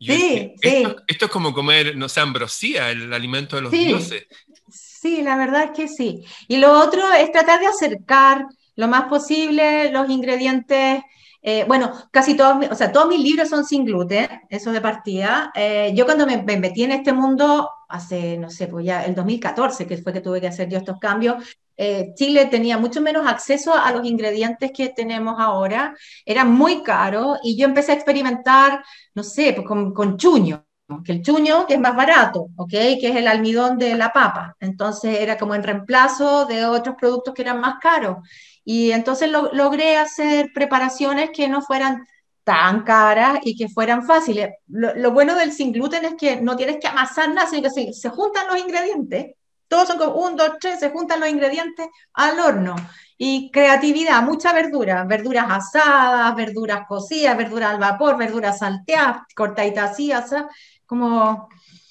sí, 0.00 0.54
esto, 0.60 0.96
esto, 1.06 1.24
es 1.26 1.30
como 1.30 1.52
comer, 1.52 1.96
no 1.96 2.08
sé, 2.08 2.20
ambrosía, 2.20 2.90
el 2.90 3.12
alimento 3.12 3.56
de 3.56 3.62
los 3.62 3.70
dioses. 3.70 4.26
Sí, 4.70 5.22
la 5.22 5.36
verdad 5.36 5.64
es 5.64 5.70
que 5.70 5.88
sí. 5.88 6.24
Y 6.48 6.58
lo 6.58 6.72
otro 6.72 7.12
es 7.12 7.32
tratar 7.32 7.60
de 7.60 7.66
acercar 7.66 8.46
lo 8.76 8.88
más 8.88 9.04
posible 9.04 9.90
los 9.90 10.08
ingredientes. 10.10 11.02
Eh, 11.42 11.64
bueno, 11.66 11.92
casi 12.10 12.36
todos, 12.36 12.66
o 12.70 12.74
sea, 12.74 12.92
todos 12.92 13.08
mis 13.08 13.20
libros 13.20 13.48
son 13.48 13.64
sin 13.64 13.84
gluten, 13.84 14.28
eso 14.50 14.72
de 14.72 14.80
partida. 14.80 15.52
Eh, 15.54 15.92
yo 15.94 16.04
cuando 16.04 16.26
me, 16.26 16.42
me, 16.42 16.58
metí 16.58 16.84
en 16.84 16.92
este 16.92 17.12
mundo, 17.12 17.70
hace, 17.88 18.36
no 18.36 18.50
sé, 18.50 18.68
pues 18.68 18.84
ya 18.84 19.04
el 19.04 19.14
2014, 19.14 19.86
que 19.86 19.96
fue 19.98 20.12
que 20.12 20.20
tuve 20.20 20.40
que 20.40 20.48
hacer 20.48 20.68
yo 20.68 20.78
estos 20.78 20.98
cambios, 20.98 21.42
eh, 21.82 22.12
Chile 22.14 22.44
tenía 22.44 22.76
mucho 22.76 23.00
menos 23.00 23.26
acceso 23.26 23.72
a 23.72 23.90
los 23.90 24.04
ingredientes 24.06 24.70
que 24.70 24.90
tenemos 24.90 25.36
ahora, 25.38 25.94
era 26.26 26.44
muy 26.44 26.82
caro 26.82 27.38
y 27.42 27.56
yo 27.56 27.64
empecé 27.64 27.92
a 27.92 27.94
experimentar, 27.94 28.84
no 29.14 29.22
sé, 29.22 29.54
pues 29.54 29.66
con, 29.66 30.18
chuño, 30.18 30.66
que 31.02 31.12
el 31.12 31.22
chuño 31.22 31.66
que 31.66 31.74
es 31.74 31.80
más 31.80 31.96
barato, 31.96 32.48
¿ok? 32.56 32.68
Que 32.70 33.08
es 33.08 33.16
el 33.16 33.26
almidón 33.26 33.78
de 33.78 33.94
la 33.94 34.12
papa. 34.12 34.54
Entonces 34.60 35.20
era 35.20 35.38
como 35.38 35.54
en 35.54 35.62
reemplazo 35.62 36.44
de 36.44 36.66
otros 36.66 36.96
productos 36.96 37.32
que 37.32 37.40
eran 37.40 37.60
más 37.60 37.76
caros. 37.80 38.18
Y 38.62 38.92
entonces 38.92 39.30
logré 39.30 39.96
hacer 39.96 40.50
preparaciones 40.52 41.30
que 41.32 41.48
no 41.48 41.62
fueran 41.62 42.06
tan 42.44 42.82
caras 42.82 43.38
y 43.42 43.56
que 43.56 43.70
fueran 43.70 44.04
fáciles. 44.04 44.50
Lo, 44.66 45.12
bueno 45.12 45.34
del 45.34 45.52
sin 45.52 45.72
gluten 45.72 46.04
es 46.04 46.14
que 46.16 46.42
no 46.42 46.56
tienes 46.56 46.76
que 46.78 46.88
amasar 46.88 47.32
nada, 47.32 47.48
sino 47.48 47.62
que 47.62 47.94
se 47.94 48.08
juntan 48.10 48.48
los 48.48 48.58
ingredientes 48.58 49.36
todos 49.70 49.86
son 49.86 49.98
como 49.98 50.14
un, 50.16 50.36
dos, 50.36 50.50
tres, 50.60 50.80
se 50.80 50.90
juntan 50.90 51.20
los 51.20 51.28
ingredientes 51.28 51.86
al 52.14 52.40
horno. 52.40 52.74
Y 53.16 53.50
creatividad, 53.52 54.20
mucha 54.22 54.52
verdura, 54.52 55.04
verduras 55.04 55.46
asadas, 55.48 56.34
verduras 56.34 56.86
cocidas, 56.88 57.36
verduras 57.36 57.70
al 57.70 57.78
vapor, 57.78 58.18
verduras 58.18 58.58
salteadas, 58.58 59.18
cortaditas 59.34 59.92
así, 59.92 60.08
sea, 60.08 60.48
como... 60.84 61.48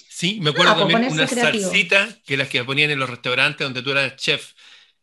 Sí, 0.10 0.40
me 0.42 0.50
acuerdo 0.50 0.76
también 0.76 1.14
una 1.14 1.26
salsita 1.26 2.10
que 2.26 2.36
las 2.36 2.50
que 2.50 2.66
ponían 2.66 2.92
en 2.92 3.00
los 3.00 3.10
restaurantes 3.10 3.66
donde 3.66 3.82
tú 3.82 3.92
eras 3.92 4.18
chef, 4.18 4.52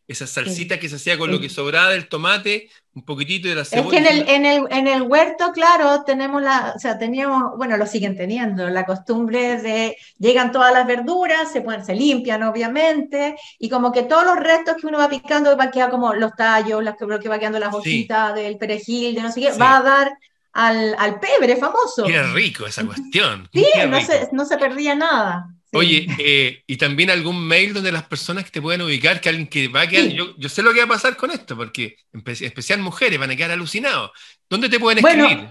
esa 0.07 0.25
salsita 0.25 0.79
que 0.79 0.87
se 0.87 0.95
hacía 0.95 1.17
con 1.17 1.31
lo 1.31 1.39
que 1.41 1.49
sobraba 1.49 1.89
del 1.89 2.07
tomate, 2.07 2.69
un 2.93 3.03
poquitito 3.03 3.49
de 3.49 3.55
la 3.55 3.65
cebolla. 3.65 3.99
Es 3.99 4.03
que 4.03 4.09
en 4.09 4.17
el, 4.17 4.29
en 4.29 4.45
el, 4.45 4.67
en 4.71 4.87
el 4.87 5.01
huerto, 5.01 5.51
claro, 5.51 6.03
tenemos 6.05 6.41
la, 6.41 6.73
o 6.75 6.79
sea, 6.79 6.97
teníamos, 6.97 7.57
bueno, 7.57 7.75
lo 7.75 7.85
siguen 7.85 8.15
teniendo, 8.15 8.69
la 8.69 8.85
costumbre 8.85 9.61
de, 9.61 9.97
llegan 10.17 10.53
todas 10.53 10.73
las 10.73 10.87
verduras, 10.87 11.51
se, 11.51 11.61
pueden, 11.61 11.85
se 11.85 11.93
limpian 11.93 12.41
obviamente, 12.43 13.35
y 13.59 13.69
como 13.69 13.91
que 13.91 14.03
todos 14.03 14.23
los 14.23 14.37
restos 14.37 14.77
que 14.79 14.87
uno 14.87 14.97
va 14.97 15.09
picando, 15.09 15.57
va 15.57 15.65
a 15.65 15.71
quedar 15.71 15.89
como 15.89 16.13
los 16.13 16.33
tallos, 16.35 16.81
las, 16.81 16.95
lo 16.99 17.19
que 17.19 17.29
va 17.29 17.37
quedando 17.37 17.59
las 17.59 17.73
hojitas 17.73 18.33
del 18.33 18.57
perejil, 18.57 19.13
de 19.13 19.21
no 19.21 19.31
sé 19.31 19.41
qué, 19.41 19.51
va 19.51 19.77
a 19.77 19.83
dar 19.83 20.17
al, 20.53 20.95
al 20.97 21.19
pebre 21.19 21.57
famoso. 21.57 22.05
Qué 22.05 22.23
rico 22.23 22.65
esa 22.65 22.85
cuestión. 22.85 23.49
Sí, 23.53 23.65
no 23.89 24.01
se, 24.01 24.29
no 24.31 24.45
se 24.45 24.57
perdía 24.57 24.95
nada. 24.95 25.49
Oye, 25.77 26.07
eh, 26.19 26.63
y 26.67 26.77
también 26.77 27.09
algún 27.09 27.45
mail 27.45 27.73
donde 27.73 27.91
las 27.91 28.03
personas 28.03 28.43
que 28.43 28.51
te 28.51 28.61
pueden 28.61 28.81
ubicar, 28.81 29.21
que 29.21 29.29
alguien 29.29 29.47
que 29.47 29.67
va 29.67 29.81
a 29.81 29.87
quedar, 29.87 30.09
yo, 30.09 30.35
yo, 30.37 30.49
sé 30.49 30.61
lo 30.61 30.73
que 30.73 30.79
va 30.79 30.85
a 30.85 30.89
pasar 30.89 31.17
con 31.17 31.31
esto, 31.31 31.55
porque 31.55 31.97
en 32.13 32.23
especial 32.25 32.79
mujeres 32.79 33.19
van 33.19 33.31
a 33.31 33.35
quedar 33.35 33.51
alucinados. 33.51 34.11
¿Dónde 34.49 34.69
te 34.69 34.79
pueden 34.79 35.05
escribir? 35.05 35.49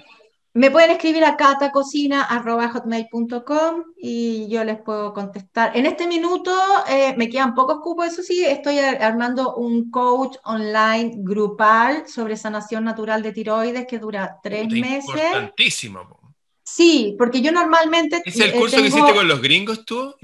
me 0.56 0.70
pueden 0.70 0.92
escribir 0.92 1.22
a 1.22 1.36
catacocina.hotmail.com 1.36 3.84
y 3.98 4.48
yo 4.48 4.64
les 4.64 4.80
puedo 4.80 5.12
contestar. 5.12 5.76
En 5.76 5.84
este 5.84 6.06
minuto 6.06 6.50
eh, 6.88 7.14
me 7.18 7.28
quedan 7.28 7.54
pocos 7.54 7.80
cupos, 7.82 8.06
eso 8.06 8.22
sí, 8.22 8.42
estoy 8.42 8.78
armando 8.78 9.56
un 9.56 9.90
coach 9.90 10.38
online 10.44 11.16
grupal 11.18 12.08
sobre 12.08 12.38
sanación 12.38 12.84
natural 12.84 13.22
de 13.22 13.32
tiroides 13.32 13.86
que 13.86 13.98
dura 13.98 14.38
tres 14.42 14.70
meses. 14.70 15.08
Importantísimo. 15.08 16.25
Sí, 16.66 17.14
porque 17.16 17.40
yo 17.40 17.52
normalmente... 17.52 18.22
¿Es 18.24 18.40
el 18.40 18.50
eh, 18.50 18.52
curso 18.52 18.76
que 18.78 18.88
hiciste 18.88 19.14
con 19.14 19.28
los 19.28 19.40
gringos 19.40 19.84
tú? 19.84 20.14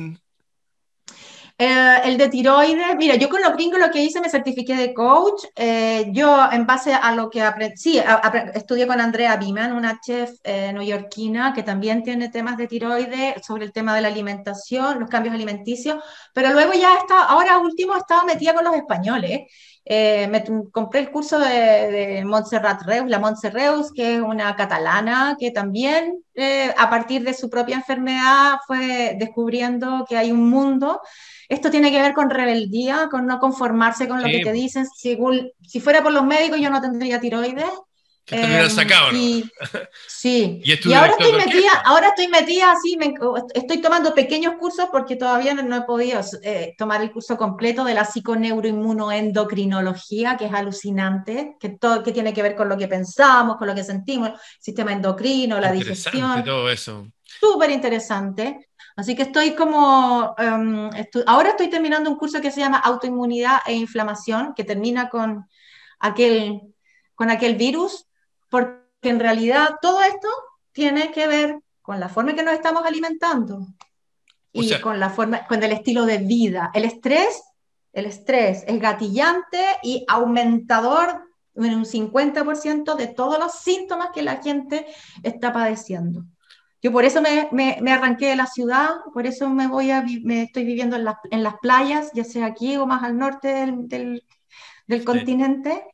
Eh, 1.56 2.00
el 2.04 2.18
de 2.18 2.28
tiroides, 2.28 2.96
mira, 2.96 3.14
yo 3.14 3.28
con 3.28 3.40
los 3.40 3.52
gringos 3.52 3.78
lo 3.78 3.88
que 3.92 4.02
hice, 4.02 4.20
me 4.20 4.28
certifiqué 4.28 4.74
de 4.74 4.92
coach. 4.92 5.44
Eh, 5.54 6.06
yo, 6.10 6.50
en 6.50 6.66
base 6.66 6.92
a 6.92 7.14
lo 7.14 7.30
que 7.30 7.40
aprendí, 7.42 7.76
sí, 7.76 8.00
estudié 8.54 8.88
con 8.88 9.00
Andrea 9.00 9.36
Biman, 9.36 9.72
una 9.72 10.00
chef 10.00 10.32
eh, 10.42 10.72
neoyorquina 10.72 11.52
que 11.54 11.62
también 11.62 12.02
tiene 12.02 12.30
temas 12.30 12.56
de 12.56 12.66
tiroides 12.66 13.46
sobre 13.46 13.64
el 13.64 13.72
tema 13.72 13.94
de 13.94 14.02
la 14.02 14.08
alimentación, 14.08 14.98
los 14.98 15.08
cambios 15.08 15.36
alimenticios, 15.36 16.02
pero 16.34 16.52
luego 16.52 16.72
ya 16.72 16.96
está, 16.96 17.26
ahora 17.26 17.58
último, 17.58 17.96
estaba 17.96 18.24
metida 18.24 18.54
con 18.54 18.64
los 18.64 18.74
españoles. 18.74 19.42
Me 19.86 20.44
compré 20.70 21.00
el 21.00 21.10
curso 21.10 21.38
de, 21.38 21.48
de 21.90 22.24
Montserrat 22.24 22.82
Reus, 22.82 23.08
la 23.08 23.18
Montserrat 23.18 23.86
que 23.94 24.16
es 24.16 24.20
una 24.20 24.54
catalana 24.56 25.36
que 25.38 25.50
también 25.50 26.22
a 26.78 26.88
partir 26.88 27.24
de 27.24 27.34
su 27.34 27.50
propia 27.50 27.76
enfermedad 27.76 28.58
fue 28.66 29.16
descubriendo 29.18 30.06
que 30.08 30.16
hay 30.16 30.32
un 30.32 30.48
mundo 30.48 31.00
esto 31.52 31.70
tiene 31.70 31.90
que 31.90 32.00
ver 32.00 32.14
con 32.14 32.30
rebeldía, 32.30 33.08
con 33.10 33.26
no 33.26 33.38
conformarse 33.38 34.08
con 34.08 34.22
lo 34.22 34.26
que 34.26 34.42
te 34.42 34.52
dicen. 34.52 34.86
Si, 34.86 35.18
si 35.66 35.80
fuera 35.80 36.02
por 36.02 36.10
los 36.10 36.24
médicos, 36.24 36.58
yo 36.58 36.70
no 36.70 36.80
tendría 36.80 37.20
tiroides. 37.20 37.68
Que 38.24 38.36
te 38.36 38.46
hubieran 38.46 38.66
em, 38.66 38.70
sacado, 38.70 39.10
¿no? 39.10 39.18
sí. 40.06 40.60
y, 40.64 40.92
ahora, 40.92 41.10
estoy 41.10 41.32
metida, 41.32 41.72
ahora 41.84 42.10
estoy 42.10 42.28
metida 42.28 42.70
así, 42.70 42.96
estoy 43.52 43.80
tomando 43.80 44.14
pequeños 44.14 44.54
cursos 44.60 44.86
porque 44.92 45.16
todavía 45.16 45.54
no, 45.54 45.76
he 45.76 45.82
podido 45.82 46.20
eh, 46.42 46.76
tomar 46.78 47.02
el 47.02 47.10
curso 47.10 47.36
completo 47.36 47.82
de 47.84 47.94
la 47.94 48.04
psiconeuroinmunoendocrinología, 48.04 50.36
que 50.36 50.46
es 50.46 50.52
alucinante, 50.52 51.56
que, 51.58 51.70
todo, 51.70 52.04
que 52.04 52.12
tiene 52.12 52.32
que 52.32 52.42
ver 52.42 52.54
con 52.54 52.68
lo 52.68 52.78
que 52.78 52.86
pensamos, 52.86 53.56
con 53.56 53.66
lo 53.66 53.74
que 53.74 53.82
sentimos, 53.82 54.28
el 54.28 54.36
sistema 54.60 54.92
endocrino, 54.92 55.58
la 55.58 55.72
digestión. 55.72 56.44
todo 56.44 56.70
eso. 56.70 57.08
Súper 57.24 57.70
interesante. 57.70 58.68
Así 58.94 59.16
que 59.16 59.22
estoy 59.22 59.54
como, 59.54 60.34
em, 60.38 60.90
ahora 61.26 61.50
estoy 61.50 61.68
terminando 61.68 62.10
un 62.10 62.16
curso 62.16 62.40
que 62.40 62.50
se 62.50 62.60
llama 62.60 62.78
Autoinmunidad 62.78 63.60
e 63.66 63.74
Inflamación, 63.74 64.52
que 64.54 64.64
termina 64.64 65.08
con 65.08 65.46
aquel, 65.98 66.60
con 67.14 67.30
aquel 67.30 67.56
virus, 67.56 68.06
porque 68.52 68.76
en 69.04 69.18
realidad 69.18 69.76
todo 69.80 70.02
esto 70.02 70.28
tiene 70.72 71.10
que 71.10 71.26
ver 71.26 71.58
con 71.80 71.98
la 71.98 72.10
forma 72.10 72.30
en 72.30 72.36
que 72.36 72.42
nos 72.42 72.54
estamos 72.54 72.84
alimentando 72.84 73.66
y 74.52 74.78
con 74.80 75.00
la 75.00 75.08
forma, 75.08 75.46
con 75.46 75.62
el 75.62 75.72
estilo 75.72 76.04
de 76.04 76.18
vida. 76.18 76.70
El 76.74 76.84
estrés, 76.84 77.42
el 77.94 78.04
estrés 78.04 78.62
es 78.66 78.78
gatillante 78.78 79.64
y 79.82 80.04
aumentador 80.06 81.22
en 81.54 81.74
un 81.74 81.86
50% 81.86 82.94
de 82.94 83.06
todos 83.08 83.38
los 83.38 83.52
síntomas 83.54 84.10
que 84.14 84.22
la 84.22 84.42
gente 84.42 84.86
está 85.22 85.50
padeciendo. 85.50 86.24
Yo 86.82 86.92
por 86.92 87.04
eso 87.06 87.22
me, 87.22 87.48
me, 87.52 87.92
arranqué 87.92 88.26
de 88.26 88.36
la 88.36 88.46
ciudad, 88.46 88.90
por 89.14 89.26
eso 89.26 89.48
me 89.48 89.66
voy 89.66 89.90
a 89.92 90.04
me 90.24 90.42
estoy 90.42 90.64
viviendo 90.64 90.96
en, 90.96 91.06
en 91.30 91.42
las 91.42 91.54
playas, 91.62 92.10
ya 92.12 92.24
sea 92.24 92.46
aquí 92.46 92.76
o 92.76 92.86
más 92.86 93.02
al 93.02 93.16
norte 93.16 93.48
del, 93.48 94.22
del, 94.86 95.04
continente, 95.04 95.86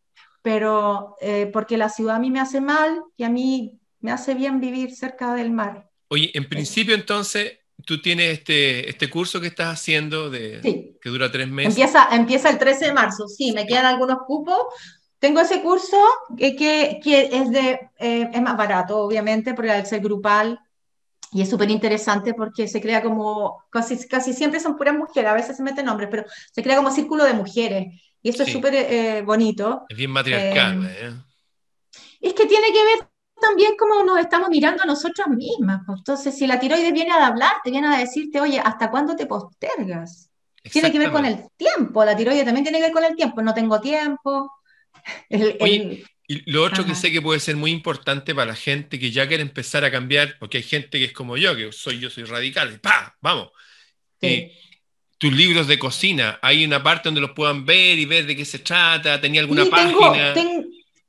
pero 0.49 1.15
eh, 1.21 1.51
porque 1.53 1.77
la 1.77 1.91
ciudad 1.91 2.17
a 2.17 2.19
mí 2.19 2.31
me 2.31 2.41
hace 2.41 2.63
mal 2.63 3.03
y 3.19 3.25
a 3.25 3.29
mí 3.29 3.79
me 4.01 4.11
hace 4.11 4.33
bien 4.33 4.61
vivir 4.61 4.97
cerca 4.97 5.35
del 5.35 5.51
mar. 5.51 5.91
Oye, 6.09 6.31
en 6.33 6.49
principio 6.49 6.95
entonces 6.95 7.59
tú 7.85 8.01
tienes 8.01 8.39
este, 8.39 8.89
este 8.89 9.11
curso 9.11 9.43
que 9.43 9.49
estás 9.49 9.75
haciendo 9.75 10.31
de, 10.31 10.97
que 11.03 11.09
dura 11.11 11.31
tres 11.31 11.49
meses. 11.49 11.75
Empieza, 11.75 12.09
empieza 12.13 12.49
el 12.49 12.57
13 12.57 12.87
de 12.87 12.93
marzo, 12.95 13.29
sí, 13.29 13.53
me 13.53 13.67
quedan 13.67 13.85
algunos 13.85 14.21
cupos. 14.27 14.59
Tengo 15.19 15.41
ese 15.41 15.61
curso 15.61 15.99
que, 16.35 16.57
que, 16.57 16.99
que 17.05 17.29
es, 17.31 17.51
de, 17.51 17.91
eh, 17.99 18.31
es 18.33 18.41
más 18.41 18.57
barato, 18.57 19.01
obviamente, 19.01 19.53
porque 19.53 19.73
al 19.73 19.85
ser 19.85 20.01
grupal 20.01 20.59
y 21.31 21.43
es 21.43 21.51
súper 21.51 21.71
interesante 21.71 22.33
porque 22.33 22.69
se 22.69 22.81
crea 22.81 23.03
como, 23.03 23.65
casi, 23.69 24.09
casi 24.09 24.33
siempre 24.33 24.61
son 24.61 24.79
puras 24.79 24.97
mujeres, 24.97 25.31
a 25.31 25.35
veces 25.35 25.59
se 25.59 25.63
meten 25.63 25.89
hombres, 25.89 26.09
pero 26.11 26.25
se 26.53 26.63
crea 26.63 26.77
como 26.77 26.91
círculo 26.91 27.25
de 27.25 27.35
mujeres. 27.35 28.01
Y 28.23 28.31
esto 28.31 28.43
es 28.43 28.53
súper 28.53 28.75
eh, 28.75 29.23
bonito. 29.23 29.87
Es 29.89 29.97
bien 29.97 30.11
matriarcal. 30.11 30.85
Eh, 30.87 30.97
¿eh? 31.01 31.13
Es 32.21 32.35
que 32.35 32.47
tiene 32.47 32.73
que 32.73 32.85
ver 32.85 33.09
también 33.41 33.75
cómo 33.79 34.03
nos 34.03 34.19
estamos 34.19 34.49
mirando 34.49 34.83
a 34.83 34.87
nosotras 34.87 35.29
mismas. 35.29 35.83
Pues. 35.87 35.99
Entonces, 35.99 36.37
si 36.37 36.47
la 36.47 36.59
tiroides 36.59 36.93
viene 36.93 37.13
a 37.13 37.27
hablar, 37.27 37.53
te 37.63 37.71
viene 37.71 37.89
a 37.89 37.99
decirte, 37.99 38.41
oye, 38.41 38.59
¿hasta 38.59 38.91
cuándo 38.91 39.15
te 39.15 39.27
postergas? 39.27 40.31
Tiene 40.63 40.93
que 40.93 40.99
ver 40.99 41.13
con 41.13 41.25
el 41.25 41.45
tiempo. 41.57 42.05
La 42.05 42.17
tiroides 42.17 42.45
también 42.45 42.65
tiene 42.65 42.79
que 42.79 42.85
ver 42.85 42.93
con 42.93 43.05
el 43.05 43.17
tiempo. 43.17 43.41
No 43.41 43.55
tengo 43.55 43.81
tiempo. 43.81 44.53
El, 45.31 46.05
y 46.31 46.51
lo 46.51 46.63
otro 46.63 46.85
que 46.85 46.95
sé 46.95 47.11
que 47.11 47.23
puede 47.23 47.41
ser 47.41 47.57
muy 47.57 47.71
importante 47.71 48.35
para 48.35 48.51
la 48.51 48.55
gente 48.55 48.99
que 48.99 49.11
ya 49.11 49.27
quiere 49.27 49.43
empezar 49.43 49.83
a 49.87 49.91
cambiar, 49.91 50.37
porque 50.39 50.59
hay 50.59 50.63
gente 50.63 50.99
que 50.99 51.07
es 51.07 51.13
como 51.15 51.39
yo, 51.39 51.57
que 51.57 51.73
soy 51.73 51.99
yo 52.01 52.11
soy 52.11 52.25
radical, 52.25 52.79
¡pa! 52.81 53.17
Vamos. 53.23 53.49
Tus 55.19 55.33
libros 55.33 55.67
de 55.67 55.79
cocina, 55.79 56.39
hay 56.43 56.65
una 56.65 56.83
parte 56.83 57.09
donde 57.09 57.21
los 57.21 57.33
puedan 57.33 57.65
ver 57.65 57.99
y 57.99 58.07
ver 58.07 58.27
de 58.27 58.37
qué 58.37 58.45
se 58.45 58.61
trata, 58.61 59.21
tenía 59.21 59.41
alguna 59.41 59.67
página. 59.67 60.35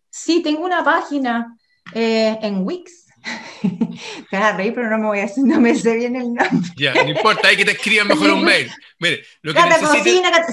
sí, 0.10 0.42
tengo 0.42 0.66
una 0.66 0.84
página 0.84 1.56
eh, 1.94 2.38
en 2.42 2.64
Wix 2.64 3.06
te 3.62 4.38
vas 4.38 4.54
a 4.54 4.58
reír, 4.58 4.74
pero 4.74 4.90
no 4.90 4.98
me 4.98 5.08
voy 5.08 5.20
a 5.20 5.30
no 5.38 5.60
me 5.60 5.76
sé 5.76 5.96
bien 5.96 6.16
el 6.16 6.34
nombre. 6.34 6.70
Ya, 6.78 6.94
no 6.94 7.10
importa, 7.10 7.50
hay 7.50 7.58
que 7.58 7.66
te 7.66 7.72
escriban 7.72 8.08
mejor 8.08 8.32
un 8.32 8.44
mail. 8.44 8.72
Mire, 9.00 9.24
lo 9.42 9.54
que 9.54 9.60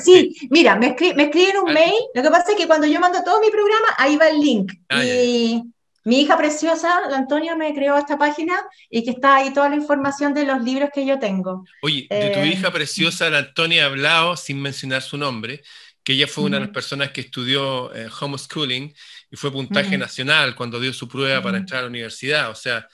sí, 0.02 0.34
mira, 0.50 0.76
me, 0.76 0.88
escriben 0.88 1.58
un 1.62 1.70
ah. 1.70 1.72
mail. 1.72 1.94
Lo 2.14 2.22
que 2.22 2.30
pasa 2.30 2.52
es 2.52 2.56
que 2.56 2.66
cuando 2.66 2.86
yo 2.86 3.00
mando 3.00 3.22
todo 3.24 3.40
mi 3.40 3.50
programa, 3.50 3.88
ahí 3.98 4.16
va 4.16 4.28
el 4.28 4.40
link. 4.40 4.72
Ah, 4.88 5.04
y 5.04 5.62
mi 6.06 6.20
hija 6.20 6.38
preciosa, 6.38 7.08
la 7.10 7.16
Antonia, 7.16 7.56
me 7.56 7.74
creó 7.74 7.96
esta 7.96 8.16
página 8.16 8.54
y 8.88 9.02
que 9.02 9.10
está 9.10 9.36
ahí 9.36 9.52
toda 9.52 9.68
la 9.68 9.74
información 9.74 10.32
de 10.34 10.46
los 10.46 10.62
libros 10.62 10.90
que 10.94 11.04
yo 11.04 11.18
tengo. 11.18 11.64
Oye, 11.82 12.06
de 12.08 12.30
tu 12.30 12.38
eh, 12.38 12.46
hija 12.46 12.70
preciosa, 12.70 13.28
la 13.28 13.38
Antonia, 13.38 13.82
ha 13.82 13.86
hablado, 13.86 14.36
sin 14.36 14.62
mencionar 14.62 15.02
su 15.02 15.18
nombre, 15.18 15.64
que 16.04 16.12
ella 16.12 16.28
fue 16.28 16.44
una 16.44 16.58
de 16.58 16.66
las 16.66 16.72
personas 16.72 17.10
que 17.10 17.22
estudió 17.22 17.92
eh, 17.92 18.08
homeschooling 18.20 18.94
y 19.32 19.36
fue 19.36 19.50
puntaje 19.50 19.98
nacional 19.98 20.54
cuando 20.54 20.78
dio 20.78 20.92
su 20.92 21.08
prueba 21.08 21.42
para 21.42 21.56
entrar 21.56 21.80
a 21.80 21.82
la 21.82 21.88
universidad. 21.88 22.50
O 22.50 22.54
sea, 22.54 22.86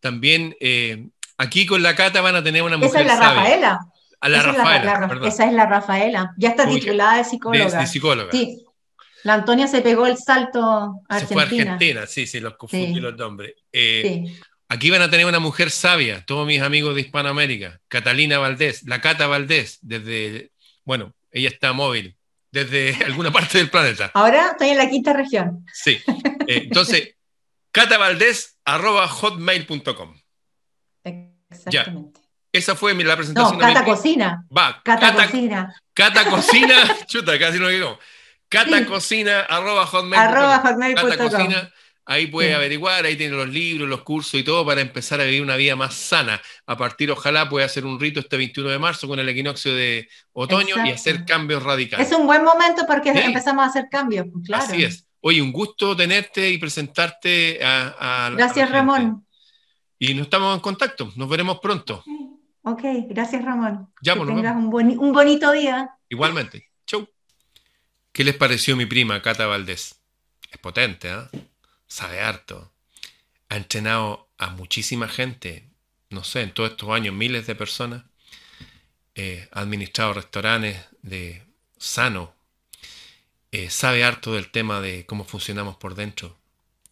también 0.00 0.56
eh, 0.58 1.06
aquí 1.38 1.66
con 1.66 1.84
la 1.84 1.94
Cata 1.94 2.20
van 2.20 2.34
a 2.34 2.42
tener 2.42 2.64
una 2.64 2.76
mujer. 2.76 3.02
Esa 3.06 3.12
es 3.12 3.20
la 3.20 3.32
Rafaela. 3.32 3.80
A 4.20 4.28
la 4.28 4.38
esa 4.38 4.52
Rafaela. 4.52 4.92
Es 4.92 5.20
la, 5.20 5.28
esa 5.28 5.46
es 5.46 5.52
la 5.52 5.66
Rafaela. 5.66 6.34
Ya 6.36 6.48
está 6.48 6.68
titulada 6.68 7.18
de 7.18 7.24
psicóloga. 7.24 7.78
De, 7.78 7.86
psicóloga. 7.86 8.32
Sí. 8.32 8.66
La 9.24 9.34
Antonia 9.34 9.66
se 9.66 9.80
pegó 9.80 10.06
el 10.06 10.16
salto 10.16 10.62
a 10.62 10.94
Argentina. 11.08 11.28
Se 11.28 11.34
fue 11.34 11.42
a 11.42 11.46
Argentina, 11.46 12.06
sí, 12.06 12.26
sí, 12.26 12.40
los 12.40 12.56
confundí 12.56 13.00
los 13.00 13.16
nombres. 13.16 13.54
Eh, 13.72 14.24
aquí 14.68 14.90
van 14.90 15.02
a 15.02 15.10
tener 15.10 15.26
una 15.26 15.40
mujer 15.40 15.70
sabia, 15.70 16.24
todos 16.24 16.46
mis 16.46 16.62
amigos 16.62 16.94
de 16.94 17.02
Hispanoamérica, 17.02 17.80
Catalina 17.88 18.38
Valdés, 18.38 18.84
la 18.84 19.00
Cata 19.00 19.26
Valdés, 19.26 19.78
desde, 19.82 20.52
bueno, 20.84 21.14
ella 21.30 21.48
está 21.48 21.72
móvil, 21.72 22.16
desde 22.50 22.94
alguna 23.04 23.32
parte 23.32 23.58
del 23.58 23.70
planeta. 23.70 24.10
Ahora 24.14 24.52
estoy 24.52 24.68
en 24.70 24.78
la 24.78 24.88
quinta 24.88 25.12
región. 25.12 25.66
Sí. 25.72 26.00
Eh, 26.46 26.62
entonces, 26.64 27.16
catabaldez.hotmail.com. 27.72 30.14
Exactamente. 31.04 32.20
Esa 32.52 32.74
fue 32.74 32.94
la 32.94 33.16
presentación. 33.16 33.58
No, 33.58 33.64
Cata 33.64 33.84
Cocina. 33.84 34.44
Va. 34.56 34.80
Cata, 34.82 35.14
Cocina. 35.14 35.72
Cata 35.94 36.28
Cocina. 36.28 36.96
Chuta, 37.06 37.38
casi 37.38 37.60
no 37.60 37.68
digo. 37.68 37.96
Catacocina.hotmail.com. 38.50 40.14
Arroba 40.14 40.58
hotmail.com. 40.58 41.70
Ahí 42.06 42.26
puede 42.26 42.54
averiguar, 42.54 43.04
ahí 43.04 43.14
tiene 43.14 43.36
los 43.36 43.48
libros, 43.48 43.88
los 43.88 44.02
cursos 44.02 44.34
y 44.34 44.42
todo 44.42 44.66
para 44.66 44.80
empezar 44.80 45.20
a 45.20 45.24
vivir 45.24 45.42
una 45.42 45.54
vida 45.54 45.76
más 45.76 45.94
sana. 45.94 46.42
A 46.66 46.76
partir, 46.76 47.08
ojalá, 47.12 47.48
puede 47.48 47.64
hacer 47.64 47.84
un 47.84 48.00
rito 48.00 48.18
este 48.18 48.36
21 48.36 48.68
de 48.68 48.78
marzo 48.80 49.06
con 49.06 49.20
el 49.20 49.28
equinoccio 49.28 49.72
de 49.72 50.08
otoño 50.32 50.84
y 50.84 50.90
hacer 50.90 51.24
cambios 51.24 51.62
radicales. 51.62 52.10
Es 52.10 52.16
un 52.16 52.26
buen 52.26 52.42
momento 52.42 52.82
porque 52.84 53.10
empezamos 53.10 53.64
a 53.64 53.68
hacer 53.68 53.86
cambios, 53.88 54.26
pues, 54.32 54.44
claro. 54.44 54.64
Así 54.64 54.82
es. 54.82 55.06
Oye, 55.20 55.40
un 55.40 55.52
gusto 55.52 55.94
tenerte 55.94 56.50
y 56.50 56.58
presentarte 56.58 57.62
a... 57.62 58.26
a 58.26 58.30
gracias, 58.30 58.68
Ramón. 58.70 59.24
Y 59.96 60.14
nos 60.14 60.24
estamos 60.24 60.54
en 60.54 60.60
contacto. 60.60 61.12
Nos 61.14 61.28
veremos 61.28 61.60
pronto. 61.60 62.02
Ok, 62.62 62.82
gracias, 63.08 63.44
Ramón. 63.44 63.88
Ya, 64.02 64.14
que 64.14 64.20
tengas 64.20 64.56
un, 64.56 64.74
un 64.98 65.12
bonito 65.12 65.52
día. 65.52 65.90
Igualmente. 66.08 66.70
Chau. 66.86 67.06
¿Qué 68.12 68.24
les 68.24 68.34
pareció 68.34 68.76
mi 68.76 68.86
prima, 68.86 69.22
Cata 69.22 69.46
Valdés? 69.46 70.00
Es 70.50 70.58
potente, 70.58 71.08
¿eh? 71.10 71.28
sabe 71.86 72.20
harto, 72.20 72.72
ha 73.48 73.56
entrenado 73.56 74.28
a 74.36 74.50
muchísima 74.50 75.08
gente, 75.08 75.68
no 76.08 76.24
sé, 76.24 76.42
en 76.42 76.52
todos 76.52 76.72
estos 76.72 76.88
años, 76.90 77.14
miles 77.14 77.46
de 77.46 77.54
personas, 77.54 78.04
eh, 79.14 79.48
ha 79.52 79.60
administrado 79.60 80.14
restaurantes 80.14 80.84
de 81.02 81.42
sano, 81.78 82.34
eh, 83.52 83.70
sabe 83.70 84.02
harto 84.02 84.34
del 84.34 84.50
tema 84.50 84.80
de 84.80 85.06
cómo 85.06 85.24
funcionamos 85.24 85.76
por 85.76 85.94
dentro, 85.94 86.36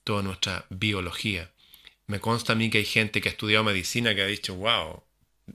toda 0.04 0.22
nuestra 0.22 0.66
biología. 0.70 1.50
Me 2.06 2.20
consta 2.20 2.52
a 2.52 2.56
mí 2.56 2.70
que 2.70 2.78
hay 2.78 2.84
gente 2.84 3.20
que 3.20 3.28
ha 3.28 3.32
estudiado 3.32 3.64
medicina 3.64 4.14
que 4.14 4.22
ha 4.22 4.26
dicho, 4.26 4.54
wow, 4.54 5.02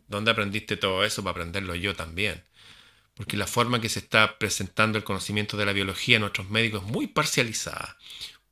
¿dónde 0.08 0.32
aprendiste 0.32 0.76
todo 0.76 1.06
eso 1.06 1.24
para 1.24 1.32
aprenderlo 1.32 1.74
yo 1.76 1.96
también? 1.96 2.44
Porque 3.16 3.38
la 3.38 3.48
forma 3.48 3.80
que 3.80 3.90
se 3.90 4.00
está 4.00 4.40
presentando 4.40 4.98
el 4.98 5.04
conocimiento 5.04 5.56
de 5.56 5.66
la 5.66 5.74
biología 5.74 6.18
a 6.18 6.20
nuestros 6.20 6.50
médicos 6.50 6.84
es 6.84 6.92
muy 6.92 7.08
parcializada 7.08 7.98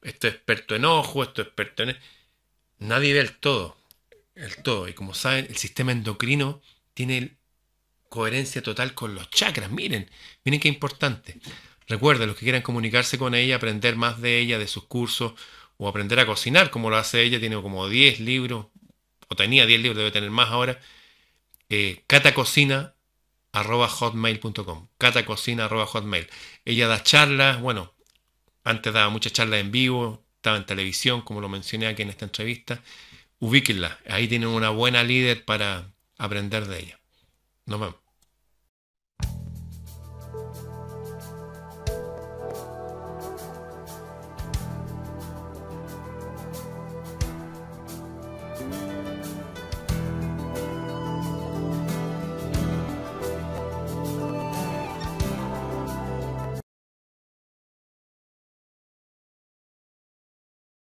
esto 0.02 0.28
es 0.28 0.36
experto 0.36 0.76
en 0.76 0.86
ojo, 0.86 1.24
esto 1.24 1.42
es 1.42 1.48
experto 1.48 1.84
en... 1.84 1.98
Nadie 2.80 3.14
ve 3.14 3.20
el 3.20 3.38
todo, 3.38 3.78
el 4.36 4.56
todo. 4.58 4.88
Y 4.88 4.94
como 4.94 5.14
saben, 5.14 5.46
el 5.50 5.58
sistema 5.58 5.92
endocrino 5.92 6.62
tiene 6.94 7.38
coherencia 8.10 8.64
total 8.64 8.94
con 8.96 9.14
los 9.14 9.30
chakras. 9.30 9.70
Miren, 9.70 10.10
miren 10.44 10.60
qué 10.60 10.68
importante. 10.68 11.40
Recuerden, 11.88 12.28
los 12.28 12.38
que 12.38 12.46
quieran 12.46 12.64
comunicarse 12.64 13.18
con 13.20 13.36
ella, 13.36 13.58
aprender 13.58 13.96
más 13.96 14.20
de 14.22 14.40
ella, 14.40 14.58
de 14.58 14.68
sus 14.68 14.86
cursos, 14.86 15.34
o 15.78 15.88
aprender 15.88 16.20
a 16.20 16.26
cocinar, 16.26 16.72
como 16.72 16.90
lo 16.90 16.98
hace 16.98 17.22
ella, 17.22 17.40
tiene 17.40 17.62
como 17.62 17.88
10 17.88 18.20
libros, 18.20 18.68
o 19.28 19.36
tenía 19.36 19.66
10 19.66 19.82
libros, 19.82 19.98
debe 19.98 20.12
tener 20.12 20.32
más 20.32 20.50
ahora. 20.50 20.80
Eh, 21.70 22.04
catacocina.hotmail.com 23.52 24.88
catacocina.hotmail 24.98 26.28
Ella 26.66 26.88
da 26.88 27.04
charlas, 27.04 27.62
bueno, 27.62 27.94
antes 28.64 28.94
daba 28.94 29.10
muchas 29.10 29.34
charlas 29.34 29.60
en 29.60 29.72
vivo, 29.72 30.24
estaba 30.36 30.58
en 30.58 30.66
televisión, 30.66 31.22
como 31.22 31.42
lo 31.42 31.50
mencioné 31.50 31.88
aquí 31.88 32.02
en 32.02 32.10
esta 32.10 32.26
entrevista. 32.26 32.82
Ubíquenla, 33.40 34.00
ahí 34.08 34.28
tienen 34.28 34.50
una 34.50 34.70
buena 34.70 35.04
líder 35.04 35.46
para 35.46 35.92
aprender 36.18 36.68
de 36.68 36.80
ella. 36.80 37.00
Nos 37.66 37.80
vemos. 37.80 38.01